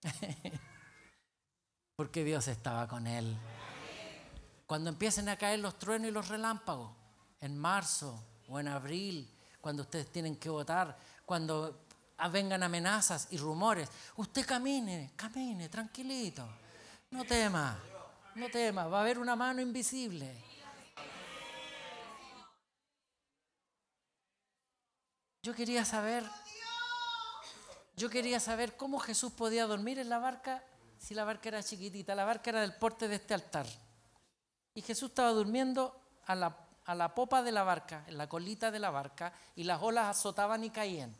Porque 2.01 2.25
Dios 2.25 2.49
estaba 2.49 2.89
con 2.89 3.07
él. 3.07 3.37
Cuando 4.67 4.89
empiecen 4.89 5.29
a 5.29 5.37
caer 5.37 5.59
los 5.59 5.79
truenos 5.79 6.09
y 6.09 6.11
los 6.11 6.29
relámpagos, 6.29 6.93
en 7.43 7.59
marzo 7.59 8.25
o 8.49 8.59
en 8.59 8.69
abril, 8.69 9.31
cuando 9.61 9.83
ustedes 9.83 10.11
tienen 10.11 10.37
que 10.37 10.49
votar, 10.49 10.97
cuando 11.27 11.85
vengan 12.33 12.63
amenazas 12.63 13.29
y 13.33 13.37
rumores, 13.37 13.91
usted 14.17 14.47
camine, 14.47 15.13
camine, 15.15 15.69
tranquilito. 15.69 16.49
No 17.11 17.27
tema, 17.27 17.79
no 18.35 18.49
tema, 18.49 18.87
va 18.87 18.97
a 18.97 19.01
haber 19.03 19.19
una 19.19 19.37
mano 19.37 19.61
invisible. 19.61 20.43
Yo 25.43 25.55
quería 25.55 25.85
saber, 25.85 26.25
yo 27.95 28.09
quería 28.09 28.41
saber 28.41 28.79
cómo 28.79 28.99
Jesús 29.01 29.33
podía 29.33 29.67
dormir 29.67 29.99
en 29.99 30.09
la 30.09 30.19
barca 30.19 30.65
si 31.01 31.15
la 31.15 31.25
barca 31.25 31.49
era 31.49 31.63
chiquitita. 31.63 32.15
La 32.15 32.25
barca 32.25 32.51
era 32.51 32.61
del 32.61 32.77
porte 32.77 33.09
de 33.09 33.17
este 33.17 33.35
altar. 33.35 33.67
Y 34.75 34.83
Jesús 34.83 35.09
estaba 35.09 35.31
durmiendo 35.31 36.01
a 36.27 36.35
la 36.37 36.57
a 36.91 36.95
la 36.97 37.15
popa 37.15 37.41
de 37.41 37.53
la 37.53 37.63
barca, 37.63 38.03
en 38.09 38.19
la 38.19 38.29
colita 38.29 38.73
de 38.73 38.81
la 38.81 38.91
barca, 38.91 39.33
y 39.55 39.63
las 39.63 39.81
olas 39.81 40.07
azotaban 40.07 40.65
y 40.65 40.71
caían. 40.71 41.15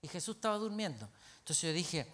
Y 0.00 0.06
Jesús 0.06 0.36
estaba 0.36 0.56
durmiendo. 0.56 1.08
Entonces 1.38 1.62
yo 1.62 1.72
dije, 1.72 2.06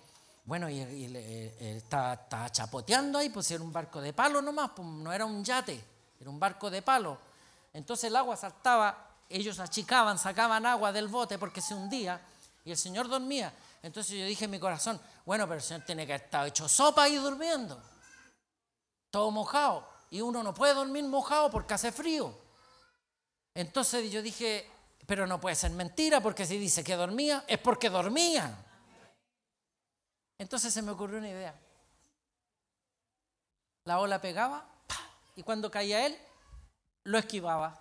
bueno, 0.47 0.71
y, 0.71 0.81
eh, 0.81 1.77
estaba, 1.77 2.27
chapoteando 2.51 3.19
ahí, 3.19 3.29
pues 3.29 3.51
era 3.51 3.63
un 3.63 3.71
barco 3.71 4.01
de 4.01 4.15
palo 4.15 4.41
nomás, 4.41 4.71
pues 4.75 4.89
no 4.89 5.13
era 5.13 5.27
un 5.27 5.45
yate, 5.45 5.79
era 6.19 6.31
un 6.31 6.41
barco 6.41 6.71
de 6.71 6.81
palo. 6.81 7.19
Entonces 7.75 8.05
el 8.05 8.17
agua 8.17 8.35
saltaba, 8.35 9.11
ellos 9.29 9.59
achicaban, 9.59 10.19
sacaban 10.19 10.65
agua 10.65 10.91
del 10.91 11.09
bote 11.09 11.39
porque 11.39 11.61
se 11.61 11.75
hundía, 11.75 12.19
y 12.65 12.71
el 12.71 12.79
Señor 12.79 13.09
dormía. 13.09 13.53
Entonces 13.83 14.17
yo 14.17 14.25
dije 14.25 14.45
en 14.45 14.53
mi 14.53 14.61
corazón, 14.61 15.01
bueno, 15.27 15.45
pero 15.45 15.57
el 15.57 15.63
Señor 15.63 15.85
tiene 15.85 16.07
que 16.07 16.15
estar 16.15 16.47
hecho 16.47 16.69
sopa 16.69 17.03
ahí 17.03 17.17
durmiendo, 17.17 17.83
todo 19.11 19.31
mojado. 19.31 19.91
Y 20.11 20.21
uno 20.21 20.43
no 20.43 20.55
puede 20.55 20.75
dormir 20.75 21.05
mojado 21.05 21.51
porque 21.51 21.75
hace 21.75 21.91
frío. 21.91 22.39
Entonces 23.55 24.11
yo 24.11 24.23
dije, 24.23 24.71
pero 25.07 25.27
no 25.27 25.41
puede 25.41 25.57
ser 25.57 25.73
mentira, 25.73 26.21
porque 26.21 26.47
si 26.47 26.59
dice 26.59 26.85
que 26.85 26.95
dormía, 26.95 27.45
es 27.49 27.59
porque 27.59 27.91
dormía. 27.91 28.57
Entonces 30.39 30.73
se 30.73 30.83
me 30.83 30.93
ocurrió 30.93 31.19
una 31.19 31.29
idea. 31.29 31.59
La 33.85 33.99
ola 33.99 34.21
pegaba 34.21 34.65
y 35.35 35.43
cuando 35.43 35.71
caía 35.71 36.07
él, 36.07 36.19
lo 37.05 37.19
esquivaba. 37.19 37.81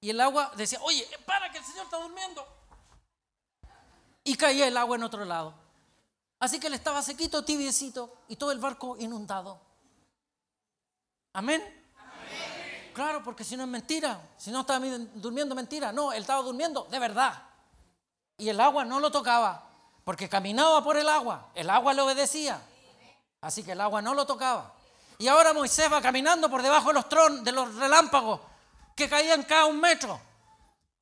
Y 0.00 0.10
el 0.10 0.20
agua 0.20 0.52
decía, 0.56 0.78
oye, 0.82 1.06
para 1.24 1.50
que 1.50 1.58
el 1.58 1.64
Señor 1.64 1.84
está 1.84 1.98
durmiendo. 1.98 2.59
Y 4.24 4.36
caía 4.36 4.68
el 4.68 4.76
agua 4.76 4.96
en 4.96 5.02
otro 5.02 5.24
lado. 5.24 5.54
Así 6.38 6.58
que 6.58 6.68
él 6.68 6.74
estaba 6.74 7.02
sequito, 7.02 7.44
tibiecito 7.44 8.22
y 8.28 8.36
todo 8.36 8.52
el 8.52 8.58
barco 8.58 8.96
inundado. 8.98 9.60
Amén. 11.32 11.62
Claro, 12.94 13.22
porque 13.22 13.44
si 13.44 13.56
no 13.56 13.62
es 13.62 13.68
mentira, 13.68 14.20
si 14.36 14.50
no 14.50 14.60
estaba 14.60 14.84
durmiendo 15.14 15.54
mentira, 15.54 15.92
no, 15.92 16.12
él 16.12 16.22
estaba 16.22 16.42
durmiendo 16.42 16.86
de 16.90 16.98
verdad. 16.98 17.42
Y 18.36 18.48
el 18.48 18.60
agua 18.60 18.84
no 18.84 19.00
lo 19.00 19.10
tocaba, 19.10 19.68
porque 20.04 20.28
caminaba 20.28 20.82
por 20.82 20.96
el 20.96 21.08
agua, 21.08 21.50
el 21.54 21.70
agua 21.70 21.94
le 21.94 22.02
obedecía. 22.02 22.60
Así 23.42 23.62
que 23.62 23.72
el 23.72 23.80
agua 23.80 24.02
no 24.02 24.14
lo 24.14 24.26
tocaba. 24.26 24.74
Y 25.18 25.28
ahora 25.28 25.52
Moisés 25.52 25.92
va 25.92 26.00
caminando 26.00 26.50
por 26.50 26.62
debajo 26.62 26.88
de 26.88 26.94
los, 26.94 27.08
tron, 27.08 27.44
de 27.44 27.52
los 27.52 27.74
relámpagos 27.74 28.40
que 28.96 29.08
caían 29.08 29.42
cada 29.44 29.66
un 29.66 29.80
metro 29.80 30.18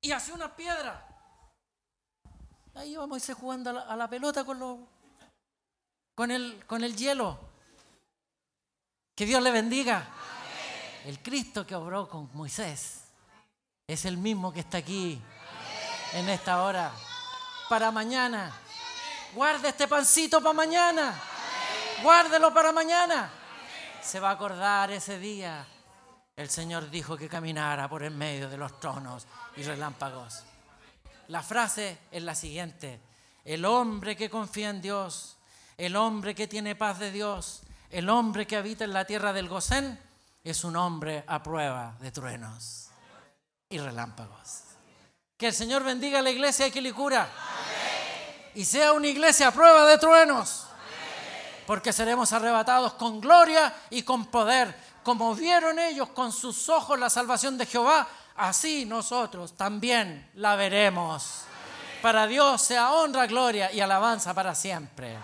y 0.01 0.11
hacía 0.13 0.35
una 0.35 0.55
piedra. 0.55 1.08
Ahí 2.79 2.93
iba 2.93 3.09
Moisés 3.09 3.37
jugando 3.37 3.71
a 3.71 3.97
la, 3.97 4.09
pelota 4.09 4.45
con, 4.45 4.87
con, 6.15 6.31
el, 6.31 6.65
con 6.65 6.85
el 6.85 6.95
hielo. 6.95 7.37
Que 9.17 9.27
Dios 9.27 9.43
le 9.43 9.51
bendiga. 9.51 10.07
El 11.05 11.19
Cristo 11.21 11.67
que 11.67 11.75
obró 11.75 12.09
con 12.09 12.31
Moisés 12.35 13.03
es 13.85 14.05
el 14.05 14.17
mismo 14.17 14.53
que 14.53 14.61
está 14.61 14.79
aquí 14.79 15.21
en 16.13 16.29
esta 16.29 16.63
hora. 16.63 16.93
Para 17.69 17.91
mañana. 17.91 18.53
Guarde 19.35 19.71
este 19.71 19.89
pancito 19.89 20.41
para 20.41 20.55
mañana. 20.55 21.21
Guárdelo 22.01 22.55
para 22.55 22.71
mañana. 22.71 23.29
Se 24.01 24.21
va 24.21 24.31
a 24.31 24.35
acordar 24.35 24.93
ese 24.93 25.19
día. 25.19 25.67
El 26.37 26.49
Señor 26.49 26.89
dijo 26.91 27.17
que 27.17 27.29
caminara 27.29 27.89
por 27.89 28.05
en 28.05 28.17
medio 28.17 28.49
de 28.49 28.57
los 28.57 28.79
tronos 28.79 29.27
y 29.57 29.65
relámpagos. 29.65 30.45
La 31.29 31.43
frase 31.43 31.99
es 32.11 32.23
la 32.23 32.35
siguiente. 32.35 33.01
El 33.45 33.65
hombre 33.65 34.17
que 34.17 34.31
confía 34.31 34.71
en 34.71 34.81
Dios, 34.81 35.37
el 35.77 35.97
hombre 35.97 36.35
que 36.35 36.49
tiene 36.49 36.75
paz 36.75 36.99
de 36.99 37.11
Dios, 37.11 37.63
el 37.91 38.09
hombre 38.09 38.47
que 38.47 38.57
habita 38.57 38.85
en 38.85 38.93
la 38.93 39.05
tierra 39.05 39.33
del 39.33 39.49
Gosén, 39.49 39.99
es 40.43 40.65
un 40.65 40.77
hombre 40.77 41.25
a 41.27 41.43
prueba 41.43 41.97
de 42.01 42.11
truenos 42.11 42.89
y 43.69 43.79
relámpagos. 43.79 44.63
Que 45.37 45.49
el 45.49 45.55
Señor 45.55 45.85
bendiga 45.85 46.19
a 46.19 46.23
la 46.23 46.31
iglesia 46.31 46.65
de 46.65 46.73
Quilicura. 46.73 47.29
Y 48.55 48.65
sea 48.65 48.93
una 48.93 49.07
iglesia 49.07 49.49
a 49.49 49.53
prueba 49.53 49.87
de 49.87 49.99
truenos. 49.99 50.65
Porque 51.67 51.93
seremos 51.93 52.33
arrebatados 52.33 52.95
con 52.95 53.21
gloria 53.21 53.75
y 53.91 54.03
con 54.03 54.27
poder. 54.27 54.75
Como 55.03 55.35
vieron 55.35 55.79
ellos 55.79 56.09
con 56.09 56.33
sus 56.33 56.69
ojos 56.71 56.99
la 56.99 57.11
salvación 57.11 57.59
de 57.59 57.67
Jehová, 57.67 58.09
así 58.39 58.87
nosotros 58.87 59.55
también 59.55 60.31
la 60.35 60.57
veremos. 60.57 61.43
Para 62.01 62.27
Dios 62.27 62.63
sea 62.63 62.93
honra, 62.93 63.27
gloria 63.27 63.73
y 63.73 63.81
alabanza 63.81 64.33
para 64.33 64.55
siempre. 64.55 65.17